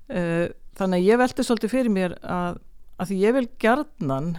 Uh, 0.10 0.48
þannig 0.80 1.02
að 1.02 1.10
ég 1.10 1.22
velti 1.22 1.46
svolítið 1.46 1.74
fyrir 1.74 1.94
mér 1.94 2.16
að, 2.24 2.62
að 2.98 3.12
því 3.12 3.20
ég 3.20 3.36
vil 3.36 3.48
gjarnan 3.62 4.30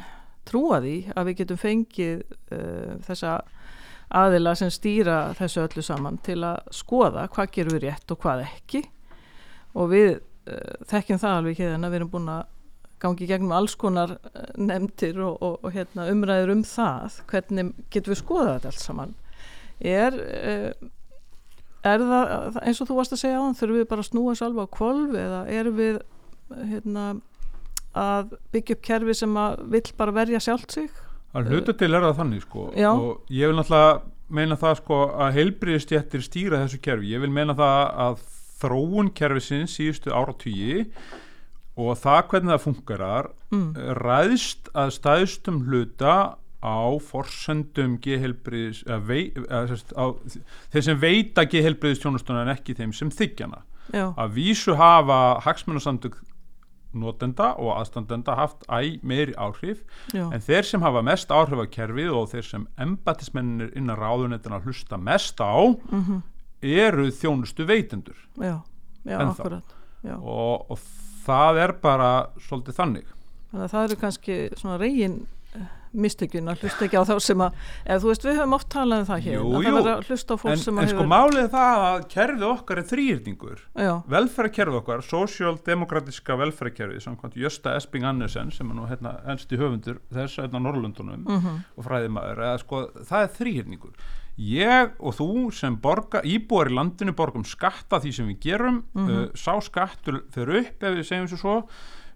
trúa 0.49 0.81
því 0.83 0.97
að 1.15 1.29
við 1.29 1.41
getum 1.43 1.61
fengið 1.61 2.23
uh, 2.25 2.97
þessa 3.07 3.41
aðila 4.21 4.57
sem 4.59 4.73
stýra 4.75 5.19
þessu 5.39 5.67
öllu 5.67 5.85
saman 5.87 6.17
til 6.27 6.41
að 6.49 6.73
skoða 6.75 7.29
hvað 7.31 7.53
gerum 7.55 7.77
við 7.77 7.87
rétt 7.87 8.15
og 8.17 8.25
hvað 8.25 8.47
ekki. 8.49 8.83
Og 9.77 9.93
við 9.93 10.11
uh, 10.17 10.81
þekkjum 10.91 11.21
það 11.23 11.37
alveg 11.43 11.63
hérna, 11.63 11.93
við 11.93 12.01
erum 12.01 12.15
búin 12.17 12.33
að 12.33 12.49
gangi 13.01 13.29
gegnum 13.29 13.53
alls 13.57 13.77
konar 13.81 14.19
nefndir 14.61 15.23
og, 15.25 15.39
og, 15.41 15.55
og 15.65 15.73
hérna, 15.77 16.09
umræður 16.13 16.57
um 16.57 16.65
það. 16.67 17.21
Hvernig 17.31 17.75
getum 17.93 18.13
við 18.13 18.25
skoðað 18.25 18.57
þetta 18.57 18.73
allt 18.73 18.89
saman 18.89 19.19
er 19.81 20.17
uh, 20.21 20.89
er 21.87 22.05
það 22.05 22.61
eins 22.67 22.81
og 22.83 22.91
þú 22.91 22.97
varst 22.99 23.17
að 23.17 23.23
segja 23.23 23.41
á 23.41 23.45
hann 23.45 23.57
þurfum 23.57 23.81
við 23.81 23.91
bara 23.91 24.05
að 24.05 24.11
snúa 24.11 24.35
alveg 24.47 24.69
á 24.69 24.75
kvolf 24.77 25.15
eða 25.17 25.43
erum 25.57 25.79
við 25.79 26.01
hérna, 26.71 27.05
að 27.97 28.35
byggja 28.53 28.77
upp 28.77 28.83
kerfi 28.91 29.17
sem 29.17 29.39
að 29.41 29.63
vill 29.77 29.87
bara 29.97 30.17
verja 30.21 30.43
sjálft 30.43 30.77
sig 30.77 30.91
að 31.37 31.53
hluta 31.53 31.77
til 31.79 31.93
er 31.95 32.05
það 32.05 32.19
þannig 32.19 32.45
sko 32.45 32.67
Já. 32.75 32.91
og 32.91 33.33
ég 33.33 33.51
vil 33.51 33.59
náttúrulega 33.59 34.01
meina 34.31 34.59
það 34.59 34.77
sko 34.83 35.01
að 35.25 35.39
heilbriðistjættir 35.39 36.27
stýra 36.27 36.63
þessu 36.65 36.81
kerfi 36.83 37.15
ég 37.15 37.23
vil 37.23 37.33
meina 37.35 37.57
það 37.59 37.81
að 38.05 38.23
þróun 38.61 39.11
kerfisins 39.17 39.75
síðustu 39.79 40.13
áratvíi 40.13 40.87
og 41.81 41.97
það 41.99 42.21
hvernig 42.33 42.53
það 42.53 42.65
fungerar 42.67 43.31
mm. 43.55 43.69
ræðst 44.03 44.71
að 44.77 44.95
stæðstum 44.99 45.63
hluta 45.69 46.17
á 46.61 46.81
sérst, 49.71 49.95
á, 49.97 50.05
þeir 50.73 50.87
sem 50.89 51.01
veita 51.01 51.47
gehelbriðistjónustuna 51.49 52.45
en 52.45 52.55
ekki 52.55 52.77
þeim 52.79 52.93
sem 52.97 53.13
þykjana 53.13 53.63
já, 53.95 54.11
að 54.13 54.35
vísu 54.37 54.77
hafa 54.79 55.41
hagsmunasamtök 55.47 56.19
notenda 56.91 57.53
og 57.55 57.77
aðstandenda 57.79 58.35
haft 58.35 58.65
æ 58.67 58.99
meiri 59.07 59.37
áhrif 59.39 59.85
já, 60.13 60.27
en 60.27 60.43
þeir 60.43 60.67
sem 60.67 60.83
hafa 60.83 61.05
mest 61.07 61.31
áhrif 61.31 61.63
á 61.63 61.67
kerfið 61.71 62.17
og 62.19 62.33
þeir 62.33 62.49
sem 62.49 62.67
embatismennir 62.83 63.71
innan 63.79 63.99
ráðunetina 64.01 64.61
hlusta 64.65 64.99
mest 64.99 65.41
á 65.41 65.55
mm 65.65 66.21
eru 66.61 67.09
þjónustu 67.09 67.65
veitendur 67.65 68.17
já, 68.37 68.61
já 69.09 69.17
akkurat. 69.17 69.65
Já. 70.05 70.17
og, 70.21 70.71
og 70.71 70.79
það 71.25 71.61
er 71.65 71.73
bara 71.83 72.11
svolítið 72.41 72.79
þannig. 72.79 73.13
Þannig 73.51 73.65
að 73.65 73.73
það 73.75 73.87
eru 73.87 73.99
kannski 74.01 74.39
svona 74.59 74.79
reygin 74.81 75.17
mistökjun 75.93 76.51
að 76.53 76.65
hlusta 76.65 76.87
ekki 76.87 77.01
á 77.01 77.05
þá 77.09 77.15
sem 77.25 77.43
að 77.45 77.57
eða 77.85 78.01
þú 78.03 78.11
veist 78.11 78.27
við 78.27 78.37
höfum 78.39 78.57
oft 78.57 78.69
talað 78.71 79.03
um 79.03 79.09
það 79.09 79.25
hér 79.27 79.35
Jú, 79.35 79.41
að 79.41 79.51
jú. 79.51 79.61
það 79.65 79.79
verður 79.79 79.93
að 79.95 80.11
hlusta 80.11 80.31
á 80.31 80.37
fólk 80.43 80.53
en, 80.53 80.63
en 80.71 80.83
að 80.85 80.93
sko 80.93 81.07
málið 81.11 81.41
er 81.43 81.51
það 81.55 81.85
að 81.89 82.07
kerfið 82.15 82.47
okkar 82.51 82.81
er 82.83 82.89
þrýrningur 82.91 83.65
já, 83.75 83.93
velferðarkerfið 84.15 84.81
okkar, 84.81 85.05
sósjál-demokratiska 85.11 86.39
velferðarkerfið, 86.41 87.03
samkvæmt 87.07 87.37
Jösta 87.41 87.75
Esping 87.81 88.07
Andersen 88.07 88.55
sem 88.55 88.71
er 88.71 88.79
nú 88.79 88.87
hérna 88.91 89.17
ennsti 89.31 89.59
höfundur 89.61 90.01
þess 90.15 90.41
hérna 90.43 90.63
Norrlundunum 90.63 91.27
mm 91.27 91.61
og 91.81 91.85
fræðimaður, 91.87 92.41
eða 92.45 92.59
sko 92.61 92.79
það 93.09 93.23
er 93.25 93.31
þrýrningur 93.37 94.11
ég 94.41 94.93
og 94.99 95.15
þú 95.19 95.31
sem 95.55 95.77
borga, 95.81 96.23
íbúar 96.25 96.71
í 96.71 96.75
landinu 96.77 97.15
borgum 97.17 97.45
skatta 97.47 98.01
því 98.01 98.13
sem 98.17 98.29
við 98.31 98.39
gerum. 98.47 98.83
Mhm. 98.95 99.11
uh, 99.11 99.27
sá 99.35 99.53
skattur 99.61 100.23
fyrir 100.33 100.63
upp 100.65 100.83
ef 100.83 100.97
við 100.97 101.09
segjum 101.09 101.29
svo 101.29 101.57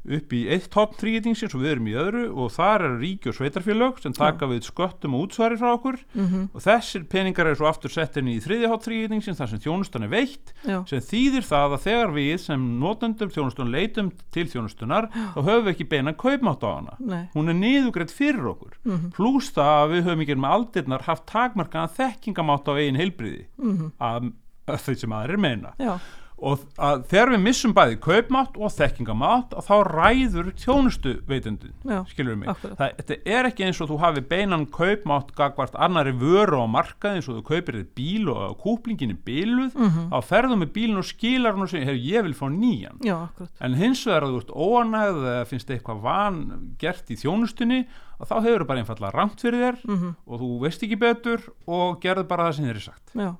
upp 0.04 0.34
í 0.36 0.44
eitt 0.52 0.68
tótt 0.72 0.98
þrýrningsins 1.00 1.54
og 1.56 1.62
við 1.64 1.70
erum 1.74 1.88
í 1.88 1.96
öðru 1.96 2.24
og 2.32 2.52
þar 2.54 2.86
er 2.88 2.96
ríki 3.00 3.30
og 3.30 3.38
sveitarfélög 3.38 4.00
sem 4.02 4.14
taka 4.16 4.48
við 4.50 4.68
sköttum 4.68 5.16
og 5.16 5.28
útsvari 5.28 5.58
frá 5.60 5.70
okkur. 5.74 5.98
-hmm. 6.14 6.48
og 6.52 6.60
þessir 6.60 7.04
peningar 7.08 7.46
eru 7.46 7.56
svo 7.56 7.68
aftur 7.68 7.90
settin 7.90 8.28
í 8.28 8.40
þriðjátt 8.40 8.84
þrýrningsins 8.84 9.38
þar 9.38 9.48
sem 9.48 9.62
þjónustan 9.64 10.04
er 10.04 10.12
veitt 10.12 10.54
já, 10.64 10.84
sem 10.86 11.00
þýðir 11.00 11.44
það 11.48 11.76
að 11.76 11.84
þegar 11.86 12.10
við 12.14 12.36
sem 12.38 12.60
notendum 12.80 13.30
þjónustun 13.30 13.72
leitum 13.72 14.12
til 14.30 14.46
þjónustunar 14.48 15.08
þá 15.10 15.40
höfum 15.40 15.64
við 15.64 15.72
ekki 15.74 15.88
beina 15.88 16.12
kaupmátt 16.12 16.64
á 16.64 16.70
hana. 16.74 16.96
Nei. 17.00 17.28
Hún 17.34 17.48
er 17.48 17.54
niðugreitt 17.54 18.12
fyrir 18.12 18.46
okkur. 18.54 18.76
Mm 18.84 19.12
pluss 19.14 19.52
það 19.54 19.78
að 19.82 19.92
við 19.92 20.04
höfum 20.08 20.24
ekki 20.24 20.36
með 20.40 20.54
aldirnar 20.56 21.06
haft 21.08 21.26
takmarkaðan 21.30 21.94
þekkingamátt 21.94 22.68
á 22.68 22.72
eigin 22.78 22.98
heilbriði 23.00 23.46
-hmm. 23.58 23.92
að, 23.98 24.32
að 24.66 24.84
þau 24.84 24.94
sem 25.02 25.16
aðrir 25.18 25.40
meina. 25.40 25.74
Já, 25.78 25.98
og 26.44 26.64
að 26.82 27.04
þegar 27.12 27.30
við 27.30 27.42
missum 27.44 27.72
bæði 27.76 27.96
kaupmátt 28.02 28.56
og 28.58 28.72
þekkingamátt 28.74 29.52
að 29.54 29.68
þá 29.68 29.74
ræður 29.86 30.48
þjónustu 30.58 31.12
veitundin 31.28 31.72
skilur 32.10 32.36
mig, 32.40 32.48
Akkúrat. 32.50 32.74
það, 32.80 32.96
þetta 32.98 33.18
er 33.36 33.48
ekki 33.48 33.64
eins 33.68 33.80
og 33.84 33.88
þú 33.92 33.98
hafi 34.02 34.24
beinan 34.32 34.66
kaupmátt 34.74 35.30
gagvart 35.38 35.76
annari 35.78 36.12
vöru 36.18 36.58
á 36.58 36.66
markaði 36.68 37.20
eins 37.20 37.28
og 37.30 37.38
þú 37.38 37.44
kaupir 37.52 37.78
þið 37.78 37.86
bíl 38.00 38.28
og 38.34 38.56
kúplingin 38.64 39.14
er 39.14 39.20
bíluð 39.24 39.78
mm 39.78 40.00
þá 40.14 40.18
ferðu 40.26 40.58
með 40.60 40.72
bílun 40.74 41.00
og 41.00 41.06
skilar 41.08 41.54
og 41.54 41.70
segir, 41.70 41.94
ég 41.96 42.26
vil 42.26 42.34
fá 42.36 42.44
nýjan. 42.50 42.98
Já, 43.06 43.16
en 43.64 43.74
hins 43.78 44.02
vegar 44.06 44.26
að 44.26 44.34
þú 44.34 44.42
ert 44.42 44.52
óanægð 44.54 45.22
eða 45.30 45.46
finnst 45.48 45.70
eitthvað 45.70 46.02
van 46.04 46.42
gert 46.82 47.10
í 47.14 47.16
þjónustunni 47.22 47.80
að 48.18 48.28
þá 48.30 48.34
hefur 48.44 48.66
bara 48.68 48.82
einfallega 48.82 49.14
ramt 49.16 49.40
fyrir 49.42 49.64
þér 49.64 49.80
mm 49.88 50.12
og 50.26 50.40
þú 50.42 50.50
veist 50.66 50.82
ekki 50.86 50.98
betur 51.00 51.42
og 51.66 51.98
gerðu 52.02 52.26
bara 52.28 52.50
það 52.50 52.56
sem 52.58 52.68
þér 52.68 52.78
er 52.82 52.84
sagt. 52.90 53.14
Já, 53.14 53.30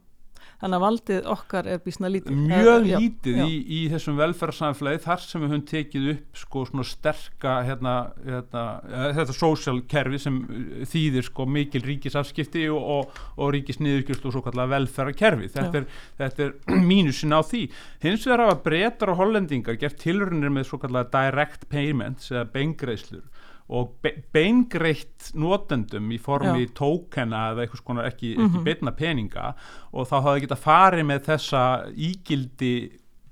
þannig 0.60 0.78
að 0.78 0.84
valdið 0.84 1.28
okkar 1.34 1.68
er 1.70 1.80
bísna 1.84 2.10
lítið 2.12 2.38
mjög 2.38 2.86
já, 2.88 2.98
lítið 3.00 3.38
já. 3.40 3.44
í, 3.46 3.58
í 3.62 3.80
þessum 3.92 4.18
velferðarsamfélagi 4.20 5.02
þar 5.04 5.24
sem 5.24 5.44
við 5.44 5.52
höfum 5.52 5.64
tekið 5.70 6.08
upp 6.14 6.40
sko 6.44 6.64
svona 6.68 6.86
sterka 6.88 7.54
hérna, 7.68 7.94
hérna, 8.24 8.64
eh, 8.88 9.08
þetta 9.18 9.36
social 9.38 9.82
kerfi 9.90 10.20
sem 10.22 10.40
eh, 10.44 10.86
þýðir 10.90 11.28
sko 11.28 11.48
mikil 11.56 11.84
ríkisafskipti 11.88 12.66
og, 12.72 12.90
og, 12.96 13.20
og 13.38 13.54
ríkisniðurkjörslu 13.58 14.30
og 14.30 14.36
svo 14.36 14.44
kallega 14.46 14.72
velferðarkerfi 14.76 15.52
þetta 15.56 15.68
Já. 15.68 15.82
er, 15.82 16.02
þetta 16.22 16.48
er 16.48 16.80
mínusin 16.90 17.36
á 17.36 17.40
því 17.44 17.66
hins 18.04 18.26
vegar 18.28 18.46
hafa 18.46 18.60
breytar 18.64 19.14
og 19.14 19.20
hollendingar 19.22 19.78
gert 19.80 20.00
tilrunir 20.02 20.52
með 20.54 20.70
svo 20.70 20.80
kallega 20.82 21.10
direct 21.14 21.68
payments 21.72 22.32
eða 22.32 22.48
beingreislur 22.54 23.24
og 23.68 23.94
be 24.04 24.10
beingreitt 24.34 25.30
notendum 25.40 26.10
í 26.12 26.18
formi 26.20 26.66
tókena 26.76 27.46
eða 27.54 27.64
eitthvað 27.64 27.80
skona 27.80 28.02
ekki, 28.10 28.34
ekki 28.36 28.48
Mhm. 28.50 28.64
beina 28.64 28.92
peninga 28.92 29.54
og 29.92 30.06
þá 30.10 30.14
hafa 30.22 30.40
geta 30.40 30.56
farið 30.60 31.06
með 31.08 31.22
þessa 31.30 31.62
ígildi 31.96 32.74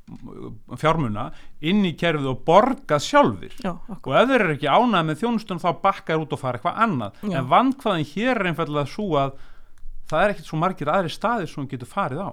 mm, 0.08 0.76
fjármuna 0.80 1.26
inn 1.62 1.84
í 1.84 1.92
kerfið 1.96 2.26
og 2.32 2.40
borgað 2.44 3.04
sjálfir. 3.06 3.52
Já, 3.62 3.70
og 3.76 3.90
akkur, 3.96 4.16
ef 4.22 4.28
þeir 4.28 4.40
eru 4.46 4.54
ekki 4.56 4.68
ánægð 4.72 5.06
með 5.10 5.20
þjónustun 5.22 5.60
þá 5.62 5.68
bakkar 5.82 6.18
út 6.24 6.32
og 6.32 6.40
fara 6.40 6.58
eitthvað 6.58 6.80
annað. 6.86 7.12
Já. 7.22 7.38
en 7.38 7.48
vandkvæðin 7.52 8.08
hér 8.14 8.36
er 8.40 8.48
einfallega 8.52 8.86
svo 8.88 9.10
að 9.20 9.36
það 10.10 10.24
er 10.24 10.32
ekkert 10.34 10.48
svo 10.50 10.58
margir 10.58 10.88
aðri 10.92 11.12
staðir 11.14 11.48
sem 11.48 11.62
hún 11.62 11.70
getur 11.70 11.88
farið 11.88 12.24
á 12.24 12.32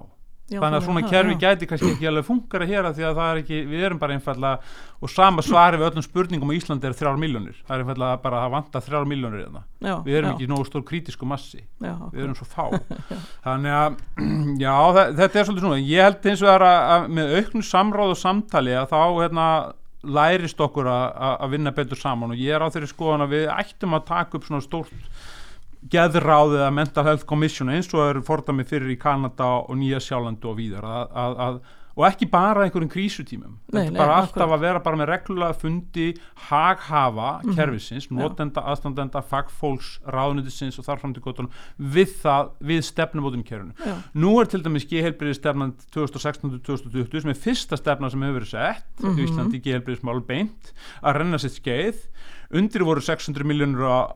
já, 0.50 0.58
þannig 0.58 0.76
að 0.80 0.86
svona 0.88 1.02
það, 1.04 1.10
kerfi 1.14 1.34
já. 1.36 1.40
gæti 1.44 1.68
kannski 1.70 1.90
ekki 1.94 2.08
alveg 2.10 2.26
funkara 2.26 2.66
hér 2.70 2.88
að 2.90 2.98
því 2.98 3.06
að 3.08 3.18
það 3.20 3.30
er 3.30 3.40
ekki, 3.44 3.60
við 3.70 3.84
erum 3.88 4.00
bara 4.02 4.16
einfallega 4.18 4.76
og 5.00 5.12
sama 5.14 5.44
svari 5.46 5.80
við 5.80 5.86
öllum 5.90 6.04
spurningum 6.04 6.50
á 6.52 6.54
Íslandi 6.58 6.88
er 6.90 6.96
þrjár 6.98 7.20
miljónir, 7.22 7.58
það 7.64 7.76
er 7.76 7.84
einfallega 7.84 8.20
bara 8.24 8.40
að 8.40 8.44
það 8.46 8.54
vantar 8.56 8.84
þrjár 8.88 9.08
miljónir 9.14 9.44
hérna, 9.46 9.62
já, 9.80 9.94
við 10.04 10.18
erum 10.20 10.30
já, 10.30 10.34
ekki 10.36 10.50
nógu 10.50 10.66
stór 10.68 10.84
krítisku 10.90 11.28
massi. 11.30 11.62
Við 11.80 12.22
erum 12.26 12.36
svo 12.36 12.48
fá. 12.50 12.66
Þannig 13.46 13.76
að 13.80 14.00
já, 14.66 14.74
þe- 14.98 15.10
þetta 15.22 15.40
er 15.40 15.48
svolítið 15.48 15.66
svona. 15.66 15.80
Ég 15.86 16.04
held 16.08 16.30
eins 16.30 16.42
og 16.44 16.50
það 16.50 16.66
að, 16.68 16.80
að 16.94 17.06
með 17.16 17.36
auknu 17.38 17.62
samráð 17.70 18.14
og 18.14 18.20
samtali 18.20 18.76
að 18.76 18.90
þá 18.92 19.00
hérna 19.22 19.46
lærist 20.20 20.60
okkur 20.64 20.88
að 20.90 21.50
vinna 21.52 21.72
betur 21.76 21.98
saman. 22.00 22.32
Og 22.32 22.40
ég 22.40 22.56
er 22.56 22.64
á 22.64 22.72
þeirri 22.72 22.88
skoðan 22.88 23.26
að 23.26 23.34
við 23.36 23.50
ættum 23.52 23.96
að 23.98 24.06
taka 24.08 24.38
upp 24.38 24.46
svona 24.48 24.64
stórt 24.64 25.10
geðráð 25.88 26.56
eða 26.60 26.70
mental 26.74 27.04
health 27.08 27.24
commission 27.26 27.68
eins 27.72 27.88
og 27.94 28.02
eru 28.10 28.22
fordæmi 28.26 28.66
fyrir 28.68 28.90
í 28.92 28.98
Kanada 29.00 29.62
og 29.64 29.76
Nýja 29.80 30.00
Sjálandu 30.04 30.50
og 30.52 30.58
víðar 30.58 30.84
að, 30.84 31.06
að, 31.16 31.38
að, 31.46 31.60
og 32.00 32.04
ekki 32.06 32.26
bara 32.30 32.62
einhverjum 32.64 32.90
krísutímum 32.92 33.56
Nei, 33.72 33.88
nei, 33.90 33.96
bara 33.98 34.20
alltaf 34.20 34.36
akkúrat. 34.44 34.54
að 34.54 34.60
vera 34.60 34.80
bara 34.84 34.96
með 35.00 35.08
reglulega 35.10 35.56
fundi 35.58 36.04
haghafa 36.48 37.40
Mhm. 37.42 37.54
kerfisins, 37.56 38.06
Já. 38.08 38.14
notenda, 38.14 38.60
aðstandenda 38.62 39.22
fagfólks, 39.24 39.98
ráðunitisins 40.06 40.78
og 40.78 40.84
þar 40.86 41.00
fram 41.00 41.14
til 41.14 41.22
gotunum 41.22 41.50
við 41.80 42.12
það, 42.22 42.50
við 42.62 42.80
stefnumótum 42.84 43.42
kerfinu. 43.44 43.72
já, 43.80 43.96
Nú 44.14 44.40
er 44.40 44.44
til 44.46 44.62
dæmis 44.62 44.84
gehelbriði 44.86 45.34
stefnan 45.40 45.74
2016-2020 45.92 47.20
sem 47.22 47.30
er 47.30 47.34
fyrsta 47.34 47.76
stefna 47.80 48.10
sem 48.10 48.20
hefur 48.22 48.40
verið 48.40 48.50
sett 48.52 48.84
Mhm. 49.02 49.16
í 49.18 49.26
Íslandi 49.26 49.62
gehelbriðismál 49.62 50.20
beint 50.26 50.72
að 51.02 51.16
renna 51.16 51.38
sitt 51.40 51.52
skeið 51.62 51.96
undir 52.52 52.82
voru 52.84 53.00
600 53.00 53.44
miljónur 53.44 53.84
á, 53.88 54.14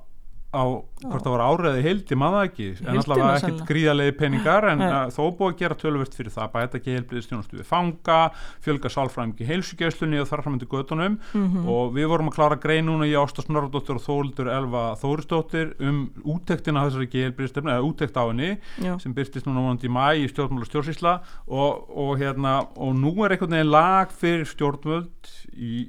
á 0.55 0.65
hvort 1.05 1.25
það 1.25 1.35
var 1.35 1.43
áriði 1.45 1.83
heildi, 1.85 2.17
maður 2.19 2.47
ekki. 2.49 2.67
En 2.71 2.89
Heildina 2.89 3.03
allavega 3.03 3.39
ekkert 3.39 3.63
gríðalegi 3.69 4.15
peningar 4.19 4.67
en 4.71 4.83
uh, 4.85 4.95
þó 5.13 5.21
búið 5.37 5.51
að 5.51 5.59
gera 5.61 5.77
tölvört 5.81 6.17
fyrir 6.17 6.35
það. 6.35 6.51
Bæta 6.55 6.81
gehelbriðistjónustu 6.85 7.59
við 7.59 7.69
fanga 7.69 8.19
fjölga 8.65 8.93
sálfræðingi 8.95 9.49
heilsugjæslunni 9.49 10.23
og 10.23 10.29
þar 10.31 10.45
fram 10.47 10.59
til 10.61 10.69
göttunum 10.71 11.19
mhm, 11.19 11.69
og 11.75 11.93
við 11.97 12.09
vorum 12.13 12.31
að 12.31 12.39
klára 12.39 12.59
grein 12.63 12.89
núna 12.89 13.09
í 13.09 13.17
Ásta 13.19 13.45
Snorradóttir 13.45 13.99
og 13.99 14.05
Þórildur 14.05 14.51
Elva 14.55 14.85
Þórisdóttir 15.01 15.75
um 15.85 16.01
úttektina 16.37 16.87
þessari 16.87 17.11
gehelbriðstefnu 17.13 17.75
eða 17.75 17.89
úttekt 17.89 18.17
á 18.17 18.25
henni 18.25 18.55
já, 18.81 18.95
sem 19.03 19.15
byrtist 19.17 19.49
núna 19.49 19.67
vonandi 19.67 19.91
í 19.91 19.93
mæ 19.93 20.07
í 20.23 20.29
stjórnmál 20.31 20.65
og 20.65 20.71
stjórnsýsla. 20.71 21.17
Og, 21.51 21.85
og 21.91 22.15
hérna 22.23 22.57
og 22.81 22.97
nú 22.97 23.13
er 23.25 23.35
einhvern 23.35 23.59
veginn 23.59 23.73
lag 23.75 24.13
fyrir 24.15 24.49
stjórnvöld 24.49 25.33
í, 25.55 25.89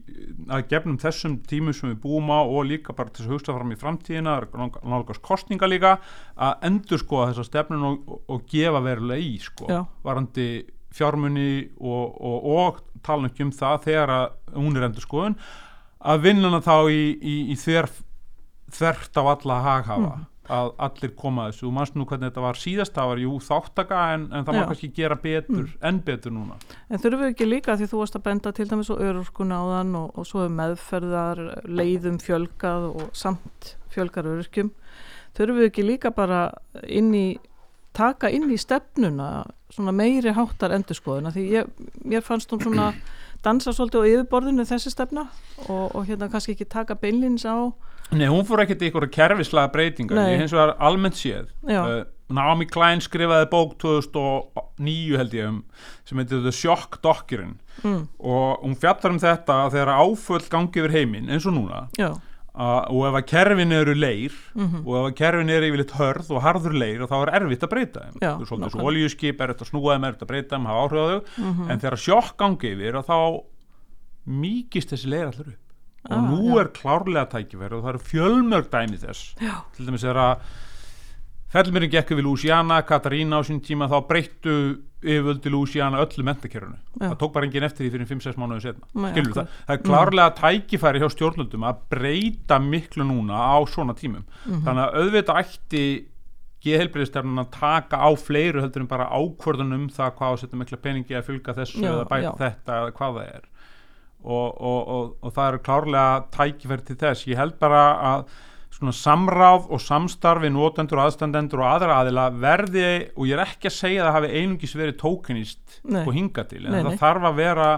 að 0.51 0.67
gefnum 0.73 0.99
þessum 1.01 1.39
tímum 1.47 1.75
sem 1.75 1.93
við 1.93 2.01
búum 2.03 2.31
á 2.33 2.41
og 2.43 2.67
líka 2.69 2.95
bara 2.95 3.13
til 3.13 3.25
að 3.25 3.35
hugsta 3.35 3.55
fram 3.55 3.73
í 3.73 3.79
framtíðina 3.79 4.35
nálgast 4.57 5.21
kostninga 5.25 5.69
líka 5.69 5.97
að 6.35 6.65
endur 6.69 7.01
skoða 7.01 7.31
þessa 7.31 7.47
stefnun 7.49 7.85
og, 7.89 8.15
og, 8.27 8.41
gefa 8.51 8.81
verulega 8.85 9.21
í 9.21 9.35
sko 9.43 9.69
Já. 9.69 9.81
varandi 10.05 10.47
fjármunni 10.95 11.69
og, 11.79 12.15
og, 12.21 12.45
og 12.55 12.83
tala 13.05 13.29
ekki 13.29 13.45
um 13.45 13.51
það 13.55 13.81
þegar 13.89 14.13
að 14.15 14.27
hún 14.55 14.77
er 14.77 14.87
endur 14.87 15.05
skoðun 15.05 15.35
að 16.05 16.21
vinna 16.27 16.49
hana 16.51 16.61
þá 16.63 16.77
í, 16.93 17.01
í, 17.19 17.35
í 17.51 17.57
þver, 17.59 17.89
þvert 18.71 19.19
á 19.19 19.23
alla 19.33 19.59
haghafa 19.65 20.15
Mhm. 20.15 20.31
Að 20.51 20.71
allir 20.87 21.13
koma 21.17 21.45
að 21.45 21.53
þessu. 21.53 21.65
Og 21.69 21.73
mannst 21.77 21.97
nú 21.97 22.05
hvernig 22.09 22.31
þetta 22.31 22.43
var 22.45 22.59
síðast 22.59 22.95
það 22.97 23.09
var 23.11 23.23
jú 23.23 23.39
þáttaka 23.47 24.01
en, 24.13 24.27
en 24.31 24.45
það 24.47 24.59
má 24.59 24.67
kannski 24.69 24.91
gera 24.95 25.17
betur, 25.23 25.71
enn 25.89 26.01
betur 26.05 26.35
núna. 26.35 26.59
En 26.89 27.01
þurfum 27.01 27.25
við 27.25 27.33
ekki 27.33 27.49
líka 27.49 27.77
því 27.79 27.89
þú 27.91 28.03
varst 28.03 28.19
að 28.19 28.25
benda 28.29 28.53
til 28.55 28.67
dæmis 28.69 28.91
á 28.93 28.95
örorkuna 28.95 29.59
á 29.59 29.65
þann 29.73 29.97
og, 30.01 30.13
og 30.13 30.29
svo 30.29 30.45
er 30.45 30.55
meðferðar 30.59 31.43
leiðum 31.65 32.21
fjölgað 32.23 32.87
og 32.91 33.09
samt 33.17 33.75
fjölgar 33.95 34.29
öryrkjum. 34.31 34.71
Þurfum 35.35 35.61
við 35.61 35.69
ekki 35.71 35.89
líka 35.89 36.13
bara 36.15 36.47
inn 36.87 37.11
í 37.15 37.27
taka 37.95 38.29
inn 38.33 38.49
í 38.51 38.57
stefnuna 38.59 39.45
svona 39.71 39.93
meiri 39.95 40.33
háttar 40.35 40.73
endurskoðuna 40.75 41.31
því 41.35 41.45
ég, 41.53 41.69
mér 42.03 42.23
fannst 42.25 42.51
hún 42.51 42.63
svona 42.63 42.91
dansa 43.45 43.73
svolítið 43.75 44.01
á 44.01 44.09
yfirborðinu 44.11 44.65
þessi 44.67 44.93
stefna 44.93 45.27
og, 45.67 45.93
og 45.93 46.01
hérna 46.09 46.29
kannski 46.31 46.55
ekki 46.55 46.67
taka 46.69 46.97
beinlins 46.99 47.45
á 47.45 47.71
Nei, 48.13 48.27
hún 48.29 48.45
fór 48.45 48.61
ekkert 48.61 48.83
í 48.83 48.89
einhverja 48.89 49.13
kerfislega 49.15 49.71
breytingar 49.73 50.19
Nei. 50.19 50.35
ég 50.35 50.43
hins 50.43 50.53
vegar 50.53 50.75
almennt 50.83 51.17
séð. 51.17 51.47
Uh, 51.65 52.03
Naomi 52.33 52.67
Klein 52.69 53.01
skrifaði 53.01 53.47
bók 53.49 53.75
2009 53.81 55.17
held 55.17 55.33
ég 55.33 55.49
um 55.49 55.57
sem 56.05 56.21
heitir 56.21 56.43
The 56.45 56.53
Shock 56.53 56.99
Doctrine. 57.05 57.57
Mm, 57.81 58.05
og 58.21 58.61
hún 58.63 58.77
fjallar 58.81 59.15
um 59.15 59.21
þetta 59.21 59.57
að 59.65 59.77
þegar 59.77 59.93
áföll 60.05 60.45
gangi 60.53 60.83
yfir 60.83 60.95
heiminn 60.95 61.33
eins 61.33 61.49
og 61.49 61.57
núna 61.57 61.85
já, 61.97 62.11
og 62.55 63.01
ef 63.09 63.15
að 63.19 63.25
kerfin 63.27 63.71
eru 63.75 63.93
leir 63.97 64.31
mhm, 64.55 64.83
og 64.87 64.93
ef 64.99 65.05
að 65.09 65.15
kerfin 65.19 65.49
eru 65.51 65.67
yfirleitt 65.69 65.91
hörð 65.99 66.29
og 66.31 66.41
harður 66.45 66.77
leir 66.79 67.03
þá 67.09 67.15
er 67.25 67.31
erfitt 67.41 67.65
að 67.67 67.73
breyta 67.73 68.03
þeim. 68.05 68.15
Þú 68.21 68.45
er 68.45 68.49
svolítið 68.51 68.71
svo 68.77 68.85
olíuskip, 68.91 69.41
er 69.43 69.53
þetta 69.53 69.65
að 69.65 69.71
snúa 69.73 69.95
þeim, 69.97 70.05
er 70.07 70.15
þetta 70.15 70.25
að 70.27 70.31
breyta 70.31 70.55
þeim 70.55 70.69
hafa 70.71 70.85
áhrif 70.85 71.01
á 71.01 71.07
þau. 71.11 71.43
Mhm, 71.49 71.69
en 71.71 71.79
þegar 71.83 72.01
sjokk 72.05 72.37
gangi 72.39 72.71
yfir 72.75 72.95
og 73.01 73.05
þá 73.09 73.17
mýkist 74.25 74.93
þessi 74.93 75.11
leir 75.11 75.27
allir 75.31 75.51
upp. 75.53 75.61
Og 76.05 76.11
Ah, 76.13 76.21
nú 76.21 76.53
já. 76.53 76.61
er 76.61 76.67
klárlega 76.69 77.25
tækifæri 77.31 77.73
og 77.73 77.81
það 77.83 77.89
eru 77.95 78.01
fjölmörg 78.05 78.67
dæmi 78.69 78.97
þess. 79.01 79.21
Já, 79.41 79.55
til 79.73 79.85
dæmis 79.87 80.03
er 80.05 80.13
að 80.21 80.37
fellmyrinn 81.55 81.91
gekk 81.93 82.11
við 82.17 82.25
Louisiana, 82.27 82.81
Katarína 82.87 83.39
á 83.39 83.41
sín 83.47 83.61
tíma 83.63 83.87
þá 83.91 83.97
breyttu 84.09 84.55
yfirvöldi 85.05 85.51
Louisiana 85.53 86.01
öllu 86.03 86.23
mentakerfinu 86.25 86.77
Já. 86.97 87.11
það 87.11 87.17
tók 87.21 87.33
bara 87.35 87.45
enginn 87.47 87.67
eftir 87.67 87.85
því 87.85 87.91
fyrir 87.95 88.09
5-6 88.09 88.39
mánuðu 88.41 88.63
setna 88.65 88.89
Nei, 89.03 89.11
skilur 89.13 89.35
það, 89.37 89.53
það 89.67 89.75
er 89.77 89.83
klárlega 89.85 90.33
tækifæri 90.39 91.01
hjá 91.03 91.07
stjórnvöldum 91.13 91.67
að 91.69 91.83
breyta 91.93 92.57
miklu 92.63 93.05
núna 93.05 93.37
á 93.37 93.57
svona 93.69 93.95
tímum. 93.97 94.25
Mhm, 94.45 94.63
þannig 94.65 94.83
að 94.85 94.99
auðvitað 95.01 95.41
ætti 95.43 95.85
geðhelbriðstefnun 96.65 97.43
að 97.43 97.51
taka 97.53 97.99
á 98.01 98.09
fleiru 98.17 98.63
heldur 98.63 98.81
en 98.81 98.89
bara 98.89 99.05
ákvörðunum 99.13 99.85
það 99.93 100.15
hvað 100.17 100.31
að 100.33 100.39
setja 100.41 100.59
mikla 100.61 100.79
peningi 100.81 101.17
að 101.19 101.27
fylga 101.29 101.53
þessu 101.59 101.83
Já, 101.83 101.91
eða 101.91 102.07
bæta 102.09 102.25
já. 102.25 102.31
þetta 102.41 102.79
eða 102.79 102.95
hvað 102.97 103.19
það 103.19 103.29
er. 103.35 103.45
Og, 104.25 104.47
og, 104.57 104.79
og, 104.95 105.11
og 105.21 105.33
það 105.35 105.49
eru 105.51 105.59
klárlega 105.67 106.23
tækifæri 106.33 106.85
til 106.87 106.97
þess. 107.03 107.27
Ég 107.29 107.37
held 107.37 107.59
bara 107.61 107.83
að 108.09 108.23
svona 108.75 108.93
samráð 108.95 109.69
og 109.71 109.81
samstarfi 109.81 110.49
notendur, 110.51 110.99
aðstandendur 111.05 111.63
og 111.63 111.69
aðra 111.69 111.99
aðila 112.01 112.25
verði 112.35 112.87
og 113.15 113.29
ég 113.29 113.37
er 113.37 113.45
ekki 113.45 113.69
að 113.69 113.77
segja 113.77 114.03
að 114.03 114.09
það 114.09 114.17
hafi 114.17 114.41
einungis 114.41 114.75
verið 114.75 114.97
tókinist 114.99 115.77
og 116.01 116.11
hinga 116.15 116.43
til 116.49 116.65
en 116.65 116.73
Nei, 116.73 116.81
það 116.81 116.91
nei. 116.91 116.99
þarf 117.03 117.29
að 117.29 117.39
vera 117.39 117.69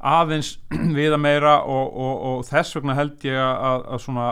aðeins 0.00 0.52
viða 0.98 1.20
meira 1.20 1.58
og, 1.60 1.92
og, 1.92 2.14
og 2.30 2.44
þess 2.48 2.78
vegna 2.78 2.96
held 2.96 3.28
ég 3.28 3.40
að, 3.44 3.84
að 3.84 4.04
svona 4.06 4.28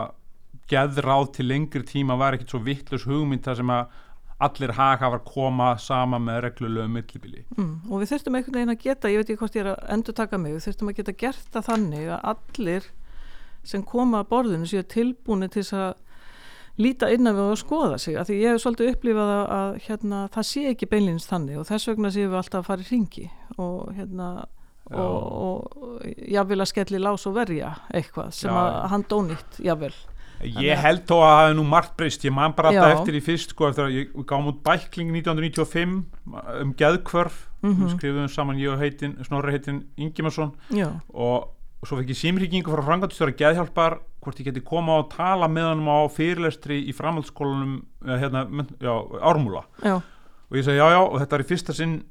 geðráð 0.69 1.31
til 1.37 1.49
lengri 1.49 1.85
tíma 1.85 2.17
var 2.17 2.37
ekkit 2.37 2.53
svo 2.53 2.61
vittlus 2.65 3.05
hugmynd 3.09 3.45
þar 3.45 3.59
sem 3.61 3.73
að 3.73 3.97
allir 4.39 4.71
haghafar 4.71 5.21
koma 5.27 5.73
sama 5.81 6.17
með 6.23 6.45
reglulegu 6.45 6.87
millibili 6.93 7.43
mm, 7.57 7.89
og 7.89 8.01
við 8.01 8.13
þurftum 8.13 8.37
einhvern 8.39 8.55
veginn 8.55 8.73
að 8.73 8.85
geta, 8.85 9.11
ég 9.11 9.19
veit 9.19 9.31
ekki 9.33 9.41
hvort 9.41 9.57
ég 9.57 9.65
er 9.65 9.71
að 9.73 9.89
endur 9.97 10.15
taka 10.15 10.39
mig, 10.39 10.55
við 10.55 10.67
þurftum 10.69 10.91
að 10.91 11.01
geta 11.01 11.15
gert 11.25 11.49
það 11.55 11.67
þannig 11.67 12.13
að 12.15 12.29
allir 12.31 12.87
sem 13.63 13.83
koma 13.83 14.21
að 14.23 14.29
borðinu 14.33 14.67
séu 14.69 14.83
tilbúinu 14.83 15.49
til 15.49 15.61
þess 15.63 15.73
að 15.73 15.93
líta 16.79 17.09
innan 17.11 17.35
við 17.35 17.49
og 17.51 17.57
skoða 17.59 17.97
sig, 17.99 18.15
af 18.15 18.27
því 18.29 18.37
ég 18.39 18.53
hef 18.55 18.61
svolítið 18.63 18.93
upplifað 18.93 19.31
að, 19.35 19.49
að 19.57 19.79
hérna, 19.87 20.19
það 20.31 20.47
sé 20.47 20.61
ekki 20.69 20.87
beinlýnins 20.93 21.27
þannig 21.27 21.57
og 21.59 21.67
þess 21.67 21.89
vegna 21.91 22.11
séum 22.15 22.31
við 22.31 22.37
alltaf 22.39 22.61
að 22.63 22.69
fara 22.69 22.85
í 22.85 22.89
ringi 22.93 23.25
og 23.57 23.89
hérna 23.97 24.29
og, 24.89 25.17
og 25.43 26.05
jáfnvel 26.31 26.63
að 26.63 26.71
skelli 26.71 27.01
lás 27.03 27.27
og 27.29 27.35
verja 27.35 27.73
eitthvað 27.93 28.31
sem 28.33 28.49
Já, 28.49 28.61
að 28.63 28.87
hann 28.93 29.03
dónýtt 29.11 29.59
jáfvel 29.67 29.93
Ég 30.39 30.79
held 30.79 31.01
þó 31.03 31.17
að 31.19 31.25
það 31.27 31.41
hefði 31.43 31.55
nú 31.57 31.63
margt 31.67 31.95
breyst. 31.99 32.21
Ég 32.23 32.31
man 32.31 32.53
bara 32.55 32.69
Já. 32.71 32.79
eftir 32.93 33.17
í 33.17 33.19
fyrst 33.19 33.51
sko, 33.51 33.67
eftir 33.67 33.89
að 33.89 33.95
ég 33.97 34.13
við 34.15 34.23
gáum 34.29 34.45
út 34.47 34.61
bækling 34.63 35.09
1995 35.11 35.97
um 36.63 36.71
geðkvörf 36.79 37.41
Mhm. 37.59 37.75
við 37.83 37.89
skrifum 37.97 38.29
saman 38.31 38.55
ég 38.55 38.71
og 38.71 38.79
heitin, 38.79 39.17
Snorri 39.27 39.51
heitin 39.51 39.81
Ingimarsson. 39.97 40.53
Já, 40.71 40.87
og 41.79 41.87
svo 41.87 41.97
fekk 41.99 42.09
ég 42.11 42.19
símryggingu 42.19 42.71
frá 42.73 42.83
frangatustjóra 42.83 43.35
geðhjálpar 43.39 43.99
hvort 44.19 44.39
ég 44.41 44.49
geti 44.49 44.61
koma 44.67 44.97
og 44.99 45.11
tala 45.13 45.47
með 45.47 45.69
hann 45.71 45.85
á 45.87 45.99
fyrirlestri 46.11 46.81
í 46.89 46.95
framhaldsskólanum 46.95 47.77
hérna, 48.05 48.45
já, 48.83 48.93
ármúla 49.23 49.63
já, 49.83 49.95
og 50.01 50.57
ég 50.59 50.65
segi 50.67 50.77
já 50.81 50.89
já 50.91 50.99
og 51.05 51.19
þetta 51.21 51.35
er 51.39 51.43
í 51.45 51.49
fyrsta 51.53 51.73
sinn 51.77 52.01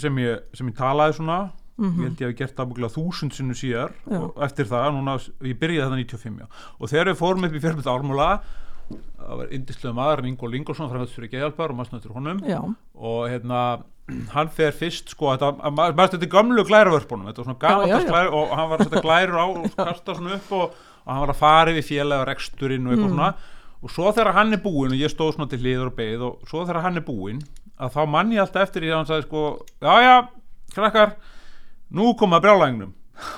sem 0.00 0.16
ég, 0.22 0.40
sem 0.56 0.68
ég 0.72 0.76
talaði 0.78 1.18
svona 1.20 1.40
Mhm. 1.78 1.98
ég 1.98 2.04
held 2.04 2.18
ég 2.20 2.28
hef 2.28 2.36
gert 2.36 2.56
það 2.56 2.66
búinlega 2.68 2.94
þúsund 2.94 3.32
sinnu 3.32 3.54
síðar 3.56 3.92
Já. 4.04 4.18
og 4.20 4.36
eftir 4.44 4.66
það, 4.68 4.90
núna, 4.92 5.14
ég 5.40 5.56
byrjaði 5.58 5.88
þetta 5.88 6.18
95 6.20 6.38
já. 6.38 6.46
og 6.78 6.88
þegar 6.92 7.08
við 7.08 7.16
fórum 7.16 7.44
upp 7.48 7.54
í 7.56 7.62
fjörmynd 7.64 7.88
ármúla 7.88 8.26
það 8.90 9.36
var 9.38 9.52
yndislega 9.56 9.94
maður 9.96 10.26
Ingo 10.28 10.48
Lingolson 10.50 10.90
frá 10.90 10.98
Höfðsfyrir 11.02 11.30
Geðalbar 11.32 11.70
og 11.72 11.78
maður 11.78 11.90
snöttur 11.92 12.14
honum. 12.16 12.40
Já, 12.48 12.58
og 12.98 13.20
hérna 13.30 13.60
hann 14.34 14.48
fer 14.52 14.72
fyrst 14.76 15.12
sko 15.14 15.30
þetta, 15.32 15.52
að- 15.62 15.76
maður 15.78 16.10
þetta 16.16 16.26
er 16.26 16.32
gömlu 16.34 16.64
glæruvörpunum. 16.68 17.28
Þetta 17.30 17.42
var 17.44 17.48
svona 17.48 17.62
gammalt 17.62 17.92
já. 17.92 18.10
glær 18.10 18.32
og 18.34 18.50
hann 18.58 18.68
var 18.72 18.78
að 18.78 18.88
setja 18.90 19.02
glærur 19.06 19.38
á 19.38 19.46
og 19.46 19.70
kasta 19.78 20.14
svona 20.18 20.34
upp 20.36 20.52
og, 20.58 20.76
og 21.06 21.12
hann 21.12 21.22
var 21.24 21.32
að 21.34 21.40
fara 21.44 21.70
yfir 21.76 21.88
félag 21.92 22.20
og 22.24 22.28
reksturinn 22.32 22.86
og 22.86 22.92
eitthvað 22.96 23.10
Mm. 23.12 23.16
svona. 23.16 23.34
Og 23.82 23.90
svo 23.90 24.12
þegar 24.14 24.32
hann 24.36 24.52
er 24.54 24.60
búinn 24.62 24.92
og 24.94 24.98
ég 25.00 25.10
stóð 25.10 25.32
svona 25.34 25.48
til 25.50 25.58
hliður 25.58 25.88
og 25.90 25.96
beið 25.98 26.20
og 26.22 26.42
svo 26.46 26.60
þegar 26.66 26.82
hann 26.84 26.96
er 27.00 27.06
búinn 27.06 27.40
að 27.82 27.94
þá 27.96 28.02
mann 28.06 28.30
ég 28.30 28.38
alltaf 28.44 28.62
eftir 28.68 28.82
því 28.84 28.90
að 28.92 28.96
hann 29.00 29.08
sagði 29.08 29.24
sko 29.26 29.40
já 29.82 29.94
já, 30.06 30.12
krakkar 30.74 31.14
nú 31.90 32.12
koma 32.18 32.38
brjálægnum 32.40 32.92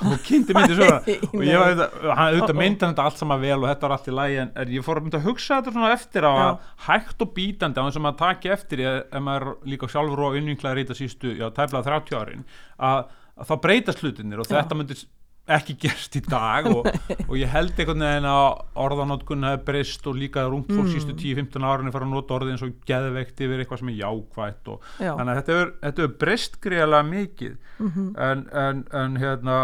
og 0.06 0.20
kynnti 0.24 0.54
myndi 0.56 0.76
svona 0.78 1.00
og 1.02 1.42
ég 1.44 1.58
var 1.58 1.80
auðvitað 2.28 2.58
myndi 2.58 2.84
þetta 2.86 3.06
allt 3.08 3.20
saman 3.20 3.42
vel 3.42 3.56
og 3.58 3.66
þetta 3.68 3.86
var 3.88 3.94
allt 3.96 4.06
í 4.08 4.14
lægi 4.14 4.38
en, 4.44 4.52
en 4.62 4.72
ég 4.76 4.86
fór 4.86 5.00
að 5.00 5.06
mynda 5.08 5.20
að 5.20 5.26
hugsa 5.28 5.58
þetta 5.58 5.74
svona 5.74 5.90
eftir 5.96 6.28
á 6.28 6.32
að 6.32 6.46
Já. 6.46 6.70
hægt 6.86 7.24
og 7.26 7.32
bítandi 7.36 7.82
á 7.82 7.84
þess 7.88 7.98
að 8.00 8.06
maður 8.06 8.20
taki 8.22 8.54
eftir 8.54 8.84
að 8.86 9.00
ef 9.02 9.26
maður 9.26 9.48
er 9.50 9.68
líka 9.74 9.90
sjálfur 9.90 10.24
og 10.28 10.38
innvinklaður 10.40 10.80
í 10.80 10.86
þetta 10.86 10.98
sístu, 11.00 11.34
já, 11.36 11.46
tæflað 11.58 11.90
30 11.90 12.20
árin 12.22 12.46
að, 12.78 13.12
að 13.34 13.50
þá 13.50 13.54
breytast 13.66 14.04
hlutinir 14.04 14.44
og 14.44 14.48
Já. 14.48 14.56
þetta 14.60 14.78
myndi 14.78 14.98
ekki 15.46 15.74
gerst 15.82 16.14
í 16.16 16.22
dag 16.24 16.66
og, 16.70 16.86
og 17.28 17.34
ég 17.36 17.50
held 17.52 17.74
einhvern 17.76 18.00
veginn 18.06 18.28
að 18.30 18.62
orðanótkun 18.80 19.44
hefði 19.44 19.64
breyst 19.66 20.06
og 20.08 20.16
líka 20.16 20.46
rungt 20.48 20.70
fólk 20.72 20.86
Mm. 20.88 20.92
sístu 20.94 21.12
10-15 21.20 21.66
árin 21.68 21.92
fara 21.92 22.06
að 22.08 22.14
nota 22.14 22.34
orðið 22.38 22.52
eins 22.54 22.62
og 22.64 22.72
geðveikt 22.88 23.42
yfir 23.44 23.60
eitthvað 23.64 23.82
sem 23.82 23.90
er 23.92 23.98
jákvætt 24.00 24.70
og 24.72 24.88
já, 25.00 25.10
þannig 25.18 25.32
að 25.34 25.40
þetta 25.40 25.56
hefur, 25.58 25.72
hefur 25.88 26.14
breyst 26.24 26.56
greiðlega 26.64 27.08
mikið. 27.10 27.58
Mhm, 27.78 28.06
en, 28.28 28.46
en, 28.64 28.84
en 29.02 29.16
hérna 29.20 29.58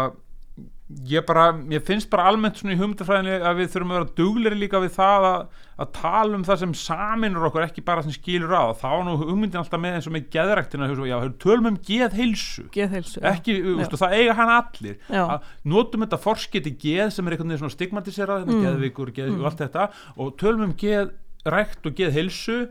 ég 1.07 1.25
bara, 1.27 1.49
ég 1.71 1.83
finnst 1.87 2.09
bara 2.11 2.25
almennt 2.29 2.57
svona 2.59 2.73
í 2.75 2.79
hugmyndafræðinni 2.79 3.37
að 3.47 3.59
við 3.61 3.69
þurfum 3.73 3.91
að 3.93 3.97
vera 3.99 4.15
dugleri 4.17 4.57
líka 4.61 4.81
við 4.83 4.91
það 4.95 5.27
að, 5.29 5.45
að 5.81 5.91
tala 5.97 6.35
um 6.37 6.43
það 6.47 6.59
sem 6.63 6.73
saminur 6.81 7.47
okkur 7.49 7.65
ekki 7.67 7.83
bara 7.87 8.03
sem 8.05 8.11
skilur 8.15 8.53
á. 8.57 8.63
Þá 8.77 8.89
nú 9.07 9.15
hugmyndin 9.21 9.61
alltaf 9.61 9.81
með 9.81 9.97
eins 9.99 10.09
og 10.09 10.15
með 10.17 10.27
geðræktina 10.35 10.89
hugsa, 10.91 11.07
já, 11.11 11.17
tölum 11.45 11.69
um 11.71 11.79
geðheilsu. 11.87 12.65
Geðheilsu 12.75 13.23
ekki, 13.31 13.57
ústu, 13.77 13.99
það 14.01 14.17
eiga 14.19 14.37
hann 14.41 14.53
allir. 14.57 14.99
Já. 15.09 15.23
að 15.37 15.49
notum 15.75 16.05
þetta 16.05 16.21
forsketi 16.27 16.75
geð 16.85 17.09
sem 17.15 17.27
er 17.27 17.37
einhvern 17.37 17.51
veginn 17.55 17.63
svona 17.65 17.77
stigmatiserað 17.77 18.47
Mm. 18.51 18.61
geðvikur, 18.65 19.11
geð, 19.15 19.31
Mm. 19.31 19.41
og 19.41 19.51
allt 19.51 19.61
þetta 19.65 19.89
og 20.17 20.37
tölum 20.37 20.63
um 20.69 20.73
geðrækt 20.73 21.85
og 21.85 21.95
geðheilsu 21.95 22.61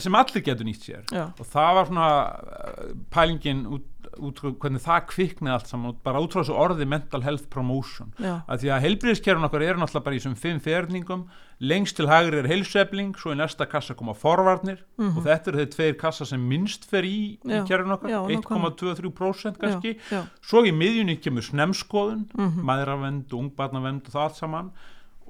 sem 0.00 0.14
allir 0.18 0.42
getur 0.44 0.66
nýtt 0.68 0.82
sér. 0.84 1.04
Já, 1.14 1.30
og 1.32 1.46
það 1.48 1.70
var 1.78 1.86
svona 1.88 2.08
uh, 2.28 2.90
pælingin 3.14 3.62
út, 3.72 3.86
út 4.18 4.40
hvernig 4.42 4.82
það 4.82 5.06
kviknaði 5.12 5.54
allt 5.54 5.70
saman 5.70 5.96
bara 6.04 6.22
út 6.24 6.34
frá 6.34 6.42
þessu 6.42 6.56
orði 6.58 6.86
mental 6.88 7.22
health 7.22 7.46
promotion. 7.52 8.10
Já, 8.18 8.40
að 8.48 8.64
því 8.64 8.72
að 8.74 8.84
heilbriðiskerfin 8.86 9.48
okkar 9.48 9.64
eru 9.66 9.82
náttúrulega 9.82 10.06
bara 10.08 10.16
í 10.16 10.20
þessum 10.20 10.36
fimm 10.40 10.60
ferðningum 10.64 11.24
lengst 11.60 11.98
til 11.98 12.08
hægri 12.08 12.40
er 12.40 12.48
heilsefling 12.48 13.16
svo 13.20 13.34
í 13.34 13.38
næsta 13.38 13.66
kassa 13.68 13.94
koma 13.94 14.14
forvarnir. 14.16 14.80
Mhm, 14.96 15.18
og 15.18 15.26
þetta 15.26 15.52
eru 15.52 15.60
þeir 15.60 15.72
tveir 15.74 15.98
kassa 16.00 16.26
sem 16.26 16.40
minnst 16.40 16.86
fer 16.88 17.04
í, 17.04 17.36
í 17.44 17.58
Já, 17.58 17.64
kerfin 17.68 17.96
okkar. 17.96 18.10
Já, 18.10 18.20
nákvæmlega. 18.24 18.76
1,23% 18.80 19.60
kannski. 19.60 19.96
Já, 20.10 20.22
svo 20.40 20.64
í 20.64 20.72
miðjunni 20.72 21.20
kemur 21.20 21.44
snemskoðun 21.44 22.24
mhm, 22.32 22.64
maðuravend 22.64 23.34
og 23.34 23.44
ungbarnavend 23.44 24.08
og 24.08 24.16
það 24.16 24.26
allt 24.26 24.40
saman 24.40 24.72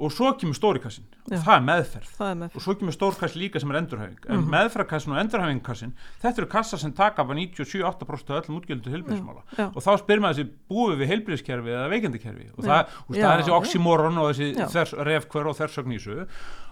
og 0.01 0.13
svo 0.13 0.31
kemur 0.41 0.57
stórikassin 0.57 1.05
og 1.31 1.35
það 1.45 1.53
er 1.57 1.65
meðferð. 1.67 2.11
Það 2.17 2.31
er 2.33 2.39
með 2.41 2.55
og 2.57 2.63
svo 2.65 2.75
kemur 2.81 2.95
stórkass 2.97 3.35
líka 3.37 3.61
sem 3.61 3.71
er 3.71 3.79
endurhæfing. 3.83 4.23
En 4.31 4.41
Mhm. 4.41 4.51
meðfrakassin 4.55 5.13
og 5.13 5.19
endurhæfingkassin 5.21 5.93
þetta 6.23 6.39
eru 6.43 6.47
kassar 6.47 6.79
sem 6.81 6.93
taka 6.93 7.25
bara 7.25 7.37
97-8% 7.39 8.31
af 8.31 8.47
öllum 8.49 8.61
útgjöldu 8.61 8.89
heilbríðismála 8.95 9.43
Já, 9.59 9.67
og 9.69 9.83
þá 9.85 9.91
spyrir 10.01 10.21
maður 10.25 10.41
þessi 10.41 10.49
búið 10.71 10.97
við 11.03 11.11
heilbríðiskerfi 11.13 11.75
eða 11.77 11.91
veikendikerfi 11.93 12.49
og 12.57 12.65
það, 12.65 12.87
Já, 13.15 13.23
það 13.23 13.31
er 13.35 13.43
þessi 13.43 13.57
oxymoron 13.61 14.19
og 14.19 14.35
þessi 14.35 15.05
refkvör 15.05 15.47
og 15.53 15.57
þessu 15.61 16.27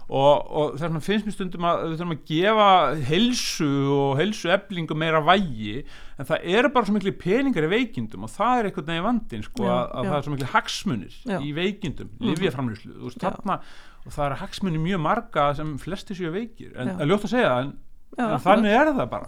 og, 0.09 0.45
og 0.49 0.71
þess 0.73 0.81
vegna 0.87 0.99
finnst 1.05 1.27
mér 1.27 1.35
stundum 1.35 1.65
að 1.69 1.81
við 1.85 1.91
þurfum 1.99 2.13
að 2.15 2.21
gefa 2.31 2.67
heilsu 3.09 3.67
og 3.93 4.15
heilsu 4.17 4.49
eflingu 4.55 4.95
meira 4.97 5.21
vægi 5.21 5.75
en 6.17 6.25
það 6.29 6.47
eru 6.57 6.71
bara 6.73 6.89
svo 6.89 6.95
miklu 6.97 7.13
peningar 7.21 7.67
í 7.67 7.71
veikindum 7.75 8.25
og 8.25 8.31
það 8.33 8.53
er 8.63 8.69
einhvern 8.71 8.89
veginn 8.89 9.05
vandinn 9.05 9.45
sko, 9.45 9.67
Já, 9.67 9.73
að, 9.75 9.85
að 9.93 10.03
já. 10.03 10.09
það 10.09 10.17
er 10.19 10.25
svo 10.27 10.33
miklu 10.35 10.49
hagsmunir 10.55 11.19
Já. 11.29 11.37
í 11.45 11.51
veikindum, 11.59 12.09
Mhm. 12.19 13.19
þarna, 13.21 13.59
og 14.05 14.11
það 14.15 14.25
eru 14.25 14.39
hagsmunir 14.41 14.83
mjög 14.87 15.01
marga 15.05 15.47
sem 15.55 15.77
flesti 15.77 16.15
séu 16.17 16.31
veikir 16.33 16.73
en 16.79 16.95
er 16.99 17.05
ljótt 17.09 17.25
að 17.29 17.33
segja 17.35 17.53
en, 17.61 17.73
en 18.17 18.39
þannig 18.39 18.73
er 18.79 18.93
það 18.97 19.09
bara. 19.09 19.25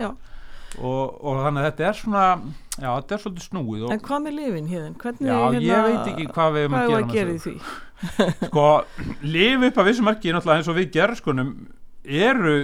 Og, 0.80 1.16
og 1.20 1.40
þannig 1.46 1.62
að 1.62 1.70
þetta 1.70 1.88
er 1.90 1.98
svona 2.00 2.26
já, 2.80 2.90
þetta 2.90 3.16
er 3.16 3.24
svolítið 3.26 3.48
snúið 3.50 3.88
En 3.92 4.04
hvað 4.08 4.26
með 4.26 4.38
lifin? 4.40 4.70
Hvernig, 4.72 5.28
já, 5.28 5.38
hérna, 5.38 5.64
ég 5.68 5.88
veit 5.88 6.12
ekki 6.14 6.28
hvað 6.32 6.54
við 6.56 6.68
erum 6.68 6.78
að 6.78 6.84
er 6.84 6.92
gera 6.92 7.02
að 7.02 7.16
gera 7.18 7.34
í 7.34 7.42
því? 7.46 7.56
sko, 8.48 8.68
lifi 9.22 9.72
upp 9.72 9.82
að 9.82 9.90
vissu 9.92 10.06
marki 10.06 10.32
eins 10.34 10.70
og 10.72 10.78
við 10.80 10.94
gerðskunum 10.96 11.52
eru 12.02 12.56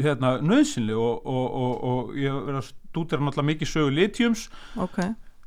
hérna 0.00 0.38
nöðsynli 0.42 0.96
og, 0.98 1.26
og, 1.30 1.44
og, 1.60 1.74
og 1.90 2.16
ég 2.18 2.34
verið 2.34 2.62
að 2.62 2.70
stúdera 2.72 3.22
náttúrulega 3.22 3.50
mikið 3.52 3.70
sögu 3.70 3.92
litjums 3.94 4.48
Ok, 4.82 4.98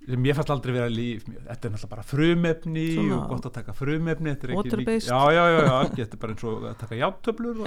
sem 0.07 0.27
ég 0.29 0.37
fannst 0.37 0.53
aldrei 0.53 0.75
vera 0.77 0.91
líf 0.91 1.25
þetta 1.27 1.57
er 1.57 1.73
náttúrulega 1.73 1.91
bara 1.91 2.05
frumefni 2.07 2.85
Svona- 2.93 3.17
og 3.17 3.33
gott 3.33 3.49
að 3.49 3.57
taka 3.59 3.75
frumefni 3.75 4.31
er 4.31 4.55
já, 4.55 5.19
já, 5.35 5.43
já, 5.51 5.59
já, 5.67 5.75
þetta 5.97 6.07
er 6.07 6.21
bara 6.23 6.37
eins 6.37 6.47
og 6.47 6.69
að 6.71 6.79
taka 6.85 7.01
játtöflur 7.01 7.61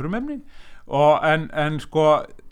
frumefni 0.00 0.40
og 0.86 1.26
en, 1.26 1.48
en 1.50 1.80
sko 1.82 2.06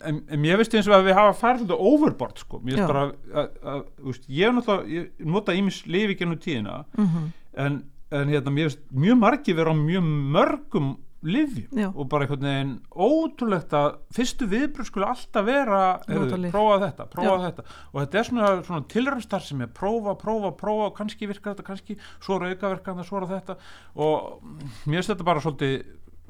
en, 0.05 0.21
en 0.29 0.45
ég 0.45 0.59
veist 0.59 0.75
eins 0.75 0.89
og 0.89 0.97
að 0.97 1.09
við 1.09 1.17
hafa 1.19 1.35
farið 1.39 1.63
svolítið 1.63 1.89
overboard 1.91 2.41
sko, 2.43 2.61
veist, 2.65 4.27
ég 4.27 4.45
hef 4.47 4.57
náttúrulega, 4.57 4.85
ég 4.91 5.25
nota 5.31 5.55
ímis 5.55 5.81
lifi 5.87 6.17
gennum 6.19 6.41
tíðina 6.41 6.83
mhm, 6.97 7.31
en, 7.65 7.81
en 8.11 8.33
hérna, 8.33 8.53
mér 8.53 8.69
finnst 8.69 8.85
mjög 8.91 9.19
margir 9.23 9.57
vera 9.57 9.73
á 9.73 9.75
mjög 9.79 10.13
mörgum 10.35 10.93
livjum 11.25 11.79
Já. 11.79 11.87
og 11.89 12.07
bara 12.09 12.25
einhvern 12.25 12.45
veginn 12.45 12.73
ótrúlegt 12.91 13.73
að 13.75 13.97
fyrstu 14.13 14.47
viðbröð 14.49 14.89
skulle 14.89 15.09
alltaf 15.09 15.47
vera 15.47 15.81
heyrðu, 16.05 16.51
prófa 16.53 16.77
þetta, 16.83 17.07
prófa 17.11 17.33
Já. 17.33 17.43
þetta. 17.47 17.65
Og 17.91 17.99
þetta 18.01 18.19
er 18.19 18.29
svona, 18.29 18.51
svona 18.67 18.87
tilrömstar 18.93 19.45
sem 19.45 19.63
er 19.65 19.71
prófa, 19.79 20.15
prófa, 20.21 20.53
prófa 20.59 20.89
og 20.91 20.97
kannski 20.99 21.29
virkar 21.29 21.55
þetta 21.55 21.67
kannski, 21.71 21.97
svo 22.23 22.37
er 22.37 22.53
aukaverkanda, 22.53 23.07
svo 23.07 23.21
er 23.21 23.29
þetta. 23.31 23.57
Og 23.97 24.43
mm, 24.43 24.73
mér 24.85 24.99
finnst 24.99 25.13
þetta 25.15 25.29
bara 25.31 25.45
svolítið 25.45 25.77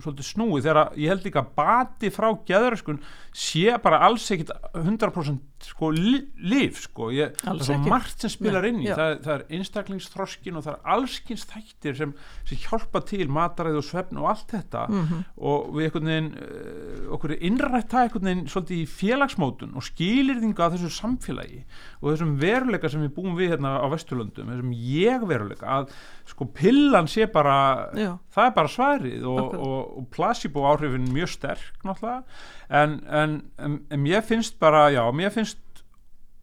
svolítið 0.03 0.27
snúið 0.29 0.65
þegar 0.67 0.79
að 0.83 0.97
ég 1.03 1.11
held 1.13 1.25
líka 1.27 1.41
að 1.43 1.51
bati 1.59 2.09
frá 2.13 2.29
geðröskun 2.49 3.01
sé 3.35 3.75
bara 3.83 4.01
alls 4.07 4.25
ekkit 4.35 4.51
100% 4.75 5.43
sko 5.65 5.87
líf 5.95 6.81
sko, 6.83 7.07
ég, 7.15 7.31
það 7.41 7.55
er 7.55 7.65
svo 7.65 7.73
ekki. 7.77 7.89
margt 7.89 8.21
sem 8.21 8.29
spilar 8.29 8.65
Nei, 8.65 8.69
inn 8.73 8.81
í. 8.83 8.89
það, 8.91 9.13
það 9.23 9.33
er 9.35 9.43
einstaklingsþroskin 9.57 10.59
og 10.59 10.65
það 10.65 10.73
er 10.75 10.91
allskins 10.95 11.45
þættir 11.49 11.95
sem, 11.97 12.11
sem 12.45 12.59
hjálpa 12.65 13.01
til 13.07 13.27
mataræði 13.33 13.79
og 13.79 13.87
svefn 13.87 14.19
og 14.21 14.27
allt 14.33 14.51
þetta. 14.53 14.83
Mhm, 14.91 15.23
og 15.49 15.71
við 15.77 15.87
einhvern 15.87 16.11
veginn 16.11 16.29
uh, 16.35 17.15
okkur 17.17 17.35
innrætt 17.39 17.89
það 17.95 18.03
einhvern 18.09 18.29
veginn 18.29 18.43
svolítið 18.51 18.83
í 18.83 18.85
félagsmótun 18.99 19.73
og 19.79 19.87
skilirðinga 19.87 20.67
af 20.67 20.75
þessu 20.75 20.91
samfélagi 20.99 21.63
og 22.01 22.11
þessum 22.11 22.35
veruleika 22.43 22.91
sem 22.91 23.05
við 23.07 23.15
búum 23.17 23.39
við 23.39 23.55
hérna 23.55 23.77
á 23.81 23.85
Vesturlöndum 23.95 24.51
þessum 24.53 24.75
ég 24.75 25.25
veruleika 25.31 25.79
að 25.79 25.95
sko 26.29 26.49
pillan 26.53 27.09
sé 27.09 27.25
bara 27.31 27.57
já, 27.95 28.11
það 28.35 28.51
er 28.51 28.55
bara 28.59 28.75
svarið 28.75 29.25
og. 29.33 29.57
Og, 29.85 30.01
og 30.01 30.09
placebo 30.13 30.65
áhrifin 30.67 31.11
mjög 31.13 31.35
sterk 31.37 31.85
náttúrulega. 31.85 32.23
En, 32.69 32.99
en, 33.05 33.41
en, 33.61 33.79
en 33.91 34.01
mér 34.01 34.25
finnst 34.25 34.57
bara, 34.59 34.89
já, 34.93 35.03
mér 35.13 35.33
finnst 35.33 35.61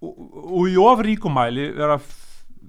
og, 0.03 0.18
og 0.43 0.68
í 0.70 0.76
ofríkumæli 0.80 1.72
vera 1.76 1.99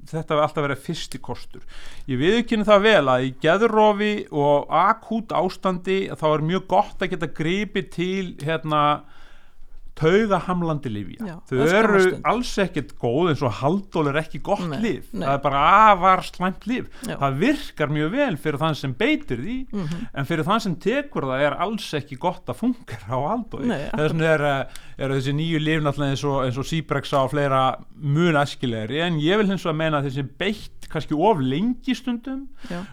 þetta 0.09 0.39
alltaf 0.41 0.65
vera 0.65 0.77
fyrsti 0.79 1.19
kostur. 1.23 1.63
Ég 2.09 2.19
viðkynni 2.19 2.67
það 2.67 2.85
vel 2.87 3.03
að 3.13 3.27
í 3.27 3.33
geðrofi 3.43 4.13
og 4.35 4.71
akút 4.75 5.33
ástandi 5.37 5.99
þá 6.19 6.25
er 6.33 6.47
mjög 6.49 6.65
gott 6.73 7.03
að 7.03 7.13
geta 7.13 7.29
gripið 7.37 7.89
til 7.93 8.25
hérna 8.43 8.83
taugahamlandi 9.99 10.89
lifja 10.91 11.27
Já, 11.27 11.35
þau 11.49 11.59
eru 11.77 12.01
alls 12.29 12.51
ekkert 12.63 12.93
góð 13.01 13.31
eins 13.33 13.43
og 13.45 13.53
haldól 13.59 14.09
er 14.09 14.19
ekki 14.23 14.41
gott 14.45 14.63
Nei, 14.69 14.79
lif 14.81 15.11
nei. 15.13 15.25
það 15.27 15.33
er 15.35 15.43
bara 15.43 15.63
afar 15.91 16.23
slæmt 16.27 16.67
lif 16.69 16.87
Já. 17.05 17.15
það 17.21 17.37
virkar 17.43 17.93
mjög 17.93 18.13
vel 18.15 18.37
fyrir 18.45 18.61
þann 18.63 18.79
sem 18.79 18.95
beitir 18.97 19.43
því 19.43 19.57
mhm, 19.69 20.05
en 20.13 20.29
fyrir 20.29 20.47
þann 20.49 20.65
sem 20.65 20.77
tekur 20.87 21.29
það 21.29 21.45
er 21.47 21.57
alls 21.67 21.89
ekki 21.99 22.17
gott 22.21 22.49
að 22.49 22.61
fungera 22.63 23.13
á 23.13 23.19
haldói 23.33 23.65
þess 23.69 24.15
vegna 24.15 24.31
er, 24.33 24.45
eh, 24.49 24.81
eru 25.05 25.19
þessi 25.19 25.35
nýju 25.37 25.61
lif 25.63 25.83
náttúrulega 25.85 26.17
eins 26.17 26.25
og, 26.29 26.39
og 26.63 26.69
Sýbrexa 26.73 27.23
og 27.25 27.33
fleira 27.35 27.63
mun 27.93 28.39
æskilegri 28.41 29.03
en 29.05 29.21
ég 29.21 29.41
vil 29.41 29.51
hins 29.51 29.65
vegar 29.65 29.79
meina 29.83 30.01
að 30.01 30.09
þessi 30.09 30.25
beitt 30.41 30.83
kannski 30.93 31.15
of 31.17 31.39
lengi 31.41 31.95
stundum 31.97 32.43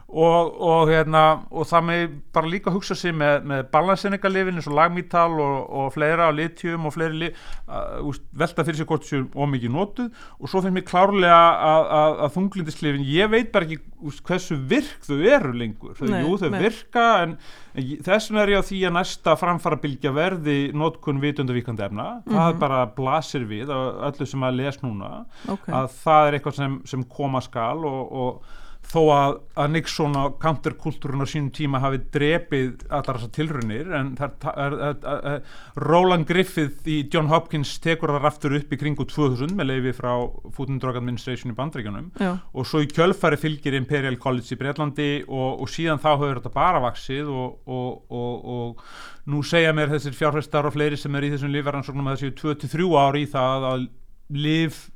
og, 0.09 0.55
og, 0.57 0.89
hérna, 0.89 1.25
og 1.53 1.67
það 1.69 1.87
með 1.89 2.05
bara 2.33 2.49
líka 2.49 2.73
hugsa 2.73 2.97
sig 2.97 3.13
með, 3.17 3.45
með 3.51 3.67
balanseningalifin 3.75 4.57
eins 4.61 4.69
og 4.71 4.77
lagmítal 4.79 5.35
og, 5.37 5.59
og 5.83 5.91
fleira 5.95 6.31
og 6.31 6.39
litjum 6.39 6.89
og 6.89 6.90
og 6.91 6.97
fleiri 6.97 7.31
uh, 7.31 8.11
velta 8.43 8.67
fyrir 8.67 8.81
sig 8.83 8.89
hvort 8.91 9.07
séu 9.09 9.25
ómikið 9.39 9.73
notuð. 9.75 10.11
Og 10.41 10.51
svo 10.51 10.61
finnst 10.65 10.77
mér 10.77 10.87
klárlega 10.91 11.41
að, 11.71 11.87
að, 12.01 12.19
að 12.27 12.35
þunglindislifin, 12.37 13.07
ég 13.09 13.31
veit 13.33 13.51
bara 13.55 13.69
ekki 13.69 13.81
úst, 14.11 14.23
hversu 14.27 14.57
virk 14.71 15.07
þau 15.07 15.19
eru 15.31 15.55
lengur. 15.61 15.97
Þau, 15.99 16.07
jú, 16.25 16.37
þau 16.41 16.51
virka 16.59 17.07
en, 17.25 17.35
en 17.77 17.91
þess 18.07 18.31
vegna 18.31 18.45
er 18.47 18.53
ég 18.55 18.63
á 18.65 18.69
því 18.71 18.81
að 18.89 18.97
næsta 18.99 19.35
framfara 19.41 19.81
bylgja 19.83 20.13
verði 20.17 20.59
notkun 20.77 21.21
vitundavíkandi 21.23 21.87
efna. 21.89 22.09
Það 22.29 22.49
Mhm. 22.51 22.59
bara 22.63 22.81
blasir 22.97 23.45
við 23.47 23.69
öllu 23.71 24.27
sem 24.27 24.41
að 24.49 24.57
les 24.61 24.81
núna 24.83 25.11
ok, 25.49 25.69
að 25.69 25.91
það 26.03 26.27
er 26.31 26.39
eitthvað 26.39 26.57
sem, 26.57 26.81
sem 26.89 27.05
koma 27.05 27.41
skal 27.45 27.85
og, 27.85 28.13
og 28.13 28.57
þó 28.91 29.01
að, 29.15 29.35
að 29.63 29.71
Nixon 29.77 30.17
á 30.19 30.25
counterkultúrun 30.43 31.23
á 31.23 31.27
sínum 31.31 31.51
tíma 31.55 31.81
hafi 31.83 32.01
drepið 32.15 32.85
allar 32.89 33.19
þessar 33.21 33.33
tilrunir 33.37 33.93
en 33.97 34.13
það 34.19 34.49
er, 34.51 34.77
er, 34.89 34.97
er, 35.31 35.55
Roland 35.85 36.27
Griffith 36.29 36.89
í 36.91 37.01
John 37.13 37.31
Hopkins 37.31 37.77
tekur 37.83 38.13
það 38.17 38.29
aftur 38.31 38.57
upp 38.59 38.75
í 38.75 38.81
kringu 38.81 39.07
2000 39.11 39.55
með 39.59 39.71
leifi 39.71 39.95
frá 40.01 40.11
Food 40.57 40.75
and 40.75 40.83
Drug 40.83 40.99
Administration 41.01 41.55
í 41.55 41.59
Bandrækjunum 41.59 42.11
já, 42.19 42.33
og 42.41 42.69
svo 42.69 42.83
í 42.85 42.91
kjölfari 42.91 43.39
fylgir 43.41 43.79
Imperial 43.79 44.19
College 44.21 44.57
í 44.57 44.61
Breitlandi 44.61 45.11
og, 45.29 45.63
og 45.63 45.71
síðan 45.71 46.03
þá 46.03 46.11
hefur 46.13 46.41
þetta 46.41 46.55
bara 46.57 46.85
vaksið 46.89 47.31
og, 47.31 47.59
og, 47.71 47.91
og, 48.11 48.55
og 48.57 49.31
nú 49.31 49.45
segja 49.47 49.75
mér 49.77 49.95
þessir 49.95 50.17
fjárfæstar 50.19 50.67
og 50.67 50.75
fleiri 50.75 50.99
sem 50.99 51.15
er 51.15 51.29
í 51.29 51.35
þessum 51.35 51.55
lífaransóknum 51.55 52.11
að 52.11 52.25
þessi 52.25 52.39
23 52.43 52.91
ári 53.05 53.27
í 53.27 53.31
það 53.31 53.69
að 53.71 53.87
liv 54.31 54.87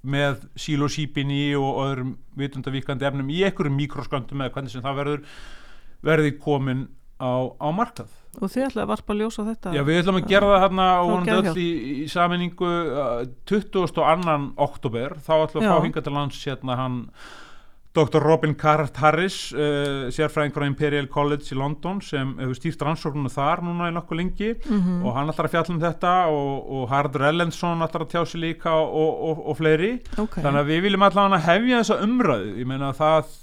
með 0.00 0.46
sílósípinni 0.58 1.42
og 1.60 1.82
öðrum 1.84 2.14
vitundavíkandi 2.40 3.08
efnum 3.08 3.32
í 3.32 3.42
einhverjum 3.44 3.76
mikrosköntum 3.76 4.40
eða 4.40 4.54
hvernig 4.54 4.72
sem 4.72 4.84
það 4.84 5.00
verður 5.02 5.26
verði 6.06 6.32
komin 6.40 6.86
á, 7.20 7.32
á 7.60 7.68
markað 7.76 8.16
og 8.38 8.46
þið 8.52 8.64
ætlaði 8.68 8.84
að 8.84 8.90
varpa 8.92 9.16
ljós 9.18 9.36
á 9.36 9.42
þetta 9.50 9.74
Já, 9.74 9.82
við 9.86 10.00
ætlum 10.00 10.18
að 10.20 10.30
gera 10.30 10.50
það 10.50 10.64
hérna 10.64 10.86
og 11.00 11.10
vonandi 11.10 11.30
Geðhjálp. 11.30 11.50
öll 11.50 11.62
í, 11.64 11.94
í 12.04 12.08
saminningu 12.12 12.70
uh, 12.70 13.22
22. 13.50 14.36
oktober 14.66 15.16
þá 15.26 15.32
ætlum 15.40 15.64
við 15.64 15.68
að 15.68 15.74
fá 15.74 15.86
hingað 15.88 16.06
til 16.06 16.14
lands 16.16 16.42
hérna 16.46 16.76
hann 16.78 16.98
Dr. 17.92 18.22
Robin 18.22 18.52
Carrot 18.54 18.94
Harris 19.02 19.36
uh, 19.50 20.06
sérfræðingur 20.14 20.62
á 20.62 20.70
Imperial 20.70 21.08
College 21.10 21.48
í 21.50 21.56
London 21.58 21.98
sem 22.06 22.36
hefur 22.38 22.54
stýrt 22.54 22.84
rannsóknunu 22.86 23.32
þar 23.34 23.64
núna 23.66 23.88
í 23.90 23.94
nokkuð 23.96 24.20
lengi 24.20 24.50
Mhm. 24.70 25.00
og 25.02 25.16
hann 25.16 25.32
ætlar 25.32 25.48
að 25.48 25.54
fjalla 25.56 25.74
um 25.74 25.80
þetta 25.82 26.12
og, 26.30 26.70
og 26.76 26.84
Hardur 26.92 27.24
Ellensson 27.32 27.82
ætlar 27.82 28.04
að 28.06 28.12
tjá 28.14 28.22
sig 28.30 28.40
líka 28.44 28.70
og, 28.78 29.10
og, 29.30 29.40
og 29.50 29.58
fleiri. 29.58 29.90
Ok, 30.22 30.38
þannig 30.38 30.62
að 30.62 30.70
við 30.70 30.84
viljum 30.86 31.02
allavega 31.08 31.42
hefja 31.48 31.80
þessa 31.82 31.98
umræðu. 32.06 32.52
Ég 32.62 32.70
meina 32.70 32.92
að 32.92 33.00
það, 33.02 33.34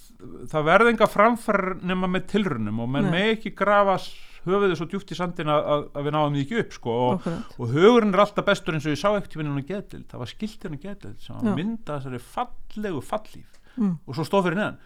það 0.55 0.69
verði 0.71 0.93
enga 0.95 1.09
framfær 1.11 1.61
nema 1.83 2.07
með 2.15 2.25
tilrunum 2.31 2.79
og 2.85 2.89
menn 2.95 3.11
með 3.11 3.33
ekki 3.35 3.51
grafa 3.59 3.97
s- 3.99 4.13
höfuðið 4.47 4.77
svo 4.79 4.85
djúpt 4.87 5.11
í 5.11 5.15
sandin 5.19 5.49
að, 5.51 5.65
að, 5.75 5.81
að 5.99 6.05
við 6.07 6.13
náum 6.15 6.35
því 6.37 6.43
ekki 6.45 6.59
upp 6.63 6.71
sko. 6.77 6.93
Og, 7.11 7.25
og 7.59 7.73
hugurinn 7.75 8.13
er 8.15 8.21
alltaf 8.23 8.45
bestur 8.47 8.77
eins 8.77 8.85
og 8.87 8.93
ég 8.95 9.01
sá 9.01 9.09
ekkert 9.11 9.33
tíminn 9.35 9.51
hún 9.51 9.67
getild, 9.67 10.07
það 10.07 10.21
var 10.23 10.31
skiltinn 10.31 10.71
hún 10.77 10.79
getild 10.87 11.19
sem 11.19 11.49
mynda 11.57 11.97
þessari 11.99 12.21
fallegu 12.23 13.01
fallíf 13.03 13.56
mm. 13.77 13.93
og 14.07 14.15
svo 14.17 14.25
stóð 14.27 14.47
fyrir 14.49 14.59
neðan 14.61 14.79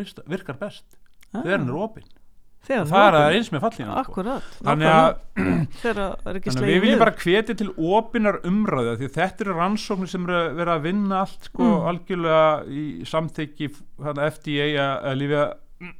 virsta- 0.00 0.26
virkar 0.30 0.58
best 0.60 0.98
þegar 1.30 1.58
hann 1.60 1.68
er 1.70 1.76
þegar 2.60 2.82
og 2.84 2.90
það 2.90 3.18
er 3.30 3.36
eins 3.38 3.48
með 3.54 3.62
fallífina 3.64 3.92
sko. 3.92 4.00
akkurat, 4.04 4.48
þannig 4.66 4.90
að, 4.92 5.10
þannig 6.26 6.48
að 6.50 6.66
við 6.68 6.82
viljum 6.84 7.00
bara 7.00 7.14
hvetja 7.22 7.54
til 7.60 7.68
opinar 7.96 8.40
umræðu 8.50 8.96
því 9.00 9.08
þetta 9.14 9.44
eru 9.46 9.54
rannsóknir 9.56 10.10
sem 10.12 10.26
eru 10.28 10.36
að 10.42 10.58
vera 10.60 10.74
að 10.76 10.84
vinna 10.90 11.22
allt 11.24 11.48
sko 11.48 11.64
Mm. 11.70 11.88
algjörlega 11.92 12.44
í 12.68 12.84
hérna, 14.04 14.28
FDA 14.34 14.68
að- 14.76 15.18
lífa 15.22 15.44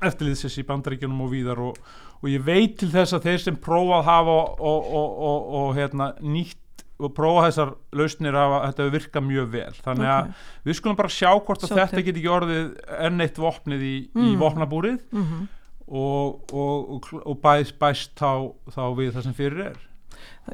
eftirlýðsins 0.04 0.58
í 0.60 0.66
bandaríkjunum 0.68 1.22
og 1.24 1.30
víðar 1.32 1.62
og, 1.70 1.78
og 2.20 2.28
ég 2.28 2.42
veit 2.44 2.74
til 2.82 2.90
þess 2.92 3.14
að 3.16 3.24
þeir 3.30 3.38
sem 3.46 3.56
prófað 3.56 4.04
hafa 4.10 4.34
og, 4.42 4.60
og, 4.60 4.90
og, 5.00 5.14
og, 5.30 5.46
og 5.62 5.70
hérna, 5.78 6.10
nýtt 6.20 6.59
og 7.00 7.14
prófa 7.16 7.46
þessar 7.48 7.72
lausnir 7.96 8.36
að 8.36 8.56
þetta 8.68 8.88
virkað 8.94 9.26
mjög 9.28 9.50
vel 9.54 9.72
þannig 9.84 10.10
að 10.14 10.24
Ok. 10.28 10.34
við 10.68 10.78
skulum 10.80 10.96
bara 11.00 11.08
sjá 11.08 11.30
hvort 11.40 11.62
að 11.64 11.68
Sjá 11.72 11.76
þetta 11.86 12.02
geti 12.06 12.20
ekki 12.20 12.32
orðið 12.36 12.66
enn 13.06 13.20
eitt 13.20 13.38
vopnið 13.40 13.82
í, 13.82 13.94
í 14.14 14.34
Mm. 14.34 14.38
vopnabúrið 14.40 15.00
Mhm. 15.12 15.48
og, 15.88 16.52
og, 16.52 16.90
og, 16.94 17.22
og 17.26 17.38
bæst, 17.42 17.78
bæst 17.78 18.12
þá, 18.20 18.52
þá 18.70 18.82
við 18.98 19.12
það 19.16 19.22
sem 19.22 19.34
fyrir 19.34 19.60
er 19.70 19.78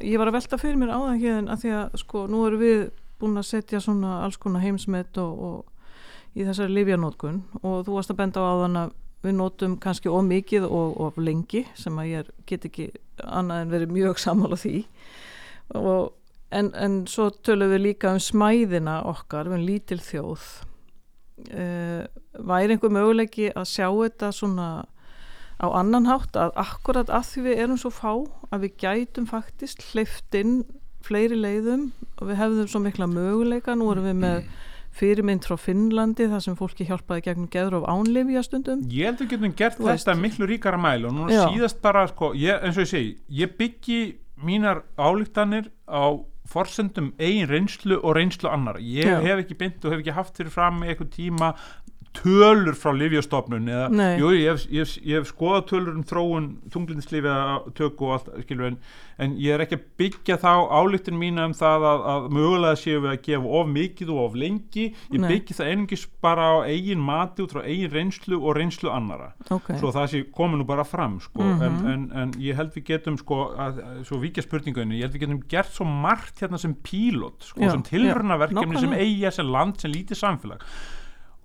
ég 0.01 0.17
var 0.17 0.27
að 0.31 0.37
velta 0.39 0.57
fyrir 0.57 0.77
mér 0.77 0.93
áðan 0.95 1.19
hérna 1.21 1.51
að 1.53 1.61
því 1.65 1.73
að 1.77 1.97
sko 2.01 2.27
nú 2.27 2.45
erum 2.47 2.59
við 2.61 2.89
búin 3.19 3.37
að 3.37 3.45
setja 3.49 3.79
svona 3.81 4.23
alls 4.23 4.37
konar 4.37 4.61
heimsmet 4.61 5.17
og, 5.17 5.39
og 5.39 6.37
í 6.37 6.45
þessari 6.45 6.73
lifjanótkun 6.73 7.43
og 7.63 7.85
þú 7.85 7.95
varst 7.97 8.11
að 8.13 8.17
benda 8.21 8.39
á 8.41 8.49
áðan 8.53 8.77
að 8.83 8.91
við 9.25 9.33
notum 9.33 9.77
kannski 9.81 10.09
of 10.13 10.23
mikið 10.23 10.67
og 10.69 10.99
of 11.01 11.17
lengi 11.17 11.65
sem 11.75 11.95
að 11.97 12.09
ég 12.11 12.27
get 12.45 12.65
ekki 12.69 12.91
annað 13.25 13.61
en 13.63 13.71
verið 13.73 13.89
mjög 13.95 14.19
sammála 14.21 14.55
því 14.61 14.85
og, 15.75 16.13
en, 16.51 16.71
en 16.75 17.01
svo 17.09 17.29
tölum 17.43 17.73
við 17.73 17.83
líka 17.89 18.13
um 18.15 18.21
smæðina 18.23 19.01
okkar, 19.09 19.49
erum 19.49 19.65
lítil 19.67 19.99
þjóð 20.03 20.45
uh, 21.51 22.03
væri 22.37 22.75
einhver 22.75 22.93
möguleiki 22.93 23.49
að 23.53 23.69
sjá 23.71 23.87
þetta 23.89 24.31
svona 24.35 24.69
á 25.57 25.67
annan 25.73 26.05
hátt 26.05 26.37
að 26.37 26.53
akkurat 26.61 27.09
að 27.09 27.31
því 27.31 27.43
við 27.47 27.61
erum 27.63 27.79
svo 27.81 27.91
fá 27.93 28.11
að 28.53 28.67
við 28.67 28.75
gætum 28.83 29.25
faktist 29.29 29.81
hleyft 29.91 30.37
inn 30.37 30.59
fleiri 31.05 31.37
leiðum 31.39 31.89
og 32.17 32.29
við 32.29 32.39
hefðum 32.41 32.69
svo 32.69 32.81
mikla 32.83 33.07
möguleika 33.09 33.75
nú 33.77 33.89
erum 33.93 34.05
við 34.05 34.19
með 34.21 34.49
fyrirmynd 34.97 35.45
frá 35.45 35.57
Finnlandi 35.61 36.27
þar 36.29 36.43
sem 36.43 36.55
fólki 36.57 36.87
hjálpaði 36.87 37.25
gegnum 37.27 37.49
geður 37.53 37.79
of 37.81 37.89
ánlifja 37.89 38.43
stundum 38.45 38.85
Ég 38.89 39.09
held 39.09 39.19
að 39.19 39.25
við 39.25 39.33
getum 39.35 39.57
gert 39.57 39.77
Þú 39.77 39.89
þetta 39.89 40.13
veist. 40.13 40.23
miklu 40.23 40.49
ríkara 40.49 40.79
mæli 40.81 41.09
og 41.09 41.13
núna 41.17 41.35
Já. 41.35 41.43
síðast 41.51 41.81
bara 41.83 42.05
sko, 42.09 42.31
ég, 42.37 42.57
eins 42.61 42.77
og 42.77 42.85
ég 42.85 42.91
segi, 42.93 43.11
ég 43.41 43.53
byggi 43.59 43.99
mínar 44.41 44.83
álíktanir 44.97 45.69
á 45.89 46.17
forsendum 46.51 47.11
eigin 47.19 47.49
reynslu 47.49 47.99
og 48.01 48.15
reynslu 48.17 48.49
annar 48.51 48.79
ég 48.81 49.07
Já. 49.09 49.19
hef 49.23 49.43
ekki 49.43 49.57
bynd 49.59 49.85
og 49.85 49.93
hef 49.93 50.03
ekki 50.03 50.15
haft 50.17 50.39
fyrir 50.39 50.53
fram 50.53 50.81
eitthvað 50.85 51.13
tíma 51.17 51.51
tölur 52.17 52.75
frá 52.77 52.93
livjastofnun 52.95 53.67
eða, 53.71 53.87
Nei. 53.93 54.13
jú, 54.21 54.31
ég 54.35 54.51
hef, 54.51 54.63
ég, 54.71 54.85
hef, 54.85 54.93
ég 55.05 55.19
hef 55.19 55.31
skoðað 55.31 55.65
tölur 55.71 55.97
um 55.97 56.05
þróun 56.07 56.47
tunglindislifi 56.73 57.33
tökku 57.77 58.07
og 58.07 58.15
allt, 58.15 58.31
skilur 58.45 58.71
en, 58.71 58.77
en 59.21 59.35
ég 59.41 59.55
er 59.55 59.63
ekki 59.63 59.77
að 59.79 59.85
byggja 60.01 60.37
þá 60.41 60.51
álíktin 60.73 61.17
mína 61.19 61.47
um 61.49 61.55
það 61.57 61.87
að, 61.91 62.03
að 62.13 62.27
mögulega 62.37 62.79
séu 62.81 63.03
við 63.03 63.13
að 63.13 63.21
gefa 63.27 63.53
of 63.59 63.71
mikið 63.73 64.13
og 64.13 64.21
of 64.25 64.37
lengi 64.43 64.85
ég 64.87 65.23
Nei. 65.23 65.29
byggi 65.33 65.57
það 65.57 65.71
einungis 65.73 66.05
bara 66.23 66.49
á 66.51 66.55
eigin 66.67 67.05
mati 67.07 67.45
út 67.45 67.55
frá 67.55 67.63
eigin 67.63 67.93
reynslu 67.93 68.41
og 68.41 68.57
reynslu 68.57 68.91
annara 68.93 69.31
okay. 69.47 69.79
svo 69.79 69.93
það 69.95 70.11
sé 70.13 70.23
komið 70.37 70.61
nú 70.61 70.67
bara 70.69 70.85
fram 70.87 71.17
sko. 71.23 71.43
Mhm. 71.43 71.63
en, 71.63 71.79
en, 71.93 72.05
en 72.23 72.35
ég 72.41 72.57
held 72.57 72.75
við 72.75 72.89
getum 72.91 73.17
sko, 73.21 73.41
að, 73.57 73.81
svo 74.07 74.21
vikja 74.21 74.45
spurningunni, 74.45 74.99
ég 74.99 75.07
held 75.07 75.17
við 75.17 75.27
getum 75.27 75.41
gert 75.49 75.73
svo 75.73 75.87
margt 75.87 76.43
hérna 76.43 76.59
sem 76.61 76.75
pílot 76.85 77.49
sko, 77.51 77.65
Já, 77.65 77.73
sem 77.75 77.85
tilrunnaverkefni 77.87 78.79
já, 78.79 78.85
sem 78.85 78.95
eiga 78.97 79.33
sem 79.33 79.51
land 79.51 79.81
sem 79.81 79.93
lítið 79.93 80.21
samfélag 80.21 80.63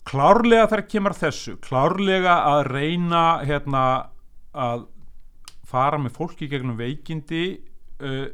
klárlega 0.09 0.67
þegar 0.71 0.87
kemur 0.91 1.15
þessu 1.17 1.57
klárlega 1.63 2.37
að 2.53 2.63
reyna 2.75 3.25
hérna 3.47 3.83
að 4.53 4.87
fara 5.73 5.99
með 6.03 6.17
fólki 6.19 6.49
gegnum 6.53 6.77
veikindi 6.77 7.45
uh, 8.03 8.27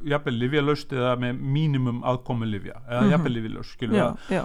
jafnvel 0.00 0.32
livjalaust 0.40 0.92
eða 0.96 1.10
með 1.20 1.40
mínimum 1.44 1.98
aðkomu 2.08 2.46
livja 2.48 2.78
eða 2.88 3.00
Mhm. 3.02 3.10
jafnvel 3.12 3.32
livjalaust 3.34 3.74
skilur 3.76 3.98
já, 3.98 4.06
já, 4.32 4.44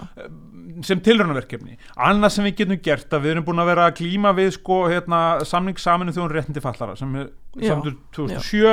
sem 0.84 1.00
tilraunaverkefni. 1.00 1.78
Annað 1.96 2.34
sem 2.34 2.44
við 2.44 2.56
getum 2.58 2.82
gert 2.84 3.08
að 3.16 3.22
við 3.24 3.30
erum 3.36 3.46
búin 3.46 3.62
að 3.62 3.70
vera 3.70 3.86
að 3.88 3.94
klíma 4.02 4.34
við 4.36 4.50
sko 4.58 4.82
hérna 4.90 5.20
samning 5.48 5.78
saminu 5.80 6.12
þjóðun 6.12 6.34
réttindi 6.34 6.60
fallara 6.60 6.96
sem 7.00 7.14
er 7.16 7.30
Já, 7.56 7.72
samtur 7.72 7.94
2007 8.16 8.64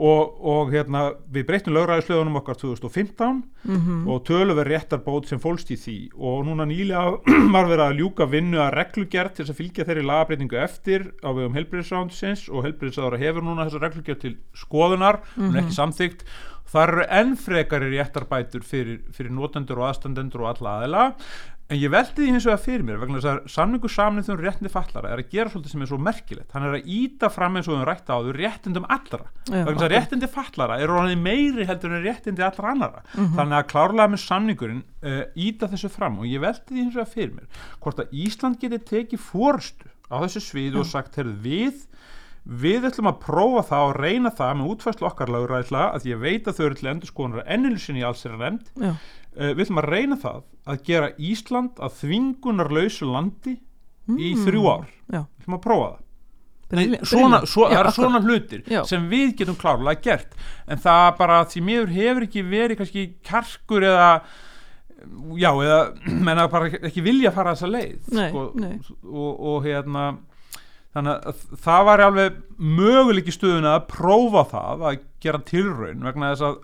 og, 0.00 0.36
og 0.46 0.70
hérna 0.70 1.02
við 1.32 1.46
breytum 1.48 1.74
lögræðislögunum 1.74 2.38
okkar 2.40 2.58
2015 2.60 3.40
mm 3.66 4.04
og 4.10 4.22
töluver 4.28 4.70
réttarbót 4.70 5.28
sem 5.28 5.40
fólst 5.42 5.72
í 5.74 5.78
því. 5.80 5.96
Og 6.14 6.44
núna 6.46 6.66
nýlega 6.70 7.18
var 7.56 7.68
verið 7.70 7.84
að 7.86 7.98
ljúka 8.00 8.28
vinnu 8.30 8.62
að 8.62 8.72
reglugjert 8.78 9.34
til 9.36 9.44
þess 9.44 9.54
að 9.54 9.60
fylgja 9.62 9.88
þeirri 9.88 10.06
lagabreitingu 10.06 10.60
eftir 10.62 11.08
á 11.26 11.28
vegum 11.34 11.58
helbriðisrándisins 11.58 12.46
og 12.48 12.64
helbriðisáðara 12.68 13.20
hefur 13.24 13.46
núna 13.46 13.66
þessa 13.66 13.84
reglugjert 13.84 14.24
til 14.24 14.36
skoðunar 14.56 15.20
hún 15.36 15.54
er 15.54 15.64
ekki 15.64 15.76
samþygt 15.76 16.24
þar 16.70 16.92
eru 16.94 17.06
enn 17.18 17.32
frekari 17.38 17.88
réttarbætur 17.96 18.62
fyrir, 18.66 19.00
fyrir 19.14 19.34
notendur 19.34 19.80
og 19.82 19.90
aðstandendur 19.90 20.44
og 20.44 20.52
alla 20.52 20.76
aðila 20.78 21.06
en 21.70 21.78
ég 21.78 21.90
veldi 21.92 22.16
því 22.18 22.28
hins 22.32 22.46
vegar 22.48 22.60
fyrir 22.64 22.82
mér 22.86 22.98
vegna 22.98 23.20
þess 23.20 23.30
að 23.30 23.44
samningu 23.54 23.88
samning 23.94 24.24
þjóðum 24.26 24.42
réttindi 24.44 24.72
fallara 24.74 25.12
er 25.14 25.20
að 25.22 25.28
gera 25.30 25.52
svolítið 25.52 25.70
sem 25.74 25.84
er 25.84 25.90
svo 25.92 25.98
merkilegt. 26.02 26.50
Hann 26.56 26.66
er 26.66 26.74
að 26.80 26.88
íta 26.96 27.30
fram 27.30 27.56
eins 27.60 27.68
og 27.68 27.74
við 27.74 27.78
höfum 27.78 27.88
rætt 27.90 28.10
á 28.10 28.16
þau 28.18 28.32
réttindum 28.36 28.88
allra. 28.90 29.22
Já, 29.46 29.54
vegna 29.64 29.74
þess 29.76 29.86
að 29.86 29.94
réttindi 29.94 30.30
fallara 30.34 30.78
eru 30.82 30.96
orðið 30.98 31.22
meiri 31.24 31.66
heldur 31.70 31.94
en 31.94 32.02
réttindi 32.08 32.42
allra 32.48 32.72
annara 32.74 33.02
Mhm. 33.14 33.34
þannig 33.38 33.58
að 33.60 33.68
klárlega 33.70 34.10
með 34.16 34.24
samningurinn 34.26 34.82
uh, 35.02 35.22
íta 35.36 35.68
þessu 35.70 35.90
fram 35.94 36.18
og 36.18 36.26
ég 36.26 36.40
veldi 36.42 36.66
því 36.74 36.82
hins 36.84 36.94
vegar 36.98 37.12
fyrir 37.14 37.32
mér 37.38 37.46
hvort 37.80 38.02
að 38.02 38.10
Ísland 38.26 38.58
geti 38.60 38.78
tekið 38.90 39.22
fórstu 39.30 39.86
á 40.10 40.16
þessu 40.26 40.40
sviðu 40.42 40.82
og 40.82 40.86
sagt 40.90 41.14
heyrðu, 41.16 41.36
við 41.44 41.86
við 42.50 42.86
ætlum 42.88 43.06
að 43.10 43.18
prófa 43.22 43.62
það 43.68 43.82
og 43.90 43.96
reyna 44.00 44.30
það 44.32 44.54
með 44.58 44.70
útfæslu 44.72 45.06
okkar 45.10 45.28
lögræðislega 45.30 45.90
að 45.94 46.06
ég 46.08 46.20
veit 46.22 46.46
að 46.48 46.56
þau 46.56 46.64
eru 46.66 46.78
til 46.80 46.88
endur 46.90 47.10
skoðunar 47.10 47.44
ennilu 47.46 47.78
sinni 47.78 48.00
í 48.00 48.06
alls 48.08 48.24
er 48.26 48.32
nefnd 48.40 48.70
já, 48.80 48.94
uh, 49.36 49.50
við 49.54 49.64
ætlum 49.66 49.80
að 49.82 49.90
reyna 49.94 50.16
það 50.22 50.40
að 50.70 50.84
gera 50.90 51.10
Ísland 51.30 51.80
að 51.82 51.98
þvingunar 52.02 52.72
lausu 52.78 53.08
landi 53.10 53.56
í 54.10 54.30
Mm. 54.34 54.40
þrjú 54.42 54.62
ár 54.66 54.86
já, 55.12 55.20
við 55.20 55.42
ætlum 55.44 55.54
að 55.58 55.66
prófa 55.66 55.90
það 55.90 56.06
Nei, 56.70 56.98
svona, 57.02 57.38
svo, 57.50 57.64
Já, 57.66 57.70
það 57.74 57.80
eru 57.80 57.90
svona 57.96 58.18
hlutir 58.22 58.60
Já. 58.70 58.80
sem 58.86 59.04
við 59.10 59.32
getum 59.40 59.56
klárlega 59.58 60.00
gert 60.04 60.34
en 60.70 60.78
það 60.78 61.06
bara 61.18 61.38
því 61.50 61.62
miður 61.66 61.92
hefur 61.96 62.26
ekki 62.28 62.42
verið 62.46 62.78
kannski 62.78 63.04
karkur 63.26 63.86
eða 63.88 64.10
já, 65.40 65.50
eða 65.50 65.78
menna 66.26 66.44
bara 66.52 66.68
ekki 66.90 67.02
vilja 67.04 67.32
fara 67.34 67.54
þessa 67.56 67.70
leið 67.70 68.10
Nei, 68.14 68.28
sko, 68.30 68.44
nei. 68.62 68.76
og, 69.02 69.40
og 69.52 69.66
hérna 69.66 70.04
þannig 70.94 71.28
að 71.30 71.42
það 71.66 71.84
var 71.90 72.02
alveg 72.06 72.38
möguleik 72.58 73.30
í 73.30 73.34
stöðuna 73.34 73.76
að 73.78 73.86
prófa 73.92 74.44
það 74.54 74.86
að 74.90 75.02
gera 75.22 75.42
tilraun 75.50 76.06
vegna 76.06 76.32
þess 76.34 76.46
að 76.50 76.58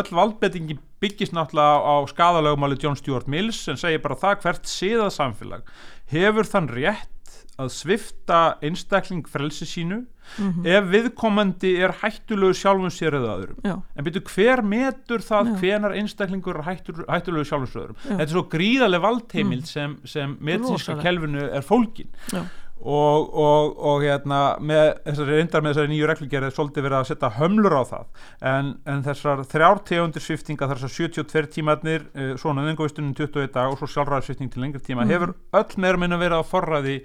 öll 0.00 0.16
valdbettingi 0.20 0.78
byggist 1.04 1.36
náttúrulega 1.36 1.76
á, 1.76 1.82
á 1.84 1.94
skadalögumáli 2.10 2.80
John 2.82 2.96
Stuart 2.98 3.28
Mills 3.28 3.60
sem 3.68 3.76
segir 3.76 4.00
bara 4.04 4.16
það 4.16 4.40
hvert 4.46 4.64
síðað 4.74 5.12
samfélag 5.20 5.68
hefur 6.14 6.48
þann 6.48 6.72
rétt 6.72 7.10
að 7.54 7.68
svifta 7.70 8.38
einstakling 8.66 9.28
frelsi 9.30 9.66
sínu 9.68 10.02
Mhm. 10.40 10.64
ef 10.64 10.84
viðkomandi 10.88 11.70
er 11.84 11.92
hættulegu 12.00 12.54
sjálfum 12.56 12.88
sér 12.90 13.12
eða 13.18 13.34
öðrum 13.36 13.58
Já, 13.68 13.74
en 13.94 14.04
byrju 14.06 14.22
hver 14.32 14.62
metur 14.64 15.20
það 15.20 15.50
Já. 15.50 15.56
hvenar 15.60 15.92
einstaklingur 16.00 16.56
er 16.56 16.64
hættul, 16.64 17.04
hættulegu 17.12 17.44
sjálfum 17.44 17.68
sér 17.68 17.76
eða 17.76 17.84
öðrum 17.84 17.98
Já. 18.00 18.08
þetta 18.16 18.22
er 18.24 18.32
svo 18.32 18.42
gríðarlega 18.54 19.04
valdheimild 19.04 19.66
sem, 19.68 19.98
sem 20.08 20.32
medicinska 20.40 20.94
Rosalega. 20.96 21.02
kelfinu 21.04 21.42
er 21.58 21.60
fólkin 21.68 22.08
já, 22.32 22.40
og, 22.84 23.30
og, 23.40 23.74
og 23.80 24.02
hérna 24.04 24.38
með 24.60 24.90
þessari 25.06 25.38
reyndar 25.38 25.64
með 25.64 25.72
þessari 25.74 25.92
nýju 25.94 26.08
reglugerð 26.10 26.48
er 26.50 26.54
svolítið 26.56 26.84
verið 26.86 26.98
að 26.98 27.08
setja 27.10 27.30
hömlur 27.38 27.76
á 27.80 27.82
það 27.88 28.04
en, 28.52 28.70
en 28.92 29.02
þessar 29.06 29.44
þrjár 29.54 29.82
tegundir 29.88 30.24
sviftinga 30.26 30.68
þessar 30.74 30.92
72 30.98 31.52
tímarnir 31.56 32.04
uh, 32.12 32.34
svona 32.40 32.62
nöðingavistunum 32.66 33.14
21 33.16 33.52
dag 33.56 33.72
og 33.72 33.80
svo 33.80 33.88
sjálfræðarsvifting 33.94 34.52
til 34.52 34.64
lengri 34.66 34.84
tíma 34.84 35.04
Mhm. 35.08 35.14
hefur 35.14 35.34
öll 35.60 35.80
meira 35.80 35.98
minna 36.04 36.20
verið 36.20 36.44
á 36.44 36.50
forræði 36.52 36.98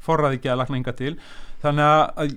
forræði 0.00 0.42
geðalagninga 0.46 0.92
til 0.96 1.14
þannig 1.60 1.84
að, 1.84 2.04
að 2.16 2.30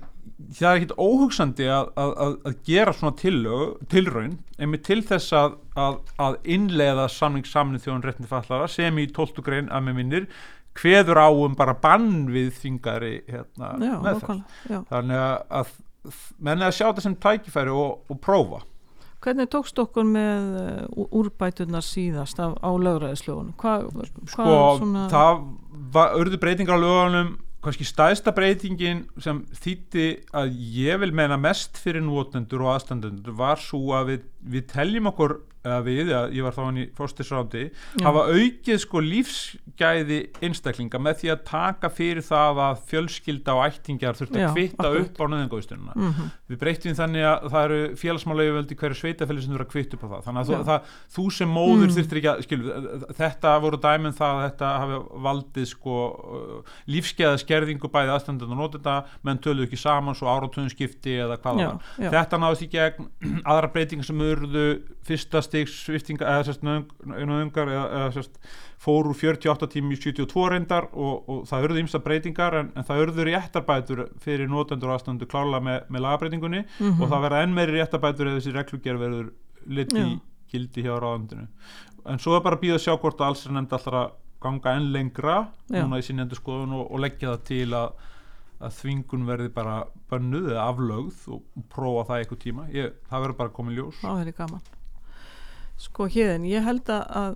það 0.58 0.66
er 0.70 0.78
ekkit 0.80 0.96
óhugsandi 1.00 1.68
að, 1.72 1.86
að, 1.96 2.10
að, 2.24 2.34
að 2.50 2.56
gera 2.66 2.92
svona 2.92 3.16
tillög, 3.16 3.76
tilraun 3.88 4.34
einmitt 4.58 4.84
til 4.84 5.00
þess 5.06 5.32
að, 5.38 5.54
að, 5.80 5.96
að 6.20 6.36
innleiða 6.56 7.06
samning 7.12 7.46
samnið 7.48 7.86
þjóðan 7.86 8.04
réttindi 8.04 8.28
fallara 8.30 8.68
sem 8.68 8.98
í 9.00 9.06
12. 9.16 9.40
grein 9.46 9.70
að 9.72 9.86
með 9.88 9.96
minnir 10.02 10.26
kveður 10.74 11.20
á 11.22 11.28
um 11.30 11.56
bara 11.56 11.76
bann 11.78 12.26
við 12.32 12.52
þingari 12.58 13.16
hérna, 13.28 13.74
meðferð. 13.78 14.44
þannig 14.90 15.18
að, 15.20 15.36
að 15.60 15.74
menn 16.44 16.64
að 16.64 16.76
sjá 16.76 16.86
þetta 16.88 17.04
sem 17.06 17.18
tækifæri 17.20 17.74
og, 17.74 18.04
og 18.10 18.20
prófa. 18.22 18.64
Hvernig 19.24 19.48
tókst 19.48 19.78
okkur 19.80 20.04
með 20.04 20.48
uh, 20.60 21.04
úrbætunar 21.16 21.84
síðast 21.84 22.40
af, 22.44 22.58
á 22.60 22.70
lögræðislögunum? 22.76 23.54
Sko 24.28 24.50
svona... 24.82 25.06
það 25.12 25.40
var, 25.94 26.18
urðu 26.20 26.40
breytingar 26.42 26.76
á 26.76 26.84
lögunum. 26.84 27.32
Kannski 27.64 27.86
stæðsta 27.88 28.34
breytingin 28.36 29.06
sem 29.24 29.38
þýtti 29.56 30.08
að 30.36 30.50
ég 30.76 30.98
vil 31.00 31.14
meina 31.16 31.38
mest 31.40 31.78
fyrir 31.80 32.04
nótendur 32.04 32.66
og 32.66 32.74
aðstandendur 32.74 33.38
var 33.38 33.62
svo 33.62 33.94
að 33.96 34.10
við, 34.10 34.26
við 34.52 34.66
teljum 34.74 35.08
okkur 35.14 35.38
eða 35.64 35.78
við, 35.86 36.10
að 36.12 36.34
ég 36.36 36.44
var 36.44 36.52
þá 36.56 36.62
hann 36.64 36.78
í 36.82 36.86
fórstisrándi 36.96 37.62
hafa 38.04 38.24
aukið 38.34 38.80
sko 38.82 39.00
lífsgæði 39.04 40.18
einstaklinga 40.44 41.00
með 41.00 41.18
því 41.22 41.30
að 41.34 41.42
taka 41.48 41.90
fyrir 41.92 42.22
það 42.26 42.60
að 42.66 42.82
fjölskylda 42.90 43.54
og 43.56 43.62
ættingjar 43.68 44.18
þurfti 44.18 44.42
Já, 44.42 44.48
að 44.50 44.54
kvitta 44.58 44.90
upp 45.00 45.20
á 45.20 45.24
nöðingaustununa 45.32 45.94
Mhm. 45.94 46.28
við 46.50 46.58
breytum 46.60 46.94
þannig 46.98 47.24
að 47.30 47.48
það 47.54 47.64
eru 47.64 47.80
félagsmálaugjöföldi 48.02 48.78
hverju 48.82 48.98
sveitafélag 49.00 49.42
sem 49.44 49.54
þurfa 49.54 49.66
að 49.66 49.72
kvitt 49.74 49.94
upp 49.96 50.04
á 50.04 50.08
það 50.14 50.24
þannig 50.28 50.40
að 50.44 50.52
Já. 50.54 50.64
það, 50.68 50.80
þú 51.16 51.24
sem 51.38 51.48
móður 51.48 51.84
Mm. 51.88 51.94
þurftir 51.96 52.18
ekki 52.20 52.30
að 52.34 52.42
skilu, 52.44 52.64
þetta 53.18 53.54
voru 53.64 53.78
dæminn 53.80 54.14
það 54.14 54.34
að 54.34 54.44
þetta 54.50 54.68
hafi 54.84 54.98
valdið 55.24 55.66
sko 55.72 55.94
lífskeiða 56.90 57.38
skerðingu 57.42 57.88
bæði 57.92 58.12
aðstandand 58.14 58.52
og 58.54 58.58
notenda 58.60 58.94
menn 59.26 59.38
töluðu 59.42 59.68
ekki 59.68 59.78
saman 59.80 60.14
svo 60.18 60.28
áratöðun 60.30 60.70
skipti 60.72 61.16
eða 61.24 61.38
hvað 61.40 61.60
Já, 61.60 61.68
það 61.68 61.72
var 61.74 62.04
já. 62.04 62.10
þetta 62.14 62.40
náðist 62.44 62.64
í 62.66 62.70
gegn 62.74 63.08
aðra 63.54 63.70
breytingar 63.74 64.08
sem 64.08 64.22
urðu 64.24 64.64
fyrsta 65.04 65.42
stigs 65.44 65.74
sviftinga 65.84 66.24
eða 66.38 66.54
nöðungar 67.04 67.68
eða, 67.72 67.84
eða 67.98 68.10
sérst 68.16 68.38
fór 68.84 69.08
úr 69.10 69.16
48 69.16 69.68
tími 69.74 69.96
í 69.96 70.00
72 70.00 70.46
reyndar 70.52 70.86
og, 70.92 71.28
og 71.28 71.42
það 71.48 71.66
urðu 71.68 71.82
ýmsa 71.84 72.00
breytingar 72.04 72.56
en, 72.60 72.72
en 72.76 72.86
það 72.88 73.02
urðu 73.06 73.26
réttarbætur 73.30 74.02
fyrir 74.24 74.48
notendur 74.52 74.90
og 74.92 74.98
aðstandu 74.98 75.28
klála 75.30 75.60
með, 75.64 75.82
með 75.92 76.04
lagabreitingunni 76.06 76.64
Mhm. 76.80 77.00
og 77.02 77.08
það 77.12 77.24
verða 77.28 77.42
enn 77.46 77.54
meiri 77.56 77.78
réttarbætur 77.78 78.30
eða 78.32 78.40
þessi 78.40 78.54
reglugjör 78.56 79.00
verður 79.04 79.32
lit 79.66 79.92
í 79.96 80.04
gildi 80.54 80.82
hjá 80.84 80.94
ráðandinu 81.00 81.46
en 82.06 82.18
svo 82.20 82.36
er 82.36 82.42
bara 82.44 82.56
að 82.58 82.62
býða 82.66 82.76
að 82.78 82.84
sjá 82.84 82.94
hvort 83.00 83.20
að 83.20 83.26
alls 83.30 83.46
er 83.46 83.52
nefnd 83.56 83.72
alltaf 83.78 83.94
að 84.00 84.10
ganga 84.44 84.74
enn 84.76 84.90
lengra 84.92 85.36
Já. 85.72 85.80
núna 85.86 85.98
í 85.98 86.04
sinni 86.04 86.20
endur 86.22 86.36
skoðun 86.36 86.74
og, 86.76 86.90
og 86.92 87.00
leggja 87.00 87.30
það 87.32 87.44
til 87.48 87.68
að, 87.78 87.94
að 88.60 88.74
þvingun 88.82 89.24
verði 89.26 89.48
bara 89.56 89.78
bönnuð 90.12 90.50
eða 90.52 90.66
aflögð 90.68 91.22
og, 91.32 91.40
prófa 91.72 92.04
það 92.10 92.20
eitthvað 92.22 92.42
tíma 92.44 92.66
ég, 92.76 92.92
það 93.08 93.24
verður 93.24 93.38
bara 93.40 93.54
komið 93.56 93.78
ljós 93.80 94.02
gaman. 94.36 94.60
Sko 95.84 96.08
hérðin, 96.10 96.46
ég 96.48 96.64
held 96.64 96.88
að, 96.92 97.02
að 97.20 97.34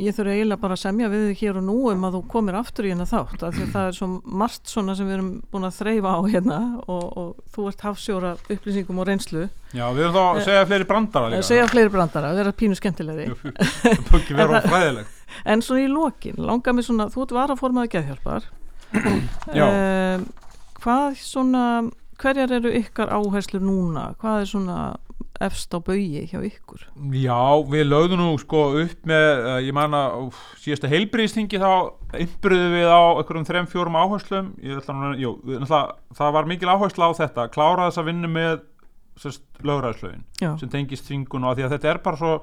ég 0.00 0.14
þurfi 0.14 0.34
eiginlega 0.36 0.62
bara 0.62 0.76
að 0.76 0.82
semja 0.84 1.08
við 1.10 1.24
þig 1.28 1.40
hér 1.40 1.56
og 1.58 1.64
nú 1.66 1.76
um 1.90 2.04
að 2.06 2.16
þú 2.16 2.20
komir 2.30 2.56
aftur 2.60 2.86
í 2.86 2.92
hérna 2.92 3.06
þátt 3.10 3.42
af 3.42 3.56
því 3.56 3.64
að 3.64 3.72
það 3.74 3.88
er 3.88 3.96
svo 3.96 4.08
margt 4.42 4.70
svona 4.70 4.94
sem 4.98 5.08
við 5.08 5.16
erum 5.16 5.30
búin 5.50 5.66
að 5.66 5.78
þreyfa 5.80 6.12
á 6.14 6.20
hérna 6.30 6.58
og, 6.84 7.06
og 7.22 7.54
þú 7.54 7.66
ert 7.72 7.82
hafsjóra 7.88 8.30
upplýsingum 8.46 9.02
og 9.02 9.08
reynslu. 9.10 9.48
Já, 9.74 9.84
við 9.96 10.04
erum 10.06 10.14
þá 10.14 10.22
að 10.22 10.42
segja 10.46 10.68
fleiri 10.70 10.88
brandara 10.92 11.32
líka 11.32 11.42
að 11.42 11.48
segja 11.50 11.70
fleiri 11.72 11.94
brandara, 11.96 12.32
vera 12.38 12.54
pínu 12.62 12.78
skemmtilegri. 12.78 13.26
Það 13.34 14.20
ekki 14.20 14.38
vera 14.38 14.62
fræðilegt 14.66 15.20
en 15.44 15.62
svona 15.62 15.84
í 15.84 15.90
lokin, 15.90 16.38
langar 16.42 16.74
mig 16.76 16.86
svona 16.86 17.08
þú 17.10 17.26
ert 17.26 17.36
varaformaði 17.36 17.92
geðhjálpar. 17.96 18.48
Já. 19.58 19.66
um, 19.66 20.24
hvað 20.82 21.20
svona 21.22 21.64
hverjar 22.20 22.52
eru 22.58 22.72
ykkar 22.80 23.12
áherslur 23.14 23.62
núna? 23.64 24.10
Hvað 24.20 24.42
er 24.42 24.50
svona 24.50 24.78
efst 25.40 25.72
á 25.72 25.78
baugi 25.80 26.24
hjá 26.30 26.40
ykkur? 26.44 26.86
Já, 27.16 27.40
við 27.72 27.86
lögðum 27.88 28.22
nú 28.22 28.30
sko 28.40 28.64
upp 28.82 29.06
með, 29.08 29.28
uh, 29.40 29.58
ég 29.64 29.76
man 29.76 29.96
að 29.96 30.40
síðasta 30.60 30.90
heilbriðstingi 30.92 31.60
þá 31.62 31.70
innbyrðum 32.20 32.74
við 32.76 32.90
á 32.92 33.00
einhverjum 33.20 33.46
þrem, 33.48 33.70
fjórum 33.70 34.00
áherslum. 34.00 34.50
Ég 34.64 34.82
ætla 34.82 35.14
jú, 35.20 35.36
við, 35.44 35.62
náttúrulega, 35.62 35.96
það 36.20 36.36
var 36.36 36.50
mikil 36.50 36.74
áhersla 36.74 37.08
á 37.08 37.18
þetta, 37.22 37.48
klára 37.54 37.88
þess 37.88 38.02
að 38.02 38.12
vinna 38.12 38.30
með 38.30 38.58
lögræðslögin 39.66 40.22
sem 40.40 40.70
tengist 40.72 41.08
þvingun 41.08 41.44
og 41.44 41.58
því 41.58 41.66
að 41.66 41.74
þetta 41.74 41.90
er 41.90 41.98
bara 42.04 42.20
svo 42.20 42.34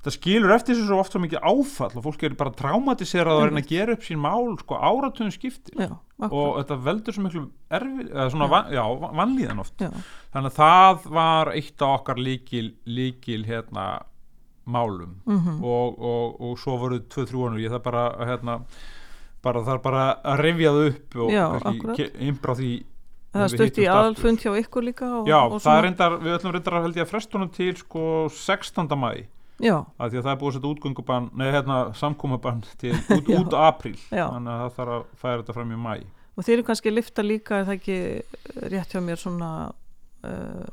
það 0.00 0.14
skilur 0.16 0.52
eftir 0.54 0.74
þessu 0.76 0.86
svo 0.88 0.98
oft 1.02 1.12
svo 1.12 1.20
mikið 1.20 1.42
áfall 1.44 1.90
og 1.98 2.04
fólk 2.06 2.22
er 2.24 2.36
bara 2.40 2.52
traumatiserað 2.56 3.36
að 3.36 3.42
reyna 3.50 3.60
að 3.64 3.72
gera 3.72 3.96
upp 3.96 4.04
sín 4.06 4.20
mál 4.22 4.54
sko 4.62 4.78
áratöðum 4.80 5.32
skiptir 5.34 5.76
já, 5.76 5.90
og 6.28 6.60
þetta 6.60 6.78
veldur 6.86 7.16
svo 7.16 7.24
miklu 7.26 7.42
erfi, 7.70 8.06
svona, 8.32 8.46
Já. 8.46 8.52
van, 8.54 8.70
já, 8.72 8.84
vanlíðan 9.20 9.60
oft. 9.64 9.76
Já, 9.84 9.90
þannig 10.32 10.54
að 10.54 10.60
það 10.60 11.10
var 11.18 11.52
eitt 11.56 11.84
af 11.84 11.96
okkar 11.98 12.22
líkil, 12.22 12.70
líkil 12.88 13.42
hérna 13.48 13.88
málum. 14.70 15.18
Mhm, 15.26 15.60
og, 15.64 15.98
og, 15.98 16.40
og 16.48 16.58
svo 16.60 16.76
voru 16.80 17.00
tvö 17.10 17.26
þrjúanur 17.28 17.60
ég 17.64 17.72
það 17.74 17.82
bara 17.88 18.04
hérna 18.28 18.58
bara 19.42 19.62
þarf 19.64 19.82
bara 19.82 20.02
að 20.24 20.40
rifja 20.44 20.70
það 20.76 20.88
upp 20.90 21.16
og 21.24 22.00
innbrá 22.20 22.54
því 22.58 22.70
það 23.32 23.44
við 23.44 23.52
stutt 23.54 23.60
í 23.60 23.64
hittumst 23.64 23.80
aftur. 23.80 23.98
aðalfund 23.98 24.42
hjá 24.44 24.50
ykkur 24.60 24.84
líka 24.84 25.08
og, 25.20 25.28
Já, 25.30 25.38
og 25.44 25.54
það 25.56 25.62
svona, 25.64 25.76
er 25.78 25.86
reyndar, 25.88 26.16
við 26.20 26.34
ætlum 26.36 26.54
reyndar 26.56 26.76
að 26.76 26.84
held 26.86 26.98
ég 27.00 27.06
að 27.06 27.12
frestunum 27.14 27.52
til 27.56 27.70
sko 27.80 28.02
16. 28.28 28.96
mæ 29.00 29.10
já, 29.16 29.26
að 29.60 30.14
því 30.14 30.20
að 30.20 30.24
það 30.24 30.32
er 30.32 30.40
búið 30.40 30.50
að 30.50 30.56
setja 30.56 30.70
útgöngubann 30.70 31.28
nei, 31.36 31.48
hérna, 31.52 31.80
samkómabann 31.98 32.64
til 32.80 32.94
út, 33.16 33.28
út 33.36 33.58
apríl. 33.60 33.98
Þannig 34.08 34.54
að 34.54 34.64
það 34.64 34.74
þarf 34.78 34.96
að 34.96 35.04
færa 35.20 35.42
þetta 35.42 35.58
fram 35.58 35.76
í 35.76 35.80
mæ 35.84 35.94
og 36.40 36.46
þeir 36.46 36.54
eru 36.56 36.66
kannski 36.70 36.92
lifta 36.92 37.24
líka 37.24 37.60
er 37.60 37.66
það 37.68 37.78
ekki 37.78 37.96
rétt 38.72 38.94
hjá 38.94 39.00
mér 39.04 39.20
svona 39.20 39.50
uh, 40.24 40.68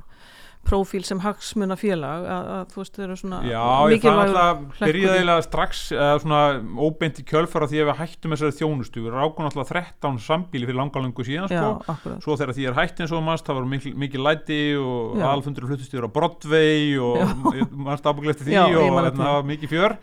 prófíl 0.68 1.04
sem 1.08 1.20
hagsmuna 1.24 1.78
félag 1.80 2.26
að, 2.28 2.50
að 2.54 2.74
þú 2.74 2.82
veist 2.82 2.98
þeir 2.98 3.06
eru 3.08 3.18
svona 3.22 3.40
Já, 3.48 3.64
ég 3.94 4.04
náttúrulega 4.04 4.46
hlekkur 4.58 4.84
byrjaði 4.84 5.18
eiginlega 5.18 5.46
strax 5.46 5.84
eða 5.96 6.18
svona 6.24 6.42
óbeint 6.88 7.22
í 7.22 7.26
kjölfara 7.28 7.70
því 7.72 7.82
að 7.82 7.88
við 7.90 8.00
hættum 8.02 8.36
þessari 8.36 8.58
þjónustu, 8.58 9.04
við 9.06 9.16
rákum 9.16 9.48
náttúrulega 9.48 9.72
13 10.02 10.20
sambíli 10.26 10.68
fyrir 10.68 10.80
langalöngu 10.82 11.26
síðan 11.28 11.48
já, 11.52 11.62
sko. 11.62 11.72
akkurat. 11.94 12.20
Svo 12.26 12.38
þegar 12.38 12.54
því 12.58 12.68
er 12.68 12.78
hætt 12.78 13.02
eins 13.04 13.14
og 13.16 13.24
mannst 13.26 13.48
það 13.48 13.60
var 13.60 13.70
mikil, 13.74 13.94
mikil 14.04 14.24
læti 14.28 14.60
og 14.82 15.24
alfundur 15.32 15.68
fluttustýður 15.72 16.08
á 16.08 16.16
Broadway 16.18 16.98
og 17.02 17.18
mannst 17.88 18.06
ábygglega 18.08 18.36
eftir 18.36 18.50
því 18.50 18.58
Já, 18.58 18.64
og 18.68 18.76
hérna, 18.76 19.16
það 19.18 19.34
var 19.38 19.50
mikið 19.54 19.74
fjör. 19.74 19.98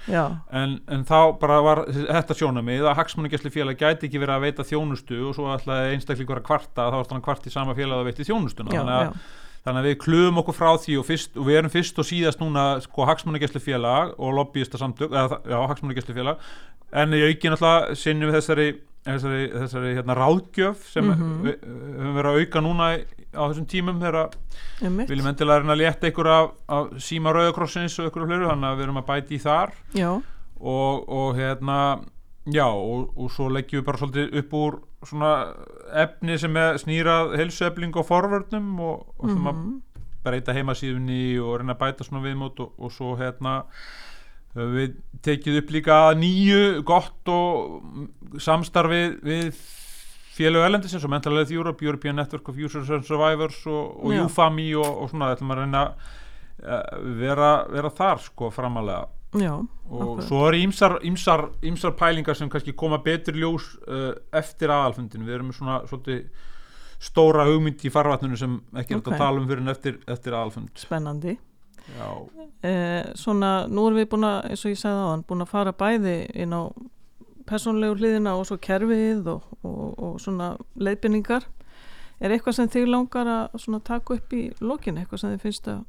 En, 0.55 0.77
en 0.89 1.07
þá 1.09 1.19
bara 1.41 1.61
var 1.65 1.85
þetta 1.93 2.39
sjónamið 2.41 2.89
að 2.89 2.99
hagsmunningesli 3.03 3.53
félag 3.55 3.81
gæti 3.81 4.09
ekki 4.09 4.23
verið 4.23 4.37
að 4.39 4.45
veita 4.49 4.69
þjónustu 4.69 5.21
og 5.29 5.37
svo 5.37 5.53
ætlaði 5.55 5.97
einstaklingur 5.99 6.41
þannig, 9.65 9.81
að, 9.81 9.89
við 9.89 9.99
kluðum 10.05 10.39
okkur 10.43 10.57
frá 10.59 10.71
því 10.85 10.97
og, 11.01 11.07
fyrst, 11.09 11.37
og 11.41 11.47
við 11.49 11.59
erum 11.61 11.73
fyrst 11.73 11.99
og 12.03 12.09
síðast 12.09 12.41
núna 12.43 12.65
sko, 12.85 13.07
hagsmunningesli 13.09 13.62
félag 13.65 14.15
og 14.19 14.35
lobbyista 14.37 14.81
samtök 14.81 15.11
eða, 15.15 15.41
já, 15.49 15.59
hagsmunningesli 15.71 16.17
félag 16.17 16.37
en 16.93 17.15
í 17.17 17.23
aukin 17.29 17.57
alltaf 17.57 17.95
sinnum 17.99 18.31
við 18.31 18.39
þessari 18.41 18.67
þessari, 19.05 19.41
þessari 19.53 19.91
hérna, 19.99 20.15
ráðgjöf 20.17 20.85
sem 20.93 21.05
Mhm. 21.05 21.33
við 21.45 21.57
við 21.61 21.99
höfum 22.01 22.15
verið 22.17 22.31
að 22.31 22.39
auka 22.45 22.61
núna 22.65 22.87
á 23.35 23.43
þessum 23.51 23.67
tímum 23.69 23.99
þegar 24.01 24.31
viljum 25.11 25.27
endilega 25.29 25.59
reyna 25.61 25.75
að 25.75 25.83
létta 25.83 26.09
ykkur 26.12 26.31
af, 26.33 26.51
af 26.69 26.87
síma 27.05 27.33
rauðakrossins 27.35 27.99
og 28.01 28.09
ykkur 28.09 28.25
fleiri 28.29 28.49
þannig 28.49 28.71
að 28.71 28.79
við 28.79 28.87
erum 28.87 29.01
að 29.03 29.07
bæti 29.11 29.35
í 29.37 29.43
þar. 29.45 29.73
Og, 30.61 31.09
og 31.09 31.35
hérna 31.37 31.79
Já, 32.45 32.67
og, 32.69 33.09
og 33.17 33.31
svo 33.33 33.47
leggjum 33.49 33.81
við 33.81 33.85
bara 33.87 33.99
svolítið 34.03 34.35
upp 34.37 34.51
úr 34.53 34.75
svona 35.09 35.33
efni 36.05 36.39
sem 36.39 36.55
snýrað 36.83 37.35
helsuefling 37.41 37.97
og 37.97 38.07
forvörnum 38.09 38.73
og, 38.81 39.07
og 39.19 39.29
að 39.31 39.53
Mhm. 39.55 39.75
breyta 40.25 40.55
heimasíðunni 40.57 41.39
og 41.45 41.59
reyna 41.61 41.75
að 41.75 41.83
bæta 41.83 42.05
svona 42.07 42.23
viðmót 42.25 42.61
og, 42.65 42.73
og 42.79 42.93
svo 42.93 43.17
hérna 43.19 43.65
við 44.55 44.95
tekið 45.27 45.59
upp 45.61 45.71
líka 45.75 45.97
nýju 46.17 46.83
gott 46.87 47.29
og 47.29 47.83
mm, 47.83 48.39
samstarfi 48.41 49.01
við 49.21 49.49
félög 50.35 50.65
erlendis 50.67 50.95
eins 50.95 51.05
og 51.05 51.11
Mental 51.11 51.35
Health 51.37 51.53
Europe, 51.53 51.85
European 51.85 52.17
Network 52.17 52.49
of 52.49 52.57
Users 52.59 52.89
and 52.91 53.05
Survivors 53.05 53.61
og. 53.67 54.01
UFAMI 54.25 54.75
og, 54.75 55.03
og 55.03 55.11
svona 55.11 55.33
ætlum 55.35 55.53
að 55.55 55.61
reyna 55.65 55.85
að 56.65 57.05
vera, 57.21 57.51
vera 57.69 57.91
þar 57.91 58.23
sko 58.25 58.49
framalega 58.55 59.05
Já, 59.35 59.55
og 59.59 60.01
Akkurat. 60.03 60.26
svo 60.28 60.41
eru 60.49 60.59
ímsar, 60.62 60.93
ímsar, 61.03 61.49
ímsar 61.66 61.95
pælingar 61.99 62.37
sem 62.39 62.49
kannski 62.51 62.72
koma 62.78 62.99
betur 63.03 63.35
ljós 63.35 63.64
uh, 63.89 64.12
eftir 64.32 64.70
aðalfundin 64.70 65.24
við 65.26 65.35
erum 65.41 65.51
svona 65.53 65.80
svolítið 65.91 66.28
stóra 67.03 67.45
hugmynd 67.49 67.82
í 67.85 67.91
farvatninu 67.93 68.39
sem 68.39 68.61
ekki 68.78 68.95
er 68.95 69.01
hægt 69.01 69.09
Ok. 69.09 69.14
að 69.16 69.18
tala 69.24 69.41
um 69.43 69.49
fyrir 69.49 69.64
en 69.64 69.72
eftir, 69.74 69.99
eftir 70.07 70.37
aðalfund 70.39 70.70
spennandi. 70.78 71.35
Eh, 72.64 73.03
svona, 73.18 73.66
nú 73.68 73.89
erum 73.89 73.99
við 73.99 74.07
búin 74.14 74.24
að, 74.24 74.39
eins 74.51 74.62
og 74.64 74.72
ég 74.72 74.78
sagði 74.80 75.03
á 75.05 75.11
hann, 75.11 75.24
búin 75.28 75.45
að 75.45 75.51
fara 75.51 75.72
bæði 75.76 76.14
inn 76.32 76.55
á 76.57 76.62
persónlegu 77.45 77.99
hliðina 77.99 78.32
og 78.39 78.47
svo 78.49 78.57
kerfið 78.57 79.26
og, 79.35 79.43
og, 79.66 79.99
og 80.01 80.14
svona 80.22 80.55
leiðbynningar. 80.80 81.45
Er 82.24 82.32
eitthvað 82.32 82.57
sem 82.57 82.70
þig 82.72 82.87
langar 82.89 83.28
að 83.28 83.82
taka 83.85 84.16
upp 84.16 84.32
í 84.32 84.47
lokin, 84.64 84.97
eitthvað 84.97 85.20
sem 85.20 85.35
þið 85.35 85.45
finnst 85.45 85.68
að 85.68 85.82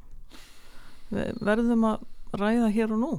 verðum 1.46 1.86
að 1.94 2.04
ræða 2.36 2.74
hér 2.76 2.92
og 2.92 3.00
nú? 3.00 3.14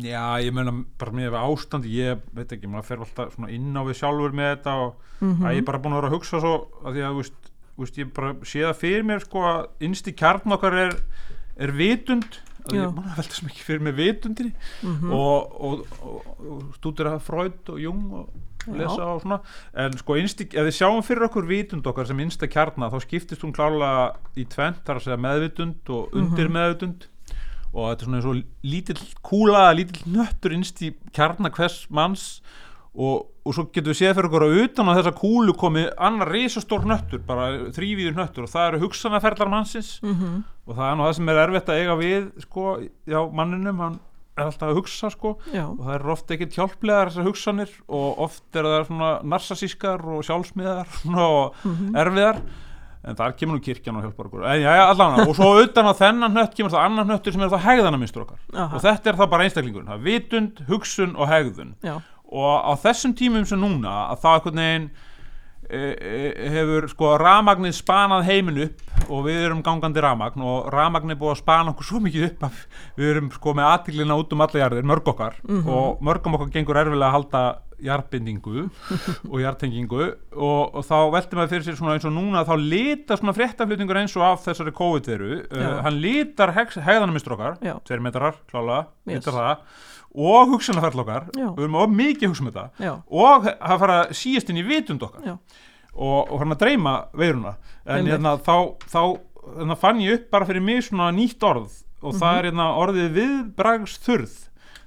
Já, 0.00 0.40
ég 0.40 0.52
meina 0.56 0.72
bara 0.98 1.12
með 1.12 1.34
ástand, 1.36 1.84
ég 1.90 2.22
veit 2.32 2.52
ekki 2.56 2.70
maður 2.72 2.86
fer 2.88 3.02
alltaf 3.04 3.34
inn 3.52 3.74
á 3.76 3.82
við 3.84 3.98
sjálfur 4.00 4.32
með 4.36 4.54
þetta 4.56 4.76
og 4.84 4.94
Mm 5.24 5.44
að 5.46 5.52
ég 5.54 5.60
er 5.62 5.66
bara 5.68 5.78
búin 5.78 5.92
að 5.94 6.00
vera 6.02 6.08
að 6.10 6.14
hugsa 6.18 6.40
svo 6.42 6.54
að 6.84 6.96
því 6.96 7.02
að, 7.06 7.18
veist, 7.20 7.50
veist, 7.78 7.98
ég 8.00 8.08
bara 8.16 8.32
sé 8.44 8.64
það 8.64 8.80
fyrir 8.80 9.04
mér 9.06 9.22
sko 9.24 9.44
að 9.46 9.60
innst 9.86 10.08
í 10.10 10.14
kjarn 10.18 10.52
okkar 10.56 10.74
er, 10.82 10.96
er 11.56 11.72
vitund 11.72 12.40
að 12.64 12.74
Já. 12.74 12.80
ég 12.82 12.94
manna 12.96 13.14
velta 13.18 13.36
sem 13.38 13.48
ekki 13.48 13.62
fyrir 13.64 13.84
mér 13.86 13.94
vitundinni 14.00 14.52
Mhm. 14.82 15.12
og, 15.12 15.54
og, 15.60 15.86
og, 16.02 16.26
og 16.50 16.62
stúdira 16.80 17.14
Freud 17.20 17.68
og 17.72 17.78
Jung 17.80 18.02
og 18.12 18.28
Já. 18.66 18.72
lesa 18.80 19.04
og 19.14 19.22
svona 19.22 19.40
en 19.76 19.96
sko 20.00 20.16
innst 20.16 20.40
í, 20.40 20.48
ef 20.50 20.64
við 20.66 20.76
sjáum 20.80 21.02
fyrir 21.04 21.28
okkur 21.28 21.46
vitund 21.46 21.86
okkar 21.86 22.06
sem 22.08 22.20
innsta 22.24 22.48
kjarna 22.48 22.90
þá 22.90 23.00
skiptist 23.04 23.44
hún 23.44 23.52
klálega 23.54 24.16
í 24.36 24.44
tvent 24.48 24.80
þar 24.84 24.96
að 24.98 25.04
segja 25.06 25.20
meðvitund 25.20 25.90
og 25.94 26.14
undir 26.16 26.48
meðvitund 26.48 27.06
og 27.74 27.88
þetta 27.90 28.00
er 28.02 28.06
svona 28.06 28.20
eins 28.20 28.30
og 28.30 28.70
lítill 28.70 29.02
kúla, 29.26 29.64
lítill 29.74 30.06
nöttur 30.14 30.54
innst 30.54 30.80
í 30.86 30.92
kjarna 31.12 31.50
hvers 31.50 31.80
manns 31.90 32.40
og, 32.94 33.26
og 33.44 33.54
svo 33.56 33.64
getum 33.74 33.90
við 33.90 33.98
séð 33.98 34.14
fyrir 34.14 34.28
okkur 34.30 34.44
að 34.46 34.56
utan 34.62 34.86
á 34.88 34.96
þessa 35.00 35.12
kúlu 35.18 35.54
komi 35.58 35.82
annar 35.98 36.30
risastór 36.30 36.86
nöttur, 36.86 37.18
bara 37.26 37.48
þrývíður 37.74 38.14
nöttur 38.20 38.46
og 38.46 38.52
það 38.54 38.68
eru 38.70 38.82
hugsanaferðlar 38.86 39.50
mannsins 39.50 39.96
Mhm. 40.06 40.44
og 40.66 40.76
það 40.78 40.90
er 40.92 40.96
nú 40.96 41.06
það 41.08 41.14
sem 41.18 41.28
er 41.34 41.42
erfitt 41.48 41.68
að 41.74 41.80
eiga 41.82 41.96
við 41.98 42.28
sko, 42.46 42.66
já, 43.10 43.20
manninum, 43.34 43.78
hann 43.82 43.98
er 44.38 44.44
alltaf 44.48 44.70
að 44.70 44.78
hugsa 44.78 45.10
sko 45.10 45.34
Já, 45.52 45.64
og 45.70 45.82
það 45.84 45.94
eru 45.98 46.12
oft 46.14 46.30
ekkert 46.34 46.54
hjálplegar 46.56 47.10
þessar 47.10 47.26
hugsanir 47.28 47.74
og 47.88 48.18
oft 48.24 48.56
er 48.56 48.64
það 48.70 48.86
svona 48.88 49.10
narsasískar 49.34 50.02
og 50.14 50.24
sjálfsmiðar 50.26 50.86
svona, 51.02 51.26
og 51.42 51.54
Mhm. 51.64 51.94
erfiðar 51.98 52.40
en 53.04 53.18
þar 53.18 53.34
kemur 53.38 53.58
nú 53.58 53.62
kirkjan 53.64 53.98
og 53.98 54.06
hjálpar 54.06 54.28
okkur. 54.30 54.44
En 54.48 54.62
já, 54.62 54.70
já, 54.78 54.84
allan, 54.88 55.20
og 55.26 55.34
svo 55.36 55.50
utan 55.60 55.88
á 55.88 55.92
þennan 55.98 56.34
hnött 56.34 56.56
kemur 56.56 56.72
það 56.72 56.86
annan 56.88 57.10
hnöttur 57.10 57.36
sem 57.36 57.44
er 57.44 57.52
það 57.52 57.64
hegðanamistur 57.68 58.24
okkar. 58.24 58.40
Aha. 58.54 58.68
og 58.70 58.84
þetta 58.84 59.10
er 59.10 59.18
það 59.20 59.32
bara 59.34 59.48
einstaklingurinn, 59.48 59.90
það 59.92 60.00
er 60.00 60.06
vitund, 60.08 60.62
hugsun 60.70 61.16
og 61.18 61.30
hegðun. 61.30 61.74
Já, 61.84 61.98
og 62.34 62.54
á 62.64 62.72
þessum 62.84 63.14
tímum 63.18 63.44
sem 63.48 63.60
núna 63.60 63.92
að 64.10 64.22
það 64.24 64.38
einhvern 64.38 64.62
veginn 64.62 64.86
e, 64.88 64.94
e, 64.94 65.13
hefur 65.68 66.88
sko 66.92 67.12
ramagnið 67.20 67.74
spanað 67.76 68.26
heiminn 68.28 68.62
upp 68.66 69.10
og 69.10 69.26
við 69.26 69.42
erum 69.48 69.62
gangandi 69.64 70.00
ramagn 70.04 70.44
og 70.44 70.70
ramagn 70.72 71.12
er 71.12 71.18
búið 71.20 71.34
að 71.34 71.42
spana 71.42 71.74
okkur 71.74 71.88
svo 71.88 72.00
mikið 72.04 72.26
upp 72.30 72.46
að 72.48 72.62
við 73.00 73.10
erum 73.14 73.30
sko 73.34 73.54
með 73.58 73.70
aðtiklina 73.72 74.16
út 74.20 74.32
um 74.36 74.44
alla 74.46 74.62
jarðir, 74.64 74.86
mörg 74.88 75.10
okkar. 75.14 75.38
Og 75.50 76.02
mörgum 76.04 76.36
okkar 76.38 76.52
gengur 76.54 76.80
erfilega 76.80 77.10
að 77.10 77.16
halda 77.18 77.44
jarðbindingu 77.84 78.68
og 79.32 79.40
jarðtengingu 79.42 80.04
og, 80.06 80.76
og 80.78 80.84
þá 80.86 80.94
velti 81.12 81.36
maður 81.36 81.50
fyrir 81.52 81.66
sér 81.66 81.78
svona 81.80 81.96
eins 81.98 82.06
og 82.08 82.14
núna 82.14 82.44
þá 82.46 82.54
lita 82.60 83.18
svona 83.18 83.34
fréttaflutningur 83.36 83.98
eins 84.00 84.14
og 84.16 84.24
af 84.28 84.44
þessari 84.46 84.72
COVID-veru. 84.78 85.40
Uh, 85.50 85.66
hann 85.84 85.98
litar 86.00 86.54
hegðanamistur 86.54 87.36
okkar 87.36 87.58
tveir 87.84 88.04
metrar, 88.04 88.38
klálega, 88.50 88.86
Yes. 89.04 89.18
litar 89.20 89.36
það 89.36 89.82
og 90.14 90.48
hugsanarferðl 90.52 91.00
okkar 91.04 91.24
Já. 91.34 91.46
við 91.56 91.62
erum 91.64 91.74
of 91.82 91.90
mikið 91.90 92.22
að 92.22 92.28
hugsa 92.32 92.42
um 92.44 92.50
þetta 92.50 92.84
já, 92.86 92.92
og 93.10 93.48
það 93.50 93.78
fara 93.84 93.96
að 94.04 94.12
síast 94.20 94.50
inn 94.52 94.60
í 94.62 94.66
vitund 94.68 95.02
okkar 95.02 95.24
já, 95.26 95.34
og, 95.94 96.30
og 96.30 96.38
fara 96.38 96.54
að 96.54 96.60
dreyma 96.64 96.92
veiruna 97.14 97.54
en 97.86 97.96
Einmitt. 97.96 98.12
hérna, 98.14 98.36
þá, 98.38 98.56
þá 98.88 99.00
hérna, 99.58 99.76
fann 99.76 100.00
ég 100.04 100.14
upp 100.20 100.30
bara 100.30 100.46
fyrir 100.46 100.62
mig 100.62 100.82
svona 100.86 101.10
nýtt 101.12 101.42
orð 101.42 101.80
og 102.04 102.14
það 102.14 102.30
Mhm. 102.30 102.38
er 102.38 102.44
hérna, 102.50 102.66
orðið 102.78 103.12
viðbragsþurð 103.18 104.34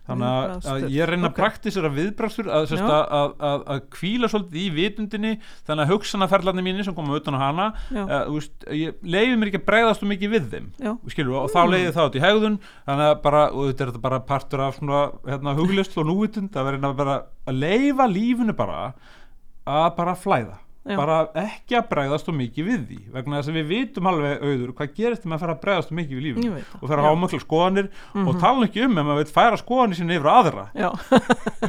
þannig 0.08 0.68
að, 0.72 0.86
ég 0.93 1.10
reyna 1.10 1.28
ok. 1.28 1.34
að 1.34 1.41
praktisera 1.41 1.91
viðbragsþurð 1.93 2.53
að, 2.58 2.74
að, 2.88 3.34
að, 3.49 3.64
að, 3.74 3.82
kvíla 3.93 4.30
svolítið 4.32 4.60
í 4.62 4.68
vitundinni 4.76 5.34
þannig 5.68 5.84
að 5.84 5.91
hugsanaferlarnir 5.93 6.68
mínir 6.68 6.88
sem 6.88 6.97
koma 6.97 7.18
utan 7.20 7.38
á 7.38 7.39
hana 7.41 7.68
uh, 7.93 8.38
ég 8.74 9.01
leiði 9.03 9.38
mér 9.38 9.51
ekki 9.51 9.62
að 9.62 9.68
bregðast 9.72 10.05
um 10.05 10.14
mikið 10.14 10.36
við 10.36 10.49
þeim 10.53 10.70
skilur, 11.12 11.41
og 11.43 11.51
þá 11.53 11.60
leiði 11.72 11.95
það 11.97 12.12
út 12.12 12.20
í 12.20 12.24
hegðun 12.24 12.60
þannig 12.88 13.10
að 13.10 13.18
bara, 13.26 13.43
og 13.51 13.72
þetta 13.72 13.86
er 13.86 13.91
þetta 13.91 14.05
bara 14.08 14.22
partur 14.32 14.64
af 14.68 14.80
svona, 14.80 15.03
hérna, 15.28 15.58
huglist 15.58 15.97
og 15.99 16.08
núvitund 16.10 16.55
að 16.58 16.72
vera 16.72 16.93
bara 16.97 17.20
að 17.47 17.62
leifa 17.66 18.08
lífinu 18.12 18.55
bara 18.58 18.88
að 19.68 19.91
bara 19.97 20.16
flæða 20.18 20.62
Já. 20.88 20.95
bara 20.97 21.17
ekki 21.35 21.75
að 21.77 21.88
bregðast 21.91 22.29
og 22.31 22.35
mikið 22.38 22.65
við 22.67 22.81
því 22.88 22.99
vegna 23.13 23.39
þess 23.41 23.49
að 23.51 23.57
við 23.59 23.67
vitum 23.73 24.07
alveg 24.07 24.41
auður 24.41 24.73
hvað 24.77 24.93
gerist 24.95 25.21
þegar 25.23 25.31
maður 25.33 25.43
fer 25.43 25.53
að 25.53 25.61
bregðast 25.65 25.91
og 25.91 25.97
mikið 25.97 26.21
við 26.23 26.38
það. 26.38 26.81
og 26.81 26.88
fer 26.89 26.97
að 26.97 27.07
hafa 27.07 27.19
mjög 27.23 27.43
skoðanir 27.43 27.89
og 28.15 28.27
Mhm. 28.27 28.39
tala 28.39 28.65
ekki 28.67 28.83
um 28.85 28.97
ef 28.97 29.05
maður 29.05 29.21
veit 29.23 29.33
færa 29.35 29.57
skoðanir 29.61 29.95
sinni 29.95 30.15
yfir 30.17 30.31
aðra. 30.31 30.65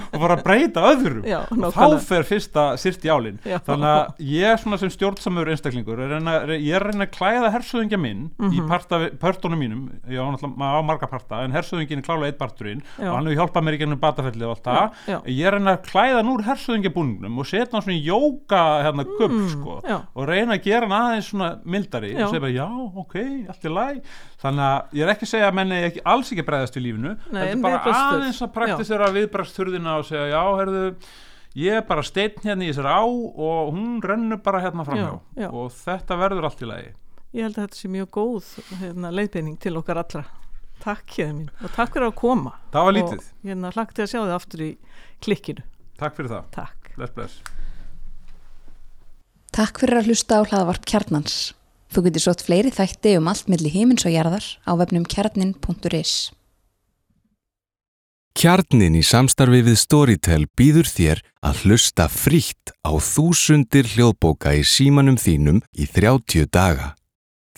Og 0.09 0.21
fara 0.23 0.37
að 0.37 0.43
breyta 0.45 0.83
öðrum. 0.89 1.25
Já, 1.29 1.39
og 1.51 1.73
þá 1.75 1.99
fer 2.03 2.23
fyrsta 2.27 2.63
sýrt 2.81 3.05
í 3.07 3.11
álinn. 3.13 3.39
Þannig 3.45 3.89
að 3.89 4.23
ég 4.25 4.59
svona 4.63 4.79
sem 4.81 4.91
stjórnsamur 4.91 5.49
einstaklingur 5.53 6.01
er 6.03 6.09
reyna, 6.17 6.35
ég 6.59 6.75
er 6.75 6.83
að 6.83 6.93
reyna 6.93 7.07
að 7.07 7.13
klæða 7.15 7.51
hersöðingja 7.55 7.99
minn 8.01 8.31
í 8.39 8.59
Mhm. 8.59 8.69
parta, 8.69 8.99
partunum 9.21 9.59
mínum. 9.59 9.83
Ég 10.09 10.19
á 10.19 10.27
náttúrulega 10.27 10.59
á 10.59 10.83
marga 10.85 11.07
parta 11.09 11.43
en 11.45 11.53
hersöðingin 11.53 11.99
er 11.99 12.03
klálega 12.03 12.27
eitt 12.33 12.39
parturinn 12.39 12.83
og 12.99 13.15
hann 13.15 13.27
hefur 13.27 13.39
hjálpað 13.47 13.65
mér 13.65 13.75
í 19.09 19.17
og 19.17 19.17
ég 19.17 19.17
er 19.17 19.17
og 19.17 19.17
í 19.17 19.17
hérna 19.17 19.19
gupp 19.19 19.33
Mm, 19.33 19.49
sko 19.55 19.75
já. 19.89 19.97
og 20.15 20.29
reyna 20.29 20.55
að 20.59 20.63
gera 20.69 20.89
hann 20.89 20.97
aðeins 20.99 21.29
svona 21.33 21.49
mildari 21.65 22.11
Já. 22.15 22.25
og 22.25 22.31
segja 22.31 22.41
bara 22.41 22.53
já, 22.53 22.69
ok, 23.03 23.15
allt 23.49 23.65
í 23.65 23.73
læg 23.75 24.03
þannig 24.43 24.65
að 24.69 24.93
ég 24.99 25.03
er 25.03 25.13
ekki 25.15 25.27
að 25.29 25.33
segja 25.33 25.49
að 25.49 25.55
menni 25.59 25.81
ekki, 25.89 26.03
alls 26.05 26.33
ekki 26.33 26.43
að 26.45 26.49
bregðast 26.51 26.77
við 26.79 26.87
lífinu 26.89 27.13
Nei, 27.15 27.41
þetta 27.41 27.49
er 27.49 27.63
bara 27.63 27.79
viðbragðsþurrð. 27.79 28.21
aðeins 28.23 28.43
að 28.43 28.53
praktisera 28.59 29.11
viðbragsþurðina 29.19 29.97
og 29.99 30.07
segja 30.09 30.27
já, 30.33 30.43
herðu 30.61 30.85
ég 31.59 31.73
er 31.81 31.87
bara 31.89 32.03
steinn 32.07 32.43
hérna 32.45 32.65
í 32.65 32.71
þessari 32.73 32.93
á 32.95 33.03
og 33.05 33.73
hún 33.75 34.01
rennur 34.05 34.43
bara 34.45 34.61
hérna 34.63 34.85
framhjá 34.87 35.13
Já, 35.37 35.49
og 35.51 35.71
þetta 35.73 36.19
verður 36.21 36.45
allt 36.51 36.63
í 36.63 36.69
lagi 36.69 36.91
Ég 37.35 37.43
held 37.45 37.59
að 37.59 37.65
þetta 37.67 37.77
sé 37.83 37.89
mjög 37.93 38.09
góð 38.17 38.47
hérna, 38.81 39.11
leiðbeining 39.13 39.59
til 39.61 39.75
okkar 39.77 39.99
allra. 40.01 40.23
Takk 40.81 41.11
hér 41.19 41.33
mín 41.35 41.51
og 41.61 41.73
takk 41.75 41.93
fyrir 41.93 42.07
að 42.09 42.15
koma. 42.17 42.53
það 42.73 42.87
var 42.87 42.89
Og 42.89 42.97
lítið, 42.97 43.27
hérna 43.45 43.73
hlakka 43.75 43.95
til 43.99 44.05
að 44.07 44.11
sjá 44.15 44.21
þið 44.23 44.33
aftur 44.39 44.63
í 44.65 44.71
klikkinu. 45.21 45.63
takk 45.99 46.17
fyrir 46.17 46.31
það 46.33 46.45
Takk. 46.57 46.93
bless 46.97 47.13
bless 47.13 47.58
Takk 49.59 49.81
fyrir 49.83 49.99
að 49.99 50.13
hlusta 50.13 50.37
á 50.39 50.47
hlaðvarp 50.47 50.85
Kjarnans. 50.87 51.37
Þú 51.91 52.03
getur 52.05 52.23
sótt 52.23 52.43
fleiri 52.47 52.71
þætti 52.71 53.17
um 53.19 53.27
allt 53.27 53.49
milli 53.51 53.73
himins 53.73 54.05
og 54.07 54.13
jarðar 54.15 54.45
á 54.63 54.73
vefnum 54.79 55.03
kjarnin.is. 55.03 56.13
Kjarnin 58.39 58.95
í 58.95 59.03
samstarfi 59.03 59.65
við 59.67 59.81
Storytel 59.81 60.45
býður 60.55 60.87
þér 60.87 61.23
að 61.43 61.65
hlusta 61.65 62.07
frítt 62.07 62.71
á 62.87 62.95
þúsundir 63.03 63.89
hljóðbóka 63.97 64.53
í 64.55 64.63
símanum 64.63 65.19
þínum 65.19 65.59
í 65.75 65.89
30 65.91 66.47
daga. 66.55 66.93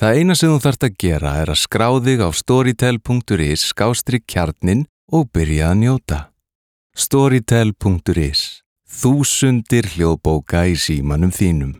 Það 0.00 0.22
eina 0.22 0.38
sem 0.40 0.54
þú 0.54 0.64
þarft 0.64 0.88
að 0.88 0.96
gera 1.04 1.34
er 1.42 1.52
að 1.52 1.60
skrá 1.66 1.88
þig 2.00 2.24
á 2.24 2.28
storytel.is 2.32 3.66
skástrík 3.74 4.24
kjarnin 4.24 4.86
og 5.12 5.28
byrja 5.36 5.74
að 5.74 5.78
njóta. 5.84 6.22
Storytel.is 6.96 8.64
Þúsundir 8.88 9.92
hljóðbóka 9.92 10.64
í 10.64 10.80
símanum 10.80 11.36
þínum. 11.36 11.76